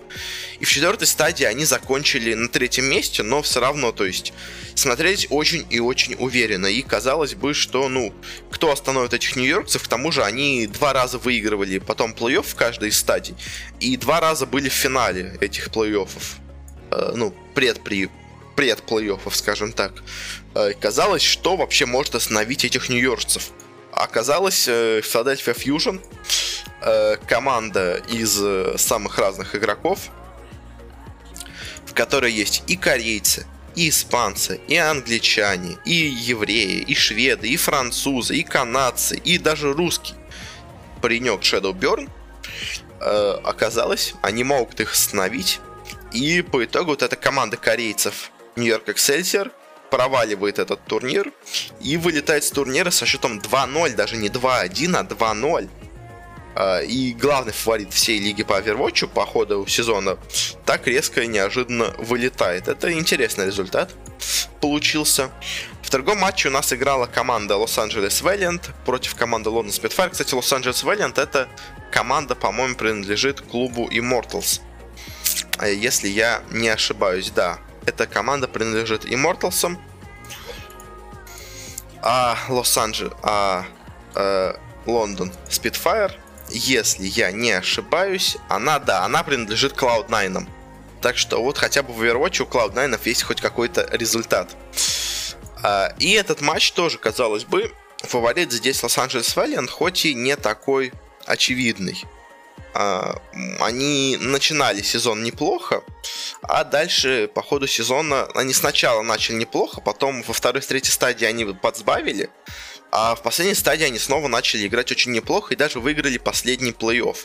И 0.59 0.65
в 0.65 0.69
четвертой 0.69 1.07
стадии 1.07 1.45
они 1.45 1.65
закончили 1.65 2.33
на 2.33 2.49
третьем 2.49 2.85
месте, 2.85 3.23
но 3.23 3.41
все 3.41 3.59
равно, 3.59 3.91
то 3.91 4.05
есть, 4.05 4.33
смотрелись 4.75 5.27
очень 5.29 5.65
и 5.69 5.79
очень 5.79 6.15
уверенно. 6.15 6.67
И 6.67 6.81
казалось 6.81 7.35
бы, 7.35 7.53
что, 7.53 7.87
ну, 7.89 8.13
кто 8.51 8.71
остановит 8.71 9.13
этих 9.13 9.35
нью-йоркцев, 9.35 9.83
к 9.83 9.87
тому 9.87 10.11
же 10.11 10.23
они 10.23 10.67
два 10.67 10.93
раза 10.93 11.17
выигрывали 11.17 11.79
потом 11.79 12.13
плей-офф 12.13 12.43
в 12.43 12.55
каждой 12.55 12.89
из 12.89 12.97
стадий, 12.97 13.35
и 13.79 13.95
два 13.97 14.19
раза 14.19 14.45
были 14.45 14.69
в 14.69 14.73
финале 14.73 15.37
этих 15.41 15.67
плей-оффов. 15.69 16.38
Э, 16.91 17.11
ну, 17.15 17.33
предпри 17.53 18.09
пред 18.55 18.79
плей-оффов, 18.79 19.35
скажем 19.35 19.71
так. 19.71 19.93
Э, 20.53 20.73
казалось, 20.73 21.21
что 21.21 21.55
вообще 21.55 21.85
может 21.85 22.15
остановить 22.15 22.65
этих 22.65 22.89
нью-йоркцев. 22.89 23.51
Оказалось, 23.91 24.67
э, 24.67 25.01
Philadelphia 25.01 25.55
Fusion, 25.55 26.01
команда 27.27 28.01
из 28.07 28.41
самых 28.81 29.17
разных 29.17 29.53
игроков, 29.53 30.09
в 31.85 31.93
которой 31.93 32.31
есть 32.31 32.63
и 32.67 32.77
корейцы, 32.77 33.45
и 33.75 33.89
испанцы, 33.89 34.61
и 34.69 34.77
англичане, 34.77 35.77
и 35.83 35.93
евреи, 35.93 36.81
и 36.81 36.95
шведы, 36.95 37.49
и 37.49 37.57
французы, 37.57 38.37
и 38.37 38.43
канадцы, 38.43 39.17
и 39.17 39.37
даже 39.37 39.73
русский 39.73 40.13
паренек 41.01 41.41
Shadowburn, 41.41 42.09
э, 43.01 43.39
оказалось, 43.43 44.13
они 44.21 44.43
могут 44.43 44.79
их 44.79 44.93
остановить. 44.93 45.59
И 46.11 46.41
по 46.41 46.63
итогу 46.63 46.91
вот 46.91 47.03
эта 47.03 47.15
команда 47.15 47.57
корейцев 47.57 48.31
Нью-Йорк 48.55 48.89
Excelsior 48.89 49.51
проваливает 49.89 50.59
этот 50.59 50.83
турнир 50.85 51.31
и 51.81 51.97
вылетает 51.97 52.43
с 52.43 52.51
турнира 52.51 52.91
со 52.91 53.05
счетом 53.05 53.39
2-0, 53.39 53.95
даже 53.95 54.17
не 54.17 54.29
2-1, 54.29 54.95
а 54.95 55.03
2-0. 55.03 55.69
А, 56.55 56.79
и 56.81 57.13
главный 57.13 57.53
фаворит 57.53 57.93
всей 57.93 58.19
лиги 58.19 58.43
по 58.43 58.59
Overwatch 58.59 59.07
по 59.07 59.25
ходу 59.25 59.65
сезона 59.67 60.17
так 60.65 60.87
резко 60.87 61.21
и 61.21 61.27
неожиданно 61.27 61.93
вылетает. 61.97 62.67
Это 62.67 62.91
интересный 62.91 63.45
результат. 63.45 63.93
получился. 64.61 65.31
В 65.81 65.89
другом 65.89 66.19
матче 66.19 66.49
у 66.49 66.51
нас 66.51 66.73
играла 66.73 67.05
команда 67.05 67.55
Лос-Анджелес 67.55 68.21
Valiant 68.21 68.61
против 68.85 69.15
команды 69.15 69.49
Лондон 69.49 69.73
Spitfire. 69.73 70.09
Кстати, 70.09 70.33
Лос-Анджелес 70.33 70.83
Valiant 70.83 71.19
это 71.19 71.47
команда, 71.91 72.35
по-моему, 72.35 72.75
принадлежит 72.75 73.41
клубу 73.41 73.89
Immortals. 73.89 74.61
Если 75.67 76.07
я 76.07 76.43
не 76.51 76.69
ошибаюсь, 76.69 77.31
да. 77.31 77.59
Эта 77.85 78.07
команда 78.07 78.47
принадлежит 78.47 79.05
Immortals. 79.05 79.77
А 82.01 82.37
Лос-Анджелес... 82.47 83.13
А, 83.23 83.65
э, 84.15 84.53
Лондон 84.85 85.31
Spitfire, 85.49 86.13
если 86.49 87.05
я 87.05 87.31
не 87.31 87.51
ошибаюсь, 87.51 88.37
она, 88.47 88.79
да, 88.79 89.03
она 89.03 89.23
принадлежит 89.23 89.73
Cloud9. 89.73 90.47
Так 91.01 91.17
что 91.17 91.41
вот 91.41 91.57
хотя 91.57 91.83
бы 91.83 91.93
в 91.93 92.01
Overwatch 92.01 92.41
у 92.41 92.45
Cloud9 92.45 92.99
есть 93.05 93.23
хоть 93.23 93.41
какой-то 93.41 93.87
результат. 93.91 94.55
А, 95.61 95.93
и 95.99 96.11
этот 96.11 96.41
матч 96.41 96.71
тоже, 96.71 96.97
казалось 96.97 97.45
бы, 97.45 97.71
фаворит 97.99 98.51
здесь 98.51 98.81
Лос-Анджелес 98.81 99.35
Valiant, 99.35 99.67
хоть 99.67 100.05
и 100.05 100.13
не 100.13 100.35
такой 100.35 100.93
очевидный. 101.25 102.03
А, 102.73 103.21
они 103.59 104.17
начинали 104.19 104.81
сезон 104.81 105.23
неплохо, 105.23 105.83
а 106.41 106.63
дальше 106.63 107.29
по 107.33 107.41
ходу 107.41 107.67
сезона 107.67 108.27
они 108.35 108.53
сначала 108.53 109.01
начали 109.01 109.35
неплохо, 109.35 109.81
потом 109.81 110.21
во 110.23 110.33
второй, 110.33 110.61
третьей 110.61 110.91
стадии 110.91 111.25
они 111.25 111.45
подсбавили, 111.45 112.29
а 112.91 113.15
в 113.15 113.21
последней 113.21 113.55
стадии 113.55 113.85
они 113.85 113.99
снова 113.99 114.27
начали 114.27 114.65
играть 114.67 114.91
очень 114.91 115.11
неплохо 115.11 115.53
и 115.53 115.57
даже 115.57 115.79
выиграли 115.79 116.17
последний 116.17 116.71
плей-офф. 116.71 117.17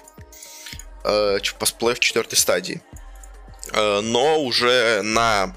Э, 1.05 1.39
плей-офф 1.59 1.99
четвертой 2.01 2.39
стадии. 2.39 2.82
Э, 3.72 4.01
но 4.01 4.41
уже 4.41 5.03
на 5.03 5.55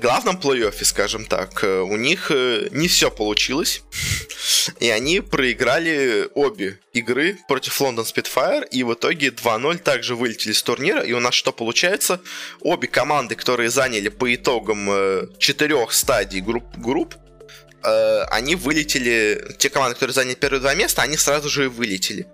главном 0.00 0.36
плей-оффе, 0.36 0.84
скажем 0.84 1.24
так, 1.24 1.64
э, 1.64 1.80
у 1.80 1.96
них 1.96 2.30
не 2.30 2.88
все 2.88 3.10
получилось. 3.10 3.82
И 4.80 4.88
они 4.88 5.20
проиграли 5.20 6.28
обе 6.34 6.78
игры 6.92 7.38
против 7.48 7.80
Лондон 7.80 8.04
Spitfire. 8.04 8.66
И 8.70 8.82
в 8.82 8.94
итоге 8.94 9.28
2-0 9.28 9.78
также 9.78 10.14
вылетели 10.14 10.52
с 10.52 10.62
турнира. 10.62 11.00
И 11.02 11.12
у 11.12 11.20
нас 11.20 11.34
что 11.34 11.52
получается? 11.52 12.20
Обе 12.60 12.88
команды, 12.88 13.34
которые 13.34 13.70
заняли 13.70 14.08
по 14.08 14.34
итогам 14.34 15.28
четырех 15.38 15.92
стадий 15.92 16.40
групп, 16.40 16.64
групп 16.76 17.14
они 17.82 18.56
вылетели, 18.56 19.54
те 19.58 19.68
команды, 19.68 19.94
которые 19.94 20.14
заняли 20.14 20.34
первые 20.34 20.60
два 20.60 20.74
места, 20.74 21.02
они 21.02 21.18
сразу 21.18 21.50
же 21.50 21.64
и 21.64 21.68
вылетели. 21.68 22.26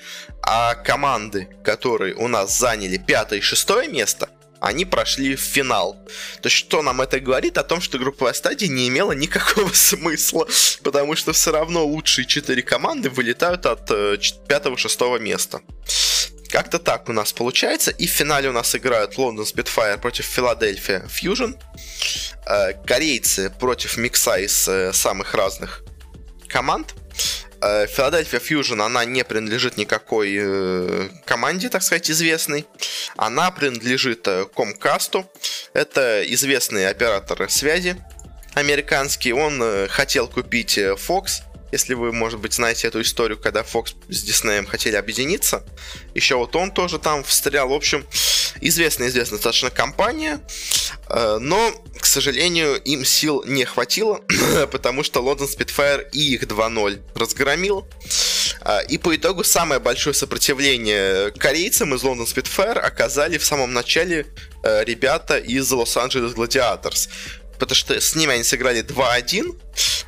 А 0.43 0.77
команды, 0.77 1.49
которые 1.65 2.15
у 2.15 2.29
нас 2.29 2.57
заняли 2.57 2.99
пятое 2.99 3.41
и 3.41 3.43
шестое 3.43 3.89
место, 3.89 4.29
они 4.61 4.85
прошли 4.85 5.35
в 5.37 5.41
финал. 5.41 5.95
То 6.43 6.47
есть, 6.47 6.57
что 6.57 6.83
нам 6.83 7.01
это 7.01 7.19
говорит? 7.19 7.59
О 7.59 7.65
том, 7.65 7.81
что 7.81 7.99
групповая 7.99 8.35
стадия 8.35 8.69
не 8.69 8.89
имела 8.89 9.13
никакого 9.13 9.71
смысла, 9.73 10.47
потому 10.83 11.17
что 11.17 11.33
все 11.33 11.51
равно 11.51 11.85
лучшие 11.85 12.27
четыре 12.27 12.63
команды 12.63 13.11
вылетают 13.11 13.67
от 13.67 13.91
5-6 13.91 15.17
э, 15.17 15.21
места. 15.21 15.63
Как-то 16.51 16.79
так 16.79 17.09
у 17.09 17.13
нас 17.13 17.33
получается. 17.33 17.91
И 17.93 18.07
в 18.07 18.11
финале 18.11 18.49
у 18.49 18.53
нас 18.53 18.75
играют 18.75 19.17
Лондон 19.17 19.47
Spitfire 19.47 19.99
против 19.99 20.27
Филадельфия 20.27 21.05
Fusion. 21.07 21.57
Э, 22.47 22.73
корейцы 22.87 23.51
против 23.51 23.97
микса 23.97 24.37
из 24.37 24.69
э, 24.69 24.93
самых 24.93 25.35
разных 25.35 25.83
команд. 26.49 26.95
Филадельфия 27.61 28.41
Fusion, 28.41 28.83
она 28.83 29.05
не 29.05 29.23
принадлежит 29.25 29.77
никакой 29.77 30.35
э, 30.39 31.09
команде, 31.27 31.69
так 31.69 31.83
сказать, 31.83 32.11
известной. 32.11 32.67
Она 33.17 33.51
принадлежит 33.51 34.27
э, 34.29 34.47
Comcast. 34.55 35.27
Это 35.75 36.23
известный 36.27 36.89
оператор 36.89 37.51
связи 37.51 37.97
американский. 38.55 39.33
Он 39.33 39.61
э, 39.63 39.89
хотел 39.89 40.27
купить 40.27 40.79
Fox, 40.79 41.43
если 41.71 41.95
вы, 41.95 42.13
может 42.13 42.41
быть, 42.41 42.55
знаете 42.55 42.89
эту 42.89 43.03
историю, 43.03 43.39
когда 43.39 43.61
Fox 43.61 43.95
с 44.09 44.25
Disney 44.25 44.67
хотели 44.67 44.97
объединиться. 44.97 45.63
Еще 46.15 46.37
вот 46.37 46.57
он 46.57 46.73
тоже 46.73 46.99
там 46.99 47.23
встрял. 47.23 47.69
В 47.69 47.75
общем, 47.75 48.07
известная-известная 48.61 49.39
достаточно 49.39 49.71
компания. 49.71 50.41
Э, 51.09 51.39
но, 51.41 51.73
к 51.99 52.07
сожалению, 52.07 52.77
им 52.83 53.05
сил 53.05 53.43
не 53.47 53.65
хватило, 53.65 54.21
потому 54.73 55.03
что 55.03 55.21
Лондон 55.21 55.47
Spitfire 55.47 56.09
и 56.13 56.35
их 56.35 56.45
2-0 56.45 57.01
разгромил. 57.15 57.87
Э, 58.63 58.85
и 58.89 58.99
по 58.99 59.15
итогу 59.15 59.45
самое 59.45 59.81
большое 59.81 60.15
сопротивление 60.15 61.31
корейцам 61.33 61.95
из 61.95 62.03
Лондон 62.03 62.27
Spitfire 62.27 62.79
оказали 62.79 63.39
в 63.39 63.45
самом 63.45 63.73
начале 63.73 64.27
э, 64.63 64.85
ребята 64.85 65.39
из 65.39 65.71
Лос-Анджелес 65.71 66.33
Gladiators 66.33 67.09
потому 67.61 67.77
что 67.77 68.01
с 68.01 68.17
ними 68.17 68.33
они 68.33 68.43
сыграли 68.43 68.83
2-1, 68.83 69.55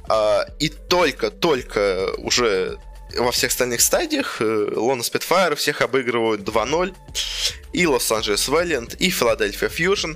а, 0.09 0.47
и 0.59 0.71
только-только 0.71 2.13
уже 2.17 2.79
во 3.17 3.31
всех 3.31 3.51
остальных 3.51 3.83
стадиях 3.83 4.39
Лондон 4.41 5.05
Спитфайр 5.05 5.55
всех 5.55 5.83
обыгрывают 5.83 6.41
2-0, 6.41 6.95
и 7.73 7.87
Лос-Анджелес 7.87 8.49
Вэллиант, 8.49 8.95
и 8.95 9.11
Филадельфия 9.11 9.69
Фьюжн, 9.69 10.13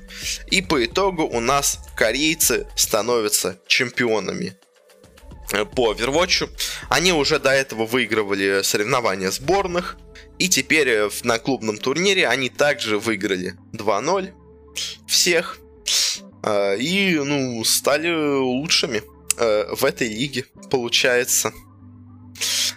и 0.50 0.62
по 0.62 0.84
итогу 0.84 1.24
у 1.24 1.40
нас 1.40 1.80
корейцы 1.96 2.66
становятся 2.76 3.58
чемпионами 3.66 4.56
э, 5.52 5.64
по 5.64 5.92
Overwatch. 5.92 6.48
Они 6.88 7.12
уже 7.12 7.38
до 7.38 7.50
этого 7.50 7.86
выигрывали 7.86 8.62
соревнования 8.62 9.30
сборных, 9.30 9.96
и 10.38 10.48
теперь 10.48 10.88
э, 10.88 11.10
на 11.22 11.38
клубном 11.38 11.78
турнире 11.78 12.28
они 12.28 12.48
также 12.48 12.98
выиграли 12.98 13.54
2-0 13.72 14.32
всех. 15.06 15.58
А, 16.42 16.74
и, 16.74 17.14
ну, 17.16 17.64
стали 17.64 18.38
лучшими 18.38 19.02
э, 19.38 19.74
в 19.74 19.84
этой 19.84 20.08
лиге, 20.08 20.44
получается. 20.70 21.52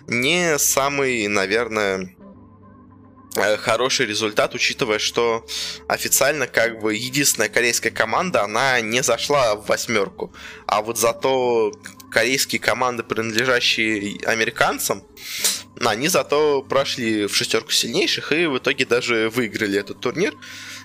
Не 0.07 0.57
самый, 0.57 1.27
наверное, 1.27 1.99
э, 1.99 2.18
хороший 3.57 4.05
результат, 4.05 4.55
учитывая, 4.55 4.99
что 4.99 5.45
официально 5.87 6.47
как 6.47 6.79
бы 6.79 6.95
единственная 6.95 7.49
корейская 7.49 7.91
команда, 7.91 8.43
она 8.43 8.81
не 8.81 9.03
зашла 9.03 9.55
в 9.55 9.67
восьмерку. 9.67 10.33
А 10.67 10.81
вот 10.81 10.97
зато 10.97 11.71
корейские 12.11 12.59
команды, 12.59 13.03
принадлежащие 13.03 14.19
американцам, 14.25 15.03
они 15.79 16.07
зато 16.07 16.61
прошли 16.61 17.27
в 17.27 17.35
шестерку 17.35 17.71
сильнейших 17.71 18.31
и 18.31 18.45
в 18.45 18.57
итоге 18.57 18.85
даже 18.85 19.29
выиграли 19.29 19.79
этот 19.79 19.99
турнир. 19.99 20.35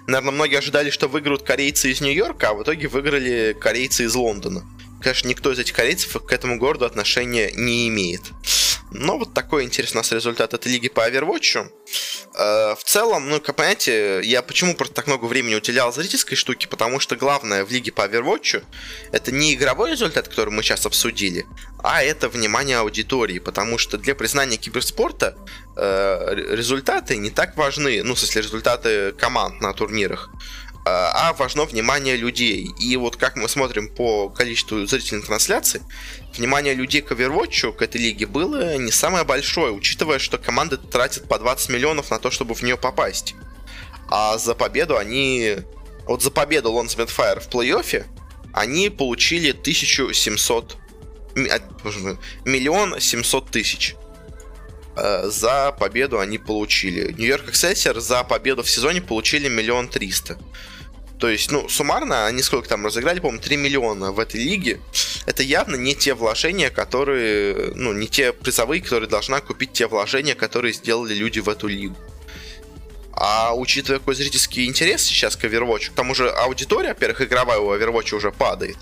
Наверное, 0.06 0.32
многие 0.32 0.58
ожидали, 0.58 0.90
что 0.90 1.08
выиграют 1.08 1.42
корейцы 1.42 1.90
из 1.90 2.00
Нью-Йорка, 2.00 2.50
а 2.50 2.54
в 2.54 2.62
итоге 2.62 2.88
выиграли 2.88 3.56
корейцы 3.58 4.04
из 4.04 4.14
Лондона. 4.14 4.64
Конечно, 5.02 5.28
никто 5.28 5.52
из 5.52 5.58
этих 5.58 5.74
корейцев 5.74 6.22
к 6.24 6.32
этому 6.32 6.58
городу 6.58 6.84
отношения 6.84 7.50
не 7.54 7.88
имеет. 7.88 8.22
Но 8.96 9.18
вот 9.18 9.34
такой 9.34 9.64
интересный 9.64 9.98
у 9.98 10.00
нас 10.02 10.12
результат 10.12 10.54
этой 10.54 10.70
лиги 10.70 10.88
по 10.88 11.00
Overwatch. 11.00 11.68
Э, 12.36 12.74
в 12.76 12.84
целом, 12.84 13.28
ну, 13.28 13.40
как 13.40 13.56
понимаете, 13.56 14.20
я 14.22 14.40
почему 14.40 14.76
просто 14.76 14.94
так 14.94 15.08
много 15.08 15.24
времени 15.24 15.56
уделял 15.56 15.92
зрительской 15.92 16.36
штуке, 16.36 16.68
потому 16.68 17.00
что 17.00 17.16
главное 17.16 17.64
в 17.64 17.72
лиге 17.72 17.90
по 17.90 18.02
Overwatch 18.02 18.62
это 19.10 19.32
не 19.32 19.54
игровой 19.54 19.90
результат, 19.90 20.28
который 20.28 20.50
мы 20.50 20.62
сейчас 20.62 20.86
обсудили, 20.86 21.44
а 21.82 22.04
это 22.04 22.28
внимание 22.28 22.78
аудитории, 22.78 23.40
потому 23.40 23.78
что 23.78 23.98
для 23.98 24.14
признания 24.14 24.58
киберспорта 24.58 25.36
э, 25.76 26.34
результаты 26.50 27.16
не 27.16 27.30
так 27.30 27.56
важны, 27.56 28.00
ну, 28.04 28.14
в 28.14 28.18
смысле, 28.20 28.42
результаты 28.42 29.10
команд 29.12 29.60
на 29.60 29.72
турнирах, 29.72 30.30
а, 30.84 31.30
а 31.30 31.32
важно 31.32 31.64
внимание 31.64 32.16
людей. 32.16 32.70
И 32.78 32.96
вот 32.96 33.16
как 33.16 33.36
мы 33.36 33.48
смотрим 33.48 33.88
по 33.88 34.28
количеству 34.28 34.84
зрительных 34.86 35.26
трансляций, 35.26 35.80
внимание 36.36 36.74
людей 36.74 37.00
к 37.00 37.12
Overwatch, 37.12 37.72
к 37.72 37.82
этой 37.82 38.00
лиге, 38.00 38.26
было 38.26 38.76
не 38.76 38.92
самое 38.92 39.24
большое, 39.24 39.72
учитывая, 39.72 40.18
что 40.18 40.36
команды 40.36 40.76
тратят 40.76 41.26
по 41.26 41.38
20 41.38 41.70
миллионов 41.70 42.10
на 42.10 42.18
то, 42.18 42.30
чтобы 42.30 42.54
в 42.54 42.62
нее 42.62 42.76
попасть. 42.76 43.34
А 44.08 44.36
за 44.38 44.54
победу 44.54 44.96
они... 44.96 45.56
Вот 46.06 46.22
за 46.22 46.30
победу 46.30 46.70
Lone 46.70 46.88
Fire 46.88 47.40
в 47.40 47.48
плей-оффе 47.48 48.04
они 48.52 48.90
получили 48.90 49.50
1700... 49.50 50.76
А, 51.36 51.58
миллион 52.44 53.00
семьсот 53.00 53.50
тысяч. 53.50 53.96
Э, 54.96 55.28
за 55.28 55.72
победу 55.72 56.20
они 56.20 56.38
получили. 56.38 57.12
Нью-Йорк 57.12 57.48
Эксессер 57.48 57.98
за 58.00 58.22
победу 58.22 58.62
в 58.62 58.70
сезоне 58.70 59.02
получили 59.02 59.48
миллион 59.48 59.88
триста. 59.88 60.38
То 61.18 61.28
есть, 61.28 61.50
ну, 61.50 61.68
суммарно 61.68 62.26
они 62.26 62.42
сколько 62.42 62.68
там 62.68 62.84
разыграли, 62.84 63.20
по-моему, 63.20 63.42
3 63.42 63.56
миллиона 63.56 64.12
в 64.12 64.18
этой 64.18 64.42
лиге. 64.42 64.80
Это 65.26 65.42
явно 65.42 65.76
не 65.76 65.94
те 65.94 66.14
вложения, 66.14 66.70
которые, 66.70 67.72
ну, 67.74 67.92
не 67.92 68.08
те 68.08 68.32
призовые, 68.32 68.82
которые 68.82 69.08
должна 69.08 69.40
купить 69.40 69.72
те 69.72 69.86
вложения, 69.86 70.34
которые 70.34 70.74
сделали 70.74 71.14
люди 71.14 71.38
в 71.38 71.48
эту 71.48 71.68
лигу. 71.68 71.96
А 73.12 73.54
учитывая 73.54 74.00
какой 74.00 74.16
зрительский 74.16 74.66
интерес 74.66 75.02
сейчас 75.02 75.36
к 75.36 75.44
Overwatch, 75.44 75.90
к 75.90 75.94
тому 75.94 76.14
же 76.14 76.28
аудитория, 76.30 76.88
во-первых, 76.88 77.22
игровая 77.22 77.58
у 77.58 77.72
Overwatch 77.72 78.14
уже 78.14 78.32
падает. 78.32 78.76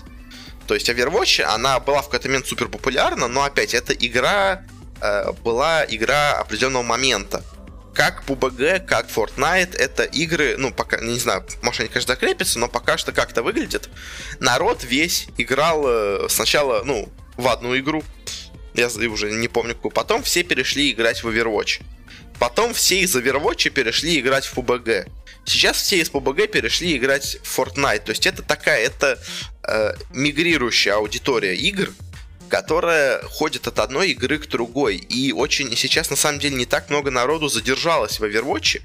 То 0.67 0.73
есть 0.73 0.89
Overwatch, 0.89 1.43
она 1.43 1.79
была 1.79 2.01
в 2.01 2.05
какой-то 2.05 2.29
момент 2.29 2.47
супер 2.47 2.67
популярна, 2.67 3.27
но 3.27 3.43
опять, 3.43 3.75
эта 3.75 3.93
игра 3.93 4.65
э, 5.01 5.31
была 5.43 5.85
игра 5.85 6.39
определенного 6.39 6.83
момента. 6.83 7.43
Как 7.93 8.23
PUBG, 8.25 8.85
как 8.85 9.07
Fortnite, 9.09 9.75
это 9.77 10.03
игры, 10.03 10.55
ну, 10.57 10.73
пока, 10.73 10.99
не 10.99 11.19
знаю, 11.19 11.45
может, 11.61 11.81
они, 11.81 11.89
конечно, 11.89 12.13
закрепятся, 12.13 12.59
но 12.59 12.67
пока 12.67 12.97
что 12.97 13.11
как-то 13.11 13.43
выглядит. 13.43 13.89
Народ 14.39 14.83
весь 14.83 15.27
играл 15.37 15.83
э, 15.85 16.27
сначала, 16.29 16.83
ну, 16.83 17.09
в 17.37 17.47
одну 17.47 17.77
игру, 17.77 18.03
я 18.73 18.87
уже 18.87 19.31
не 19.31 19.47
помню 19.47 19.75
какую, 19.75 19.91
потом 19.91 20.23
все 20.23 20.43
перешли 20.43 20.91
играть 20.91 21.23
в 21.23 21.27
Overwatch. 21.27 21.81
Потом 22.39 22.73
все 22.73 22.99
из 22.99 23.15
Overwatch 23.15 23.69
перешли 23.69 24.19
играть 24.19 24.45
в 24.45 24.57
PUBG. 24.57 25.09
Сейчас 25.45 25.77
все 25.77 25.99
из 25.99 26.09
PUBG 26.09 26.47
перешли 26.47 26.97
играть 26.97 27.37
в 27.43 27.59
Fortnite. 27.59 28.05
То 28.05 28.11
есть 28.11 28.25
это 28.25 28.41
такая, 28.41 28.83
это 28.83 29.19
э, 29.67 29.93
мигрирующая 30.11 30.95
аудитория 30.95 31.55
игр, 31.55 31.89
которая 32.49 33.21
ходит 33.23 33.67
от 33.67 33.79
одной 33.79 34.11
игры 34.11 34.37
к 34.37 34.47
другой. 34.47 34.97
И 34.97 35.31
очень 35.31 35.75
сейчас 35.75 36.09
на 36.09 36.15
самом 36.15 36.39
деле 36.39 36.55
не 36.55 36.65
так 36.65 36.89
много 36.89 37.11
народу 37.11 37.49
задержалось 37.49 38.19
в 38.19 38.23
Overwatch. 38.23 38.81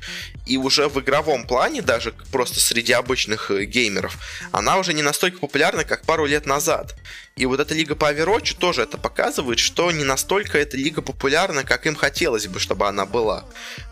И 0.46 0.56
уже 0.56 0.88
в 0.88 0.98
игровом 1.00 1.46
плане, 1.46 1.82
даже 1.82 2.12
просто 2.32 2.60
среди 2.60 2.92
обычных 2.92 3.50
э, 3.50 3.64
геймеров, 3.64 4.16
она 4.52 4.78
уже 4.78 4.94
не 4.94 5.02
настолько 5.02 5.38
популярна, 5.38 5.84
как 5.84 6.02
пару 6.02 6.26
лет 6.26 6.46
назад. 6.46 6.94
И 7.36 7.46
вот 7.46 7.60
эта 7.60 7.74
лига 7.74 7.94
по 7.94 8.12
Overwatch 8.12 8.56
тоже 8.58 8.82
это 8.82 8.98
показывает, 8.98 9.58
что 9.58 9.92
не 9.92 10.04
настолько 10.04 10.58
эта 10.58 10.76
лига 10.76 11.02
популярна, 11.02 11.62
как 11.62 11.86
им 11.86 11.94
хотелось 11.94 12.46
бы, 12.48 12.58
чтобы 12.58 12.88
она 12.88 13.06
была. 13.06 13.44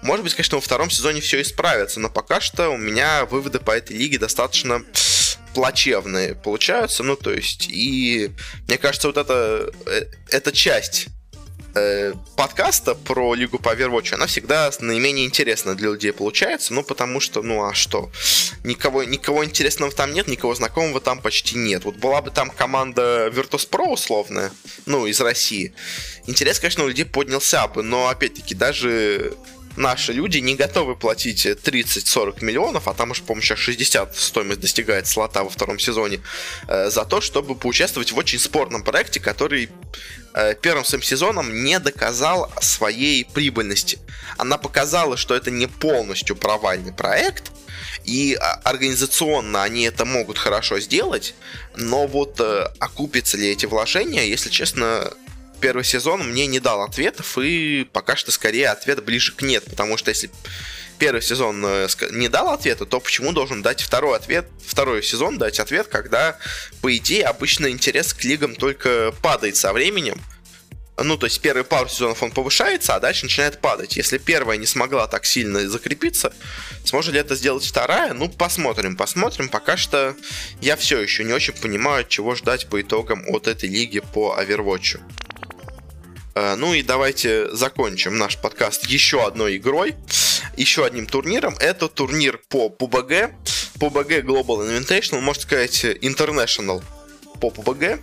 Может 0.02 0.24
быть, 0.24 0.34
конечно, 0.34 0.56
во 0.56 0.60
втором 0.60 0.90
сезоне 0.90 1.20
все 1.20 1.40
исправится, 1.40 2.00
но 2.00 2.10
пока 2.10 2.40
что 2.40 2.70
у 2.70 2.76
меня 2.76 3.24
выводы 3.26 3.60
по 3.60 3.70
этой 3.70 3.96
лиге 3.96 4.18
достаточно 4.18 4.82
плачевные 5.56 6.34
получаются, 6.34 7.02
ну, 7.02 7.16
то 7.16 7.32
есть, 7.32 7.66
и 7.70 8.30
мне 8.68 8.76
кажется, 8.76 9.08
вот 9.08 9.16
эта, 9.16 9.70
э, 9.86 10.04
эта 10.30 10.52
часть 10.52 11.06
э, 11.74 12.12
подкаста 12.36 12.94
про 12.94 13.32
Лигу 13.32 13.58
по 13.58 13.74
Overwatch, 13.74 14.12
она 14.12 14.26
всегда 14.26 14.70
наименее 14.80 15.24
интересна 15.24 15.74
для 15.74 15.88
людей 15.88 16.12
получается, 16.12 16.74
ну, 16.74 16.82
потому 16.82 17.20
что, 17.20 17.42
ну, 17.42 17.64
а 17.64 17.72
что? 17.72 18.10
Никого, 18.64 19.02
никого 19.04 19.46
интересного 19.46 19.90
там 19.92 20.12
нет, 20.12 20.28
никого 20.28 20.54
знакомого 20.54 21.00
там 21.00 21.22
почти 21.22 21.56
нет. 21.56 21.86
Вот 21.86 21.96
была 21.96 22.20
бы 22.20 22.30
там 22.30 22.50
команда 22.50 23.28
Virtus.pro 23.32 23.92
условная, 23.92 24.52
ну, 24.84 25.06
из 25.06 25.18
России, 25.22 25.72
интерес, 26.26 26.58
конечно, 26.60 26.84
у 26.84 26.88
людей 26.88 27.06
поднялся 27.06 27.66
бы, 27.66 27.82
но, 27.82 28.08
опять-таки, 28.08 28.54
даже 28.54 29.32
наши 29.76 30.12
люди 30.12 30.38
не 30.38 30.54
готовы 30.54 30.96
платить 30.96 31.46
30-40 31.46 32.44
миллионов, 32.44 32.88
а 32.88 32.94
там 32.94 33.10
уж, 33.10 33.22
по-моему, 33.22 33.42
сейчас 33.42 33.58
60 33.58 34.16
стоимость 34.16 34.60
достигает 34.60 35.06
слота 35.06 35.44
во 35.44 35.50
втором 35.50 35.78
сезоне, 35.78 36.20
э, 36.68 36.90
за 36.90 37.04
то, 37.04 37.20
чтобы 37.20 37.54
поучаствовать 37.54 38.12
в 38.12 38.18
очень 38.18 38.38
спорном 38.38 38.82
проекте, 38.82 39.20
который 39.20 39.68
э, 40.34 40.54
первым 40.60 40.84
своим 40.84 41.02
сезоном 41.02 41.64
не 41.64 41.78
доказал 41.78 42.50
своей 42.60 43.24
прибыльности. 43.24 43.98
Она 44.38 44.58
показала, 44.58 45.16
что 45.16 45.34
это 45.34 45.50
не 45.50 45.66
полностью 45.66 46.36
провальный 46.36 46.92
проект, 46.92 47.52
и 48.04 48.34
а, 48.34 48.60
организационно 48.64 49.62
они 49.62 49.82
это 49.82 50.04
могут 50.04 50.38
хорошо 50.38 50.80
сделать, 50.80 51.34
но 51.76 52.06
вот 52.06 52.40
э, 52.40 52.68
окупятся 52.78 53.36
ли 53.36 53.48
эти 53.48 53.66
вложения, 53.66 54.24
если 54.24 54.48
честно, 54.48 55.12
первый 55.60 55.84
сезон 55.84 56.28
мне 56.30 56.46
не 56.46 56.60
дал 56.60 56.82
ответов, 56.82 57.38
и 57.38 57.88
пока 57.92 58.16
что 58.16 58.30
скорее 58.30 58.68
ответ 58.68 59.02
ближе 59.04 59.32
к 59.32 59.42
нет, 59.42 59.64
потому 59.64 59.96
что 59.96 60.10
если 60.10 60.30
первый 60.98 61.22
сезон 61.22 61.64
э, 61.64 61.88
не 62.12 62.28
дал 62.28 62.50
ответа, 62.50 62.86
то 62.86 63.00
почему 63.00 63.32
должен 63.32 63.62
дать 63.62 63.82
второй 63.82 64.16
ответ, 64.16 64.46
второй 64.66 65.02
сезон 65.02 65.38
дать 65.38 65.60
ответ, 65.60 65.88
когда, 65.88 66.38
по 66.80 66.94
идее, 66.96 67.24
обычно 67.24 67.70
интерес 67.70 68.14
к 68.14 68.24
лигам 68.24 68.54
только 68.54 69.12
падает 69.22 69.56
со 69.56 69.72
временем. 69.72 70.20
Ну, 70.98 71.18
то 71.18 71.26
есть 71.26 71.42
первые 71.42 71.64
пару 71.64 71.88
сезонов 71.90 72.22
он 72.22 72.30
повышается, 72.30 72.94
а 72.94 73.00
дальше 73.00 73.26
начинает 73.26 73.60
падать. 73.60 73.96
Если 73.98 74.16
первая 74.16 74.56
не 74.56 74.64
смогла 74.64 75.06
так 75.06 75.26
сильно 75.26 75.68
закрепиться, 75.68 76.32
сможет 76.84 77.12
ли 77.12 77.20
это 77.20 77.34
сделать 77.34 77.66
вторая? 77.66 78.14
Ну, 78.14 78.30
посмотрим, 78.30 78.96
посмотрим. 78.96 79.50
Пока 79.50 79.76
что 79.76 80.16
я 80.62 80.76
все 80.76 80.98
еще 80.98 81.24
не 81.24 81.34
очень 81.34 81.52
понимаю, 81.52 82.06
чего 82.08 82.34
ждать 82.34 82.68
по 82.68 82.80
итогам 82.80 83.24
от 83.28 83.46
этой 83.46 83.68
лиги 83.68 84.00
по 84.00 84.38
Overwatch. 84.40 84.98
Э, 86.36 86.54
ну 86.54 86.74
и 86.74 86.82
давайте 86.82 87.48
закончим 87.56 88.18
наш 88.18 88.36
подкаст 88.36 88.86
еще 88.86 89.26
одной 89.26 89.56
игрой, 89.56 89.96
еще 90.56 90.84
одним 90.84 91.06
турниром. 91.06 91.56
Это 91.58 91.88
турнир 91.88 92.40
по 92.50 92.68
PUBG, 92.68 93.32
PUBG 93.80 94.20
Global 94.20 94.68
Invitational, 94.68 95.20
можно 95.20 95.42
сказать 95.42 95.82
International 95.84 96.82
по 97.40 97.48
PUBG. 97.48 98.02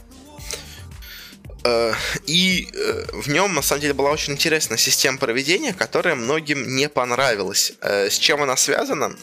Э, 1.63 1.93
и 2.25 2.67
э, 2.73 3.05
в 3.13 3.29
нем, 3.29 3.53
на 3.53 3.61
самом 3.61 3.81
деле, 3.81 3.93
была 3.93 4.09
очень 4.09 4.33
интересная 4.33 4.79
система 4.79 5.19
проведения, 5.19 5.71
которая 5.71 6.15
многим 6.15 6.75
не 6.75 6.89
понравилась. 6.89 7.73
С 7.81 8.17
чем 8.17 8.41
она 8.41 8.57
связана? 8.57 9.15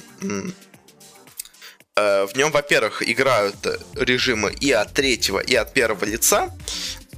В 1.96 2.30
нем, 2.34 2.50
во-первых, 2.50 3.06
играют 3.06 3.56
режимы 3.94 4.54
и 4.58 4.70
от 4.70 4.94
третьего, 4.94 5.40
и 5.40 5.54
от 5.54 5.74
первого 5.74 6.04
лица 6.06 6.50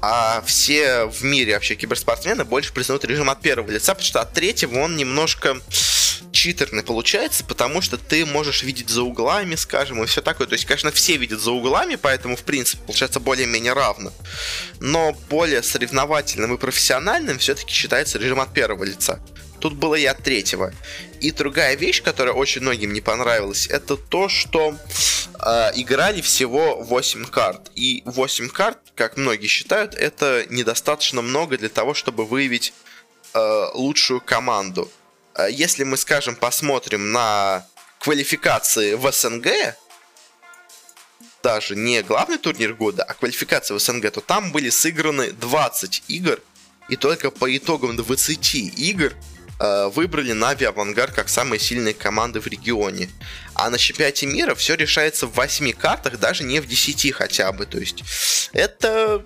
а 0.03 0.43
все 0.45 1.07
в 1.07 1.23
мире 1.23 1.55
вообще 1.55 1.77
киберспортсмены 1.77 2.45
больше 2.45 2.73
признают 2.73 3.05
режим 3.05 3.31
от 3.31 3.41
первого 3.41 3.71
лица, 3.71 3.95
потому 3.95 4.07
что 4.07 4.21
от 4.21 4.33
третьего 4.33 4.81
он 4.81 4.97
немножко 4.97 5.57
читерный 6.33 6.83
получается, 6.83 7.45
потому 7.45 7.81
что 7.81 7.97
ты 7.99 8.27
можешь 8.27 8.65
видеть 8.65 8.89
за 8.89 9.03
углами, 9.03 9.55
скажем, 9.55 10.03
и 10.03 10.07
все 10.07 10.21
такое. 10.21 10.49
То 10.49 10.55
есть, 10.55 10.65
конечно, 10.65 10.91
все 10.91 11.17
видят 11.17 11.41
за 11.41 11.53
углами, 11.53 11.95
поэтому, 11.95 12.35
в 12.35 12.43
принципе, 12.43 12.83
получается 12.83 13.21
более-менее 13.21 13.75
равно. 13.75 14.13
Но 14.81 15.13
более 15.31 15.63
соревновательным 15.63 16.55
и 16.55 16.59
профессиональным 16.59 17.39
все-таки 17.39 17.73
считается 17.73 18.19
режим 18.19 18.41
от 18.41 18.53
первого 18.53 18.83
лица. 18.83 19.21
Тут 19.61 19.75
было 19.75 19.95
и 19.95 20.05
от 20.05 20.25
третьего. 20.25 20.73
И 21.23 21.31
другая 21.31 21.77
вещь, 21.77 22.03
которая 22.03 22.35
очень 22.35 22.63
многим 22.63 22.93
не 22.93 23.01
понравилась, 23.01 23.69
это 23.69 23.97
то, 23.97 24.29
что 24.29 24.75
э, 25.39 25.71
играли 25.77 26.21
всего 26.21 26.83
8 26.83 27.27
карт. 27.27 27.71
И 27.77 28.03
8 28.07 28.49
карт, 28.49 28.79
как 28.97 29.17
многие 29.17 29.47
считают, 29.47 29.95
это 29.95 30.45
недостаточно 30.51 31.23
много 31.23 31.57
для 31.57 31.69
того, 31.69 31.95
чтобы 31.95 32.27
выявить 32.27 32.75
э, 33.35 33.67
лучшую 33.73 34.21
команду. 34.21 34.91
Э, 35.37 35.47
если 35.49 35.85
мы, 35.85 35.97
скажем, 35.97 36.35
посмотрим 36.35 37.13
на 37.13 37.69
квалификации 38.01 38.95
в 38.95 39.09
СНГ, 39.13 39.77
даже 41.41 41.77
не 41.77 42.03
главный 42.03 42.39
турнир 42.39 42.75
года, 42.75 43.05
а 43.05 43.15
квалификация 43.15 43.77
в 43.77 43.81
СНГ, 43.81 44.11
то 44.11 44.21
там 44.21 44.51
были 44.51 44.71
сыграны 44.71 45.31
20 45.31 46.03
игр, 46.09 46.41
и 46.89 46.97
только 46.97 47.31
по 47.31 47.57
итогам 47.57 47.97
20 47.97 48.55
игр 48.57 49.15
выбрали 49.91 50.33
Нави 50.33 50.67
Авангард 50.67 51.15
как 51.15 51.29
самые 51.29 51.61
сильные 51.61 51.95
команды 51.95 52.41
в 52.41 52.47
регионе. 52.47 53.09
А 53.55 53.71
на 53.71 53.79
чемпионате 53.79 54.27
мира 54.27 54.55
все 54.55 54.75
решается 54.75 55.27
в 55.27 55.35
8 55.35 55.73
картах, 55.73 56.19
даже 56.19 56.45
не 56.45 56.61
в 56.61 56.67
10 56.67 57.13
хотя 57.13 57.53
бы. 57.53 57.67
То 57.67 57.79
есть 57.79 58.03
это 58.53 59.25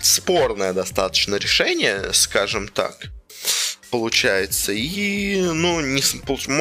спорное 0.00 0.72
достаточно 0.72 1.36
решение, 1.36 2.12
скажем 2.12 2.68
так 2.68 2.96
получается. 3.90 4.72
И, 4.72 5.40
ну, 5.40 5.80
не, 5.80 6.02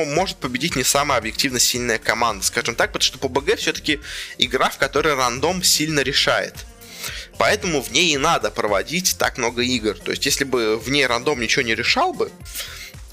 может 0.05 0.37
победить 0.37 0.75
не 0.75 0.83
самая 0.83 1.19
объективно 1.19 1.59
сильная 1.59 1.97
команда, 1.97 2.45
скажем 2.45 2.75
так, 2.75 2.91
потому 2.91 3.03
что 3.03 3.17
по 3.17 3.27
БГ 3.27 3.57
все-таки 3.57 3.99
игра, 4.37 4.69
в 4.69 4.77
которой 4.77 5.15
рандом 5.15 5.63
сильно 5.63 6.01
решает. 6.01 6.53
Поэтому 7.37 7.81
в 7.81 7.91
ней 7.91 8.13
и 8.13 8.17
надо 8.17 8.49
проводить 8.51 9.17
так 9.17 9.37
много 9.37 9.61
игр. 9.61 9.95
То 9.95 10.11
есть, 10.11 10.25
если 10.25 10.43
бы 10.43 10.77
в 10.77 10.89
ней 10.89 11.05
рандом 11.05 11.39
ничего 11.39 11.63
не 11.63 11.75
решал 11.75 12.13
бы, 12.13 12.31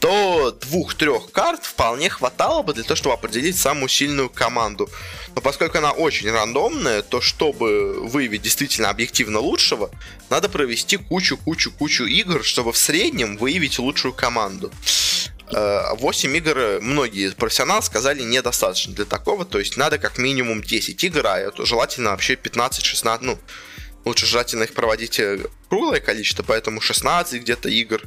то 0.02 0.50
двух-трех 0.50 1.30
карт 1.30 1.64
вполне 1.64 2.10
хватало 2.10 2.62
бы 2.62 2.74
для 2.74 2.82
того, 2.82 2.96
чтобы 2.96 3.14
определить 3.14 3.56
самую 3.56 3.88
сильную 3.88 4.28
команду. 4.28 4.90
Но 5.36 5.40
поскольку 5.40 5.78
она 5.78 5.92
очень 5.92 6.28
рандомная, 6.28 7.02
то 7.02 7.20
чтобы 7.20 8.00
выявить 8.08 8.42
действительно 8.42 8.90
объективно 8.90 9.38
лучшего, 9.38 9.92
надо 10.28 10.48
провести 10.48 10.96
кучу-кучу-кучу 10.96 12.02
игр, 12.02 12.42
чтобы 12.42 12.72
в 12.72 12.78
среднем 12.78 13.36
выявить 13.36 13.78
лучшую 13.78 14.12
команду. 14.12 14.72
8 15.52 16.34
э, 16.34 16.36
игр 16.36 16.80
многие 16.80 17.30
профессионалы 17.30 17.82
сказали 17.82 18.22
недостаточно 18.22 18.92
для 18.94 19.04
такого, 19.04 19.44
то 19.44 19.60
есть 19.60 19.76
надо 19.76 19.98
как 19.98 20.18
минимум 20.18 20.62
10 20.62 21.04
игр, 21.04 21.24
а 21.28 21.38
это 21.38 21.64
желательно 21.64 22.10
вообще 22.10 22.34
15-16, 22.34 23.18
ну, 23.20 23.38
лучше 24.04 24.26
желательно 24.26 24.64
их 24.64 24.74
проводить 24.74 25.20
э, 25.20 25.46
круглое 25.68 26.00
количество, 26.00 26.42
поэтому 26.42 26.80
16 26.80 27.40
где-то 27.40 27.68
игр 27.68 28.02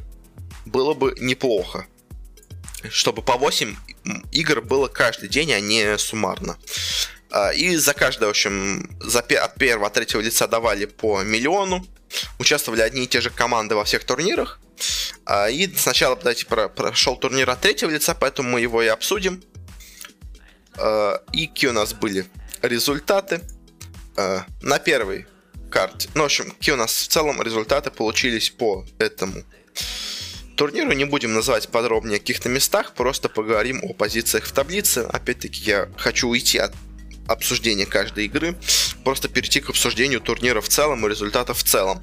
было 0.66 0.94
бы 0.94 1.14
неплохо. 1.18 1.86
Чтобы 2.90 3.22
по 3.22 3.36
8 3.36 3.74
игр 4.32 4.60
было 4.60 4.88
каждый 4.88 5.28
день, 5.28 5.52
а 5.52 5.60
не 5.60 5.96
суммарно. 5.98 6.58
А, 7.30 7.52
и 7.52 7.76
за 7.76 7.94
каждое, 7.94 8.26
в 8.26 8.30
общем, 8.30 8.88
за, 9.00 9.20
от 9.20 9.54
первого, 9.56 9.86
от 9.86 9.94
третьего 9.94 10.20
лица 10.20 10.46
давали 10.46 10.86
по 10.86 11.22
миллиону. 11.22 11.86
Участвовали 12.38 12.82
одни 12.82 13.04
и 13.04 13.06
те 13.06 13.20
же 13.20 13.30
команды 13.30 13.74
во 13.74 13.84
всех 13.84 14.04
турнирах. 14.04 14.60
А, 15.24 15.48
и 15.48 15.74
сначала, 15.74 16.16
давайте, 16.16 16.46
про, 16.46 16.68
прошел 16.68 17.16
турнир 17.16 17.48
от 17.50 17.60
третьего 17.60 17.90
лица, 17.90 18.14
поэтому 18.14 18.50
мы 18.50 18.60
его 18.60 18.82
и 18.82 18.86
обсудим. 18.86 19.42
А, 20.76 21.20
и 21.32 21.46
какие 21.46 21.70
у 21.70 21.74
нас 21.74 21.94
были 21.94 22.26
результаты. 22.62 23.40
На 24.62 24.78
первой 24.78 25.26
карте. 25.70 26.08
Ну, 26.14 26.22
в 26.22 26.24
общем, 26.24 26.50
какие 26.52 26.72
у 26.74 26.78
нас 26.78 26.90
в 26.90 27.08
целом 27.08 27.42
результаты 27.42 27.90
получились 27.90 28.48
по 28.48 28.86
этому 28.98 29.44
турниру. 30.56 30.92
Не 30.92 31.04
будем 31.04 31.34
называть 31.34 31.68
подробнее 31.68 32.16
о 32.16 32.18
каких-то 32.18 32.48
местах, 32.48 32.92
просто 32.94 33.28
поговорим 33.28 33.80
о 33.82 33.92
позициях 33.92 34.44
в 34.44 34.52
таблице. 34.52 35.06
Опять-таки, 35.12 35.62
я 35.62 35.88
хочу 35.96 36.28
уйти 36.28 36.58
от 36.58 36.72
обсуждения 37.28 37.86
каждой 37.86 38.26
игры, 38.26 38.54
просто 39.02 39.28
перейти 39.28 39.60
к 39.60 39.68
обсуждению 39.68 40.20
турнира 40.20 40.60
в 40.60 40.68
целом 40.68 41.04
и 41.04 41.10
результатов 41.10 41.58
в 41.58 41.64
целом. 41.64 42.00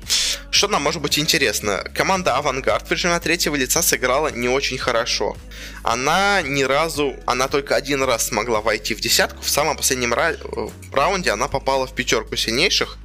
Что 0.52 0.68
нам 0.68 0.84
может 0.84 1.02
быть 1.02 1.18
интересно? 1.18 1.84
Команда 1.96 2.36
Авангард 2.36 2.88
в 2.88 2.92
режиме 2.92 3.18
третьего 3.22 3.56
лица 3.56 3.82
сыграла 3.82 4.28
не 4.30 4.50
очень 4.50 4.78
хорошо. 4.78 5.38
Она 5.82 6.42
ни 6.42 6.64
разу, 6.64 7.16
она 7.26 7.48
только 7.48 7.76
один 7.76 8.04
раз 8.04 8.28
смогла 8.28 8.60
войти 8.60 8.94
в 8.96 9.00
десятку. 9.00 9.42
В 9.42 9.50
самом 9.50 9.78
последнем 9.78 10.14
ра- 10.14 10.72
раунде 10.92 11.32
она 11.32 11.48
попала 11.48 11.88
в 11.88 11.96
пятерку 11.96 12.36
сильнейших. 12.36 12.98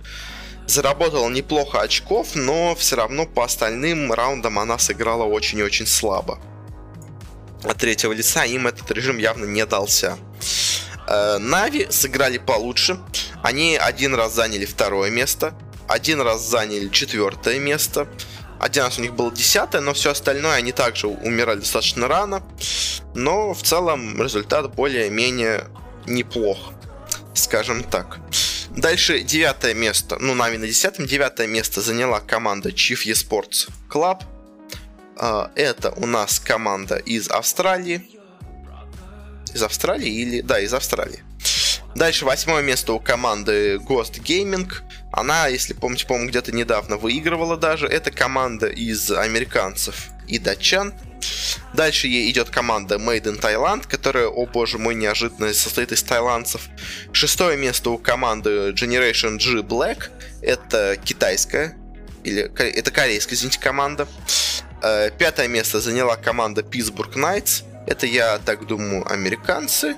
Заработала 0.68 1.30
неплохо 1.30 1.80
очков, 1.80 2.34
но 2.34 2.74
все 2.74 2.96
равно 2.96 3.24
по 3.24 3.42
остальным 3.42 4.12
раундам 4.12 4.58
она 4.58 4.78
сыграла 4.78 5.24
очень 5.24 5.62
очень 5.62 5.86
слабо. 5.86 6.38
От 7.64 7.78
третьего 7.78 8.12
лица 8.12 8.44
им 8.44 8.66
этот 8.66 8.90
режим 8.90 9.16
явно 9.16 9.46
не 9.46 9.64
дался. 9.64 10.18
Э, 11.08 11.38
Нави 11.38 11.86
сыграли 11.90 12.36
получше. 12.36 13.00
Они 13.42 13.78
один 13.78 14.14
раз 14.14 14.34
заняли 14.34 14.66
второе 14.66 15.10
место, 15.10 15.54
один 15.88 16.20
раз 16.20 16.46
заняли 16.46 16.88
четвертое 16.88 17.58
место. 17.58 18.06
Один 18.60 18.84
раз 18.84 18.98
у 18.98 19.00
них 19.02 19.14
было 19.14 19.32
десятое, 19.32 19.80
но 19.80 19.94
все 19.94 20.10
остальное 20.10 20.56
они 20.56 20.72
также 20.72 21.06
умирали 21.06 21.60
достаточно 21.60 22.08
рано. 22.08 22.42
Но 23.14 23.54
в 23.54 23.62
целом 23.62 24.22
результат 24.22 24.74
более-менее 24.74 25.64
неплох, 26.06 26.58
скажем 27.32 27.84
так. 27.84 28.18
Дальше 28.78 29.22
девятое 29.22 29.74
место, 29.74 30.18
ну, 30.20 30.34
Нави 30.34 30.56
на 30.56 30.68
десятом, 30.68 31.04
девятое 31.04 31.48
место 31.48 31.80
заняла 31.80 32.20
команда 32.20 32.68
Chief 32.68 33.04
Esports 33.06 33.68
Club. 33.90 34.22
Э, 35.20 35.48
это 35.56 35.90
у 35.96 36.06
нас 36.06 36.38
команда 36.38 36.94
из 36.94 37.28
Австралии. 37.28 38.08
Из 39.52 39.60
Австралии 39.64 40.08
или... 40.08 40.42
Да, 40.42 40.60
из 40.60 40.72
Австралии. 40.72 41.24
Дальше 41.96 42.24
восьмое 42.24 42.62
место 42.62 42.92
у 42.92 43.00
команды 43.00 43.78
Ghost 43.78 44.22
Gaming. 44.22 44.72
Она, 45.10 45.48
если 45.48 45.74
помните, 45.74 46.06
по-моему, 46.06 46.28
где-то 46.28 46.52
недавно 46.52 46.98
выигрывала 46.98 47.56
даже. 47.56 47.88
Это 47.88 48.12
команда 48.12 48.68
из 48.68 49.10
американцев 49.10 50.10
и 50.28 50.38
датчан. 50.38 50.94
Дальше 51.74 52.08
ей 52.08 52.30
идет 52.30 52.50
команда 52.50 52.96
Made 52.96 53.24
in 53.24 53.40
Thailand, 53.40 53.86
которая, 53.88 54.28
о 54.28 54.46
боже 54.46 54.78
мой, 54.78 54.94
неожиданно 54.94 55.52
состоит 55.52 55.92
из 55.92 56.02
тайландцев. 56.02 56.62
Шестое 57.12 57.56
место 57.56 57.90
у 57.90 57.98
команды 57.98 58.70
Generation 58.70 59.36
G 59.36 59.60
Black. 59.60 60.10
Это 60.42 60.96
китайская, 60.96 61.76
или 62.24 62.50
это 62.56 62.90
корейская, 62.90 63.34
извините, 63.34 63.60
команда. 63.60 64.08
Э, 64.82 65.10
пятое 65.10 65.48
место 65.48 65.80
заняла 65.80 66.16
команда 66.16 66.62
Pittsburgh 66.62 67.14
Knights. 67.14 67.64
Это, 67.86 68.06
я 68.06 68.38
так 68.38 68.66
думаю, 68.66 69.10
американцы. 69.10 69.96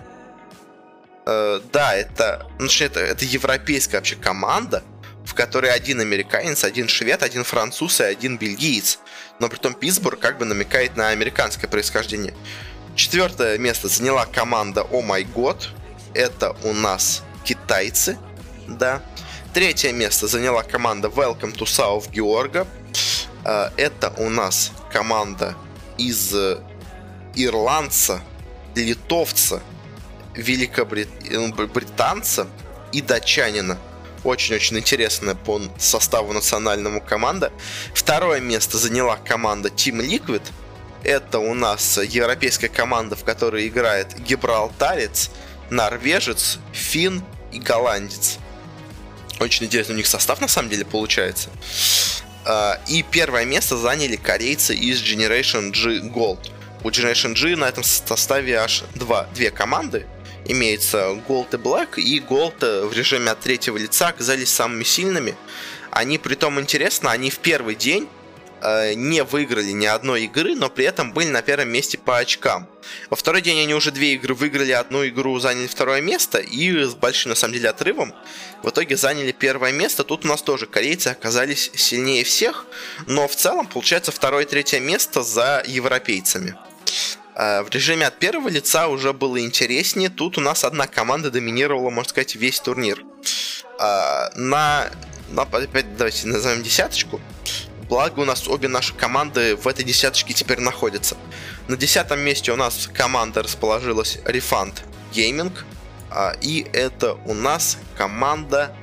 Э, 1.27 1.61
да, 1.73 1.95
это, 1.95 2.47
ну, 2.59 2.67
это, 2.67 3.01
это 3.01 3.25
европейская 3.25 3.99
вообще 3.99 4.17
команда, 4.17 4.83
в 5.31 5.35
которой 5.35 5.73
один 5.73 6.01
американец, 6.01 6.65
один 6.65 6.89
швед, 6.89 7.23
один 7.23 7.45
француз 7.45 8.01
и 8.01 8.03
один 8.03 8.37
бельгиец. 8.37 8.99
Но 9.39 9.49
при 9.49 9.59
том 9.59 9.75
Питтсбург 9.75 10.19
как 10.19 10.39
бы 10.39 10.45
намекает 10.45 10.97
на 10.97 11.11
американское 11.11 11.71
происхождение. 11.71 12.35
Четвертое 12.97 13.57
место 13.57 13.87
заняла 13.87 14.27
команда 14.27 14.85
Oh 14.91 15.07
My. 15.07 15.25
Это 16.15 16.57
у 16.65 16.73
нас 16.73 17.23
китайцы, 17.45 18.19
да. 18.67 19.05
Третье 19.55 19.93
место 19.93 20.27
заняла 20.27 20.65
команда 20.65 21.07
Welcome 21.07 21.57
to 21.57 21.63
South 21.63 22.11
Georgia. 22.11 22.67
Э, 23.45 23.71
это 23.77 24.13
у 24.17 24.31
нас 24.31 24.73
команда 24.93 25.55
из 25.97 26.35
ирландца, 27.37 28.21
литовца, 28.75 29.63
великобританца 30.35 32.49
и 32.91 33.01
датчанина. 33.01 33.79
Очень-очень 34.23 34.79
интересная 34.79 35.35
по 35.35 35.61
составу 35.79 36.33
национальному 36.33 37.01
команда. 37.01 37.53
Второе 37.95 38.41
место 38.41 38.77
заняла 38.77 39.17
команда 39.17 39.71
Team 39.71 40.01
Liquid. 40.01 40.43
Это 41.03 41.39
у 41.39 41.55
нас 41.55 41.99
европейская 41.99 42.69
команда, 42.69 43.17
в 43.17 43.25
которой 43.25 43.67
играет 43.67 44.19
гибралтарец, 44.19 45.31
норвежец, 45.71 46.59
фин 46.73 47.23
и 47.53 47.59
голландец. 47.59 48.39
Очень 49.39 49.67
интересно 49.67 49.95
у 49.95 49.97
них 49.97 50.07
состав 50.07 50.41
на 50.43 50.49
самом 50.49 50.69
деле 50.69 50.85
получается. 50.85 51.49
А, 52.45 52.79
и 52.89 53.03
первое 53.03 53.47
место 53.47 53.79
заняли 53.79 54.17
корейцы 54.17 54.75
из 54.75 55.03
Generation 55.03 55.71
G 55.71 56.07
Gold. 56.09 56.51
У 56.83 56.91
Generation 56.91 57.35
G 57.35 57.57
на 57.57 57.65
этом 57.65 57.83
составе 57.83 58.59
аж 58.59 58.85
два, 58.95 59.27
две 59.35 59.51
команды. 59.51 60.07
Имеется 60.47 61.23
Gold 61.29 61.49
и 61.53 61.57
Black, 61.57 62.01
и 62.01 62.21
Gold 62.21 62.87
в 62.87 62.93
режиме 62.93 63.31
от 63.31 63.41
третьего 63.41 63.77
лица 63.77 64.09
оказались 64.09 64.51
самыми 64.51 64.85
сильными. 64.85 65.37
Они, 65.91 66.19
при 66.19 66.35
том 66.35 66.59
интересно, 66.61 67.11
они 67.11 67.31
в 67.31 67.39
первый 67.39 67.75
день 67.75 68.09
э, 68.63 68.95
не 68.95 69.23
выиграли 69.23 69.71
ни 69.71 69.87
одной 69.87 70.25
игры, 70.25 70.55
но 70.55 70.69
при 70.71 70.85
этом 70.85 71.13
были 71.13 71.29
на 71.29 71.43
первом 71.43 71.69
месте 71.69 71.99
по 71.99 72.19
очкам. 72.19 72.69
Во 73.11 73.17
второй 73.17 73.43
день 73.43 73.61
они 73.61 73.75
уже 73.75 73.91
две 73.91 74.15
игры 74.15 74.35
выиграли, 74.35 74.73
одну 74.73 75.07
игру 75.07 75.39
заняли 75.39 75.67
второе 75.67 76.01
место, 76.01 76.39
и 76.39 76.85
с 76.85 76.95
большим, 76.95 77.31
на 77.31 77.35
самом 77.35 77.55
деле, 77.55 77.69
отрывом 77.69 78.15
в 78.63 78.69
итоге 78.69 78.97
заняли 78.97 79.33
первое 79.33 79.73
место. 79.73 80.05
Тут 80.05 80.25
у 80.25 80.29
нас 80.29 80.43
тоже 80.43 80.67
корейцы 80.67 81.09
оказались 81.09 81.71
сильнее 81.75 82.25
всех, 82.25 82.67
но 83.07 83.29
в 83.29 83.37
целом 83.37 83.67
получается 83.67 84.13
второе 84.13 84.45
и 84.45 84.49
третье 84.49 84.81
место 84.81 85.23
за 85.23 85.63
европейцами. 85.67 86.57
А, 87.41 87.63
в 87.63 87.71
режиме 87.71 88.07
от 88.07 88.19
первого 88.19 88.51
лица 88.51 88.89
уже 88.89 89.15
было 89.15 89.41
интереснее. 89.41 90.11
Тут 90.11 90.37
у 90.37 90.43
нас 90.43 90.63
одна 90.63 90.87
команда 90.87 91.31
доминировала, 91.31 91.89
можно 91.89 92.11
сказать, 92.11 92.35
весь 92.35 92.61
турнир. 92.61 93.03
А, 93.79 94.31
на, 94.35 94.91
на 95.31 95.43
опять 95.43 95.97
давайте 95.97 96.27
назовем 96.27 96.63
десяточку. 96.63 97.19
Благо 97.89 98.21
у 98.21 98.25
нас 98.27 98.47
обе 98.47 98.69
наши 98.69 98.93
команды 98.93 99.57
в 99.57 99.67
этой 99.67 99.87
десяточке 99.87 100.35
теперь 100.35 100.61
находятся. 100.61 101.17
На 101.67 101.79
десятом 101.79 102.21
месте 102.21 102.53
у 102.53 102.57
нас 102.57 102.91
команда 102.93 103.43
расположилась 103.43 104.19
Refund 104.27 104.75
Gaming. 105.15 105.53
А, 106.11 106.35
и 106.43 106.67
это 106.75 107.15
у 107.25 107.33
нас 107.33 107.79
команда 107.97 108.77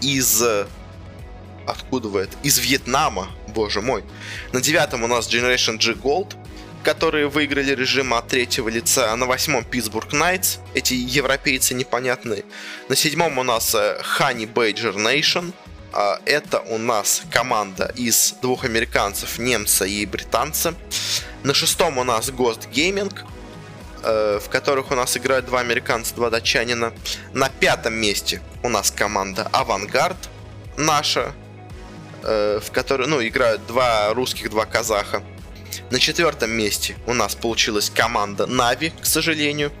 из... 0.00 0.40
Откуда 1.66 2.08
вы 2.08 2.20
это? 2.20 2.36
Из 2.44 2.58
Вьетнама, 2.58 3.28
боже 3.48 3.80
мой. 3.80 4.04
На 4.52 4.60
девятом 4.60 5.02
у 5.02 5.08
нас 5.08 5.26
Generation 5.26 5.78
G 5.78 5.94
Gold 5.94 6.36
которые 6.84 7.28
выиграли 7.28 7.74
режим 7.74 8.12
от 8.12 8.28
третьего 8.28 8.68
лица, 8.68 9.16
на 9.16 9.26
восьмом 9.26 9.64
Питтсбург 9.64 10.12
Найтс, 10.12 10.58
эти 10.74 10.92
европейцы 10.92 11.74
непонятные. 11.74 12.44
На 12.88 12.94
седьмом 12.94 13.38
у 13.38 13.42
нас 13.42 13.74
Badger 13.74 14.94
Nation, 14.94 15.52
а, 15.92 16.20
это 16.26 16.60
у 16.60 16.76
нас 16.76 17.22
команда 17.30 17.90
из 17.96 18.34
двух 18.42 18.64
американцев, 18.64 19.38
немца 19.38 19.86
и 19.86 20.04
британца. 20.04 20.74
На 21.42 21.54
шестом 21.54 21.98
у 21.98 22.04
нас 22.04 22.28
Ghost 22.28 22.68
Gaming, 22.70 23.16
э, 24.02 24.38
в 24.44 24.48
которых 24.50 24.90
у 24.90 24.94
нас 24.94 25.16
играют 25.16 25.46
два 25.46 25.60
американца, 25.60 26.14
два 26.14 26.30
датчанина. 26.30 26.92
На 27.32 27.48
пятом 27.48 27.94
месте 27.94 28.42
у 28.62 28.68
нас 28.68 28.90
команда 28.90 29.48
Авангард, 29.52 30.18
наша, 30.76 31.32
э, 32.22 32.60
в 32.62 32.70
которой, 32.72 33.08
ну, 33.08 33.26
играют 33.26 33.66
два 33.66 34.12
русских, 34.12 34.50
два 34.50 34.66
казаха. 34.66 35.22
На 35.90 35.98
четвертом 35.98 36.50
месте 36.50 36.96
у 37.06 37.14
нас 37.14 37.34
получилась 37.34 37.90
команда 37.90 38.46
Нави, 38.46 38.92
к 39.00 39.06
сожалению, 39.06 39.72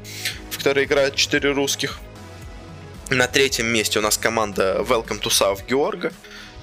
в 0.50 0.58
которой 0.58 0.84
играют 0.84 1.16
4 1.16 1.52
русских. 1.52 1.98
На 3.10 3.26
третьем 3.26 3.66
месте 3.66 3.98
у 3.98 4.02
нас 4.02 4.16
команда 4.16 4.84
Welcome 4.88 5.20
to 5.20 5.28
South 5.28 5.66
Georgia, 5.68 6.12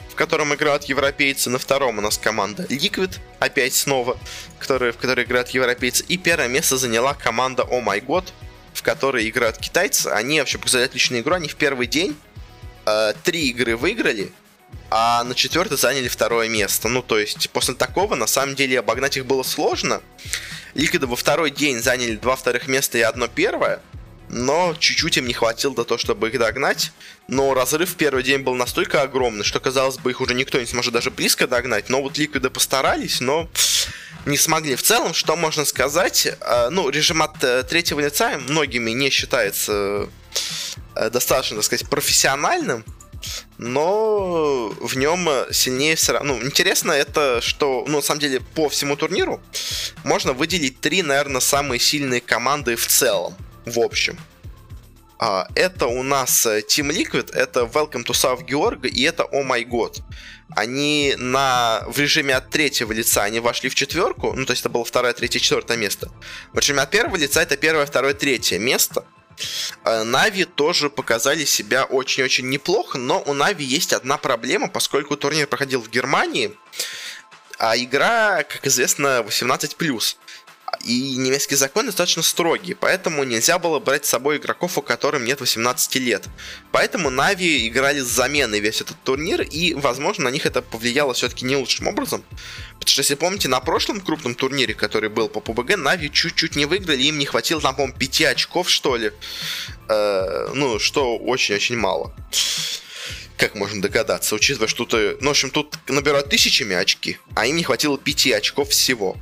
в 0.10 0.16
котором 0.16 0.54
играют 0.54 0.86
европейцы. 0.86 1.50
На 1.50 1.60
втором 1.60 2.00
у 2.00 2.02
нас 2.02 2.18
команда 2.18 2.64
Liquid, 2.64 3.20
опять 3.40 3.74
снова, 3.74 4.18
которая, 4.60 4.92
в 4.92 4.98
которой 4.98 5.26
играют 5.26 5.50
европейцы. 5.50 6.04
И 6.08 6.18
первое 6.18 6.48
место 6.48 6.78
заняла 6.78 7.14
команда 7.14 7.64
Oh 7.64 7.84
My 7.84 8.04
God, 8.04 8.26
в 8.74 8.82
которой 8.84 9.30
играют 9.30 9.58
китайцы. 9.58 10.08
Они 10.08 10.40
вообще 10.40 10.58
показали 10.58 10.86
отличную 10.86 11.22
игру. 11.22 11.36
Они 11.36 11.48
в 11.48 11.56
первый 11.56 11.88
день 11.88 12.16
э, 12.86 13.14
три 13.24 13.50
игры 13.50 13.78
выиграли, 13.78 14.32
а 14.92 15.24
на 15.24 15.34
четвертый 15.36 15.78
заняли 15.78 16.10
второе 16.10 16.50
место. 16.50 16.89
Ну, 16.89 17.02
то 17.02 17.18
есть, 17.18 17.50
после 17.52 17.74
такого, 17.74 18.16
на 18.16 18.28
самом 18.28 18.56
деле, 18.56 18.80
обогнать 18.80 19.16
их 19.16 19.26
было 19.26 19.42
сложно. 19.42 20.02
Ликвиды 20.74 21.08
во 21.08 21.16
второй 21.16 21.50
день 21.50 21.82
заняли 21.82 22.18
два 22.18 22.36
вторых 22.36 22.68
места 22.68 22.98
и 22.98 23.02
одно 23.02 23.30
первое, 23.30 23.82
но 24.28 24.76
чуть-чуть 24.78 25.18
им 25.18 25.28
не 25.28 25.34
хватило 25.34 25.74
до 25.74 25.86
того, 25.86 25.98
чтобы 25.98 26.28
их 26.28 26.38
догнать. 26.38 26.92
Но 27.30 27.54
разрыв 27.54 27.92
в 27.92 27.96
первый 27.96 28.24
день 28.24 28.42
был 28.42 28.54
настолько 28.56 29.02
огромный, 29.02 29.46
что, 29.46 29.62
казалось 29.62 29.98
бы, 29.98 30.12
их 30.12 30.20
уже 30.20 30.34
никто 30.34 30.60
не 30.60 30.66
сможет 30.66 30.94
даже 30.94 31.10
близко 31.10 31.48
догнать. 31.48 31.88
Но 31.88 32.02
вот 32.02 32.18
Ликвиды 32.18 32.50
постарались, 32.50 33.22
но 33.22 33.50
не 34.26 34.38
смогли. 34.38 34.76
В 34.76 34.84
целом, 34.84 35.14
что 35.14 35.38
можно 35.38 35.64
сказать, 35.64 36.26
э, 36.26 36.70
ну, 36.70 36.89
режим 36.89 37.24
от 37.24 37.42
э, 37.44 37.64
третьего 37.64 38.02
лица 38.02 38.38
многими 38.38 38.92
не 38.92 39.10
считается 39.10 40.10
э, 40.96 41.10
достаточно, 41.10 41.58
так 41.58 41.66
сказать, 41.66 41.89
профессиональным 41.89 42.84
но 43.57 44.69
в 44.80 44.97
нем 44.97 45.30
сильнее 45.51 45.95
все 45.95 46.13
равно. 46.13 46.36
Ну, 46.36 46.45
интересно 46.45 46.91
это, 46.91 47.41
что, 47.41 47.86
ну, 47.88 47.97
на 47.97 48.01
самом 48.01 48.22
деле, 48.22 48.41
по 48.55 48.69
всему 48.69 48.95
турниру 48.95 49.41
можно 50.03 50.34
выделить 50.34 50.80
три, 50.80 51.01
наверное, 51.01 51.41
самые 51.41 51.80
сильные 51.80 52.22
команды 52.22 52.76
в 52.76 52.88
целом, 52.88 53.36
в 53.65 53.80
общем. 53.80 54.17
А, 55.24 55.47
это 55.53 55.86
у 55.86 56.01
нас 56.01 56.47
э, 56.47 56.61
Team 56.61 56.89
Liquid, 56.89 57.32
это 57.36 57.61
Welcome 57.61 58.03
to 58.03 58.13
South 58.13 58.43
Georgia 58.47 58.88
и 58.88 59.03
это 59.03 59.22
Oh 59.32 59.47
My 59.47 59.63
God. 59.63 60.01
Они 60.55 61.13
на, 61.15 61.84
в 61.88 61.99
режиме 61.99 62.36
от 62.36 62.49
третьего 62.49 62.91
лица 62.91 63.24
они 63.24 63.39
вошли 63.39 63.69
в 63.69 63.76
четверку, 63.76 64.34
ну 64.34 64.45
то 64.45 64.53
есть 64.53 64.61
это 64.63 64.69
было 64.69 64.84
второе, 64.84 65.13
третье, 65.13 65.39
четвертое 65.39 65.78
место. 65.78 66.11
В 66.53 66.57
режиме 66.57 66.82
от 66.82 66.89
первого 66.89 67.17
лица 67.17 67.43
это 67.43 67.55
первое, 67.55 67.86
второе, 67.86 68.15
третье 68.15 68.57
место. 68.57 69.05
Э, 69.84 70.04
Нави 70.04 70.46
тоже 70.46 70.89
показали 70.89 71.46
себя 71.46 71.86
очень-очень 71.86 72.50
неплохо, 72.50 72.98
но 72.98 73.22
у 73.26 73.34
Нави 73.34 73.66
есть 73.66 73.94
одна 73.94 74.18
проблема, 74.18 74.68
поскольку 74.68 75.18
турнир 75.18 75.48
проходил 75.48 75.82
в 75.82 75.89
Германии, 75.89 76.56
а 77.58 77.78
игра, 77.78 78.44
как 78.44 78.66
известно, 78.66 79.24
18+ 79.28 79.76
и 80.84 81.15
немецкие 81.17 81.57
законы 81.57 81.88
достаточно 81.88 82.24
строгие, 82.24 82.76
поэтому 82.76 83.24
нельзя 83.24 83.59
было 83.59 83.80
брать 83.80 84.05
с 84.05 84.09
собой 84.09 84.38
игроков, 84.38 84.78
у 84.78 84.82
которых 84.82 85.22
нет 85.22 85.39
18 85.39 85.95
лет. 85.95 86.26
Поэтому 86.72 87.09
Нави 87.09 87.67
играли 87.67 87.99
с 87.99 88.07
заменой 88.07 88.59
весь 88.59 88.82
этот 88.82 88.97
турнир, 89.03 89.41
и, 89.41 89.74
возможно, 89.74 90.26
на 90.26 90.30
них 90.30 90.45
это 90.45 90.61
повлияло 90.61 91.13
все-таки 91.13 91.45
не 91.45 91.55
лучшим 91.55 91.88
образом. 91.88 92.24
Потому 92.74 92.88
что, 92.88 93.01
если 93.01 93.15
помните, 93.15 93.47
на 93.47 93.59
прошлом 93.59 94.01
крупном 94.01 94.34
турнире, 94.34 94.74
который 94.74 95.09
был 95.09 95.30
по 95.30 95.39
PUBG, 95.39 95.76
Нави 95.76 96.11
чуть-чуть 96.11 96.55
не 96.55 96.65
выиграли, 96.65 97.03
им 97.03 97.19
не 97.19 97.26
хватило, 97.26 97.61
там, 97.61 97.76
по-моему, 97.76 97.97
5 97.97 98.22
очков, 98.24 98.69
что 98.69 98.95
ли. 98.95 99.11
Э, 99.88 100.49
ну, 100.53 100.80
что 100.80 101.17
очень-очень 101.17 101.78
мало 101.78 102.13
как 103.38 103.56
можно 103.56 103.82
догадаться, 103.82 104.36
учитывая, 104.36 104.68
что 104.68 104.86
ты... 104.86 105.18
Ну, 105.20 105.28
в 105.28 105.32
общем, 105.32 105.50
тут 105.50 105.76
набирают 105.88 106.30
тысячами 106.30 106.76
очки, 106.76 107.18
а 107.36 107.46
им 107.46 107.56
не 107.56 107.64
хватило 107.64 107.98
пяти 107.98 108.32
очков 108.32 108.70
всего. 108.70 109.18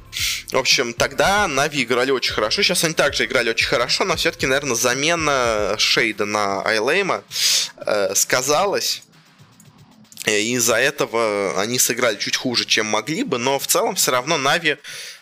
В 0.51 0.57
общем, 0.57 0.93
тогда 0.93 1.47
Нави 1.47 1.83
играли 1.83 2.11
очень 2.11 2.33
хорошо. 2.33 2.61
Сейчас 2.61 2.83
они 2.83 2.93
также 2.93 3.25
играли 3.25 3.49
очень 3.49 3.67
хорошо, 3.67 4.03
но 4.03 4.15
все-таки, 4.15 4.45
наверное, 4.45 4.75
замена 4.75 5.75
Шейда 5.77 6.25
на 6.25 6.61
Айлейма 6.61 7.23
э, 7.77 8.13
сказалась. 8.15 9.03
И 10.25 10.53
из-за 10.53 10.75
этого 10.75 11.59
они 11.61 11.79
сыграли 11.79 12.17
чуть 12.17 12.35
хуже, 12.35 12.65
чем 12.65 12.85
могли 12.85 13.23
бы, 13.23 13.37
но 13.37 13.57
в 13.57 13.67
целом 13.67 13.95
все 13.95 14.11
равно 14.11 14.37
Нави 14.37 14.77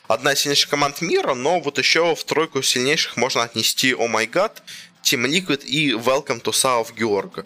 одна 0.07 0.33
из 0.33 0.39
сильнейших 0.39 0.69
команд 0.69 1.01
мира, 1.01 1.33
но 1.33 1.59
вот 1.59 1.77
еще 1.77 2.15
в 2.15 2.23
тройку 2.23 2.61
сильнейших 2.61 3.15
можно 3.15 3.43
отнести 3.43 3.93
О 3.93 4.07
Май 4.07 4.25
Гад, 4.25 4.63
Team 5.03 5.25
Liquid 5.25 5.63
и 5.65 5.91
Welcome 5.91 6.41
to 6.41 6.51
South 6.51 6.95
Georgia 6.97 7.45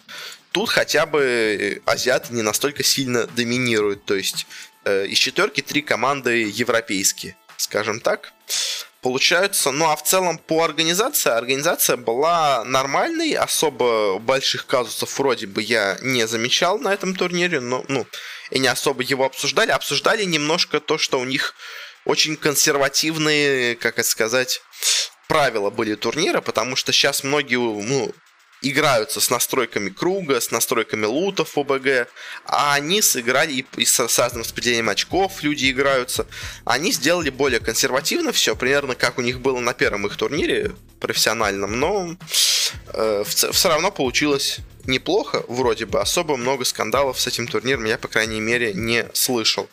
тут 0.52 0.70
хотя 0.70 1.06
бы 1.06 1.22
э, 1.22 1.80
азиаты 1.86 2.34
не 2.34 2.42
настолько 2.42 2.84
сильно 2.84 3.28
доминируют. 3.28 4.06
То 4.06 4.16
есть 4.16 4.48
э, 4.86 5.08
из 5.08 5.18
четверки 5.18 5.62
три 5.62 5.82
команды 5.82 6.44
европейские, 6.44 7.36
скажем 7.58 8.00
так. 8.00 8.34
Получается, 9.02 9.72
ну 9.72 9.90
а 9.90 9.96
в 9.96 10.04
целом 10.04 10.38
по 10.38 10.64
организации, 10.64 11.32
организация 11.32 11.98
была 11.98 12.64
нормальной, 12.66 13.34
особо 13.34 14.20
больших 14.20 14.68
казусов 14.68 15.18
вроде 15.18 15.48
бы 15.48 15.64
я 15.64 15.98
не 16.02 16.28
замечал 16.28 16.78
на 16.78 16.94
этом 16.94 17.16
турнире, 17.16 17.62
но, 17.62 17.84
ну, 17.88 18.06
и 18.52 18.60
не 18.60 18.68
особо 18.68 19.02
его 19.02 19.26
обсуждали. 19.26 19.72
Обсуждали 19.72 20.24
немножко 20.24 20.80
то, 20.80 21.00
что 21.00 21.20
у 21.20 21.26
них 21.26 21.56
очень 22.06 22.36
консервативные, 22.36 23.76
как 23.76 23.98
это 23.98 24.08
сказать, 24.08 24.62
правила 25.28 25.72
были 25.72 25.96
турнира, 25.96 26.42
потому 26.42 26.76
что 26.76 26.92
сейчас 26.92 27.24
многие, 27.24 27.56
ну, 27.56 28.14
играются 28.62 29.20
с 29.20 29.30
настройками 29.30 29.90
круга, 29.90 30.40
с 30.40 30.52
настройками 30.52 31.06
лутов 31.06 31.58
ОБГ, 31.58 32.08
а 32.46 32.74
они 32.74 33.02
сыграли 33.02 33.54
и, 33.54 33.66
и 33.78 33.86
с, 33.86 34.08
с 34.08 34.20
разным 34.20 34.44
распределением 34.44 34.90
очков 34.90 35.44
люди 35.44 35.72
играются. 35.72 36.28
Они 36.66 36.92
сделали 36.92 37.30
более 37.30 37.60
консервативно 37.60 38.32
все, 38.32 38.56
примерно 38.56 38.96
как 38.96 39.18
у 39.18 39.22
них 39.22 39.40
было 39.40 39.60
на 39.60 39.74
первом 39.74 40.08
их 40.08 40.16
турнире 40.16 40.72
профессиональном, 41.00 41.80
но 41.80 42.16
э, 42.88 43.24
все 43.26 43.70
равно 43.70 43.92
получилось 43.92 44.60
неплохо, 44.86 45.44
вроде 45.48 45.86
бы. 45.86 46.00
Особо 46.00 46.38
много 46.38 46.66
скандалов 46.66 47.20
с 47.20 47.28
этим 47.28 47.48
турниром 47.48 47.86
я, 47.86 47.98
по 47.98 48.08
крайней 48.08 48.40
мере, 48.40 48.74
не 48.74 49.08
слышал. 49.14 49.68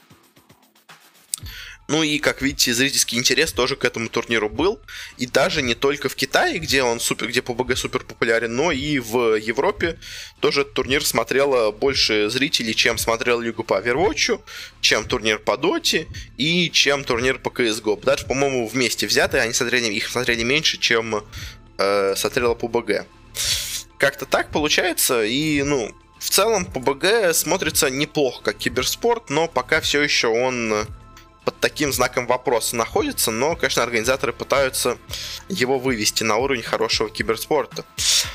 Ну 1.89 2.03
и, 2.03 2.19
как 2.19 2.43
видите, 2.43 2.75
зрительский 2.75 3.19
интерес 3.19 3.51
тоже 3.51 3.75
к 3.75 3.83
этому 3.83 4.11
турниру 4.11 4.51
был. 4.51 4.79
И 5.17 5.27
даже 5.27 5.63
не 5.63 5.75
только 5.75 6.11
в 6.11 6.15
Китае, 6.17 6.59
где 6.59 6.83
он 6.83 7.01
супер, 7.01 7.29
где 7.29 7.41
PUBG 7.41 7.77
супер 7.77 8.05
популярен, 8.05 8.55
но 8.55 8.71
и 8.71 8.99
в 8.99 9.37
Европе 9.37 9.99
тоже 10.41 10.61
этот 10.61 10.75
турнир 10.75 11.03
смотрело 11.03 11.71
больше 11.71 12.29
зрителей, 12.29 12.75
чем 12.75 12.99
смотрел 12.99 13.41
Лигу 13.41 13.65
по 13.65 13.81
Overwatch, 13.81 14.39
чем 14.83 15.07
турнир 15.07 15.39
по 15.39 15.57
Доте 15.57 16.09
и 16.37 16.71
чем 16.71 17.05
турнир 17.05 17.39
по 17.39 17.49
CSGO. 17.49 18.05
Даже, 18.05 18.27
по-моему, 18.27 18.69
вместе 18.69 19.07
взятые 19.07 19.43
они 19.43 19.55
смотрели, 19.55 19.87
их 19.87 20.09
смотрели 20.09 20.43
меньше, 20.43 20.77
чем 20.77 21.25
э, 21.79 22.15
смотрела 22.17 22.55
PUBG. 22.55 23.07
Как-то 23.97 24.27
так 24.27 24.51
получается, 24.51 25.25
и, 25.25 25.63
ну, 25.63 25.91
в 26.19 26.29
целом 26.29 26.67
PUBG 26.67 27.33
смотрится 27.33 27.89
неплохо 27.89 28.43
как 28.43 28.59
киберспорт, 28.59 29.31
но 29.31 29.49
пока 29.49 29.81
все 29.81 30.03
еще 30.03 30.29
он 30.29 30.87
под 31.49 31.61
таким 31.61 31.95
знаком 31.95 32.27
вопроса 32.27 32.77
находится, 32.77 33.31
но, 33.31 33.57
конечно, 33.57 33.83
организаторы 33.83 34.35
пытаются 34.35 34.99
его 35.49 35.79
вывести 35.79 36.23
на 36.23 36.37
уровень 36.37 36.63
хорошего 36.63 37.09
киберспорта. 37.09 37.87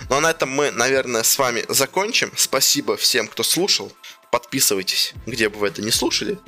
Ну 0.10 0.16
а 0.16 0.20
на 0.20 0.32
этом 0.32 0.50
мы, 0.50 0.72
наверное, 0.72 1.22
с 1.22 1.38
вами 1.38 1.64
закончим. 1.70 2.32
Спасибо 2.36 2.98
всем, 2.98 3.28
кто 3.28 3.44
слушал. 3.44 3.94
Подписывайтесь, 4.32 5.14
где 5.28 5.48
бы 5.50 5.60
вы 5.60 5.68
это 5.68 5.84
не 5.84 5.92
слушали. 5.92 6.40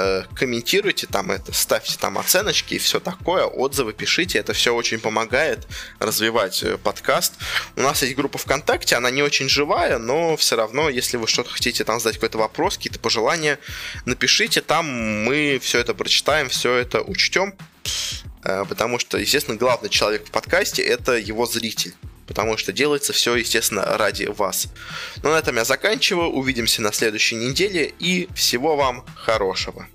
Э, 0.00 0.22
комментируйте 0.32 1.08
там 1.08 1.32
это, 1.32 1.52
ставьте 1.52 1.98
там 1.98 2.18
оценочки 2.18 2.74
и 2.74 2.78
все 2.78 3.00
такое, 3.00 3.44
отзывы 3.44 3.92
пишите, 3.92 4.38
это 4.38 4.52
все 4.52 4.72
очень 4.72 5.00
помогает 5.00 5.66
развивать 5.98 6.62
э, 6.62 6.78
подкаст. 6.78 7.34
У 7.74 7.82
нас 7.82 8.02
есть 8.02 8.14
группа 8.14 8.38
ВКонтакте, 8.38 8.94
она 8.94 9.10
не 9.10 9.22
очень 9.24 9.48
живая, 9.48 9.98
но 9.98 10.36
все 10.36 10.54
равно, 10.54 10.88
если 10.88 11.16
вы 11.16 11.26
что-то 11.26 11.50
хотите 11.50 11.82
там 11.82 11.98
задать 11.98 12.14
какой-то 12.14 12.38
вопрос, 12.38 12.76
какие-то 12.76 13.00
пожелания, 13.00 13.58
напишите 14.04 14.60
там, 14.60 14.86
мы 14.86 15.58
все 15.60 15.80
это 15.80 15.94
прочитаем, 15.94 16.48
все 16.48 16.74
это 16.74 17.02
учтем, 17.02 17.56
э, 18.44 18.64
потому 18.68 19.00
что, 19.00 19.18
естественно, 19.18 19.56
главный 19.56 19.88
человек 19.88 20.28
в 20.28 20.30
подкасте 20.30 20.80
это 20.80 21.16
его 21.16 21.44
зритель 21.44 21.94
потому 22.28 22.56
что 22.56 22.72
делается 22.72 23.12
все, 23.12 23.34
естественно, 23.34 23.82
ради 23.84 24.24
вас. 24.26 24.68
Но 25.22 25.30
ну, 25.30 25.34
на 25.34 25.38
этом 25.38 25.56
я 25.56 25.64
заканчиваю. 25.64 26.28
Увидимся 26.28 26.82
на 26.82 26.92
следующей 26.92 27.34
неделе 27.36 27.92
и 27.98 28.28
всего 28.34 28.76
вам 28.76 29.04
хорошего. 29.16 29.88